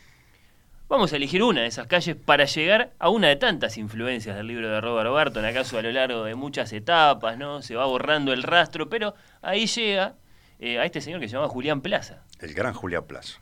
Vamos 0.92 1.10
a 1.14 1.16
elegir 1.16 1.42
una 1.42 1.62
de 1.62 1.68
esas 1.68 1.86
calles 1.86 2.14
para 2.16 2.44
llegar 2.44 2.92
a 2.98 3.08
una 3.08 3.28
de 3.28 3.36
tantas 3.36 3.78
influencias 3.78 4.36
del 4.36 4.46
libro 4.46 4.68
de 4.68 4.78
Robert 4.78 5.10
Barton, 5.10 5.42
acaso 5.42 5.78
a 5.78 5.82
lo 5.82 5.90
largo 5.90 6.22
de 6.24 6.34
muchas 6.34 6.70
etapas, 6.74 7.38
¿no? 7.38 7.62
Se 7.62 7.74
va 7.74 7.86
borrando 7.86 8.30
el 8.34 8.42
rastro, 8.42 8.90
pero 8.90 9.14
ahí 9.40 9.66
llega 9.66 10.16
eh, 10.58 10.78
a 10.78 10.84
este 10.84 11.00
señor 11.00 11.18
que 11.20 11.28
se 11.28 11.32
llama 11.36 11.48
Julián 11.48 11.80
Plaza. 11.80 12.24
El 12.40 12.52
gran 12.52 12.74
Julián 12.74 13.04
Plaza, 13.04 13.38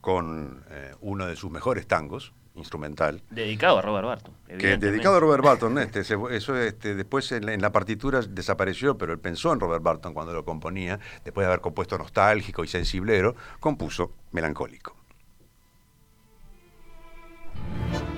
con 0.00 0.64
eh, 0.70 0.94
uno 1.00 1.26
de 1.26 1.34
sus 1.34 1.50
mejores 1.50 1.88
tangos, 1.88 2.32
instrumental, 2.54 3.22
Dedicado 3.30 3.78
a 3.78 3.82
Robert 3.82 4.06
Barton. 4.06 4.34
que 4.56 4.76
dedicado 4.76 5.16
a 5.16 5.20
Robert 5.20 5.42
Barton, 5.42 5.78
este, 5.80 6.04
se- 6.04 6.16
eso 6.30 6.56
este, 6.56 6.94
después 6.94 7.32
en 7.32 7.44
la, 7.46 7.54
en 7.54 7.60
la 7.60 7.72
partitura 7.72 8.20
desapareció, 8.20 8.96
pero 8.96 9.12
él 9.12 9.18
pensó 9.18 9.52
en 9.52 9.58
Robert 9.58 9.82
Barton 9.82 10.14
cuando 10.14 10.32
lo 10.32 10.44
componía, 10.44 11.00
después 11.24 11.44
de 11.44 11.48
haber 11.48 11.60
compuesto 11.60 11.98
nostálgico 11.98 12.62
y 12.62 12.68
sensiblero, 12.68 13.34
compuso 13.58 14.12
melancólico. 14.30 14.94
Thank 17.74 18.08
you. 18.08 18.17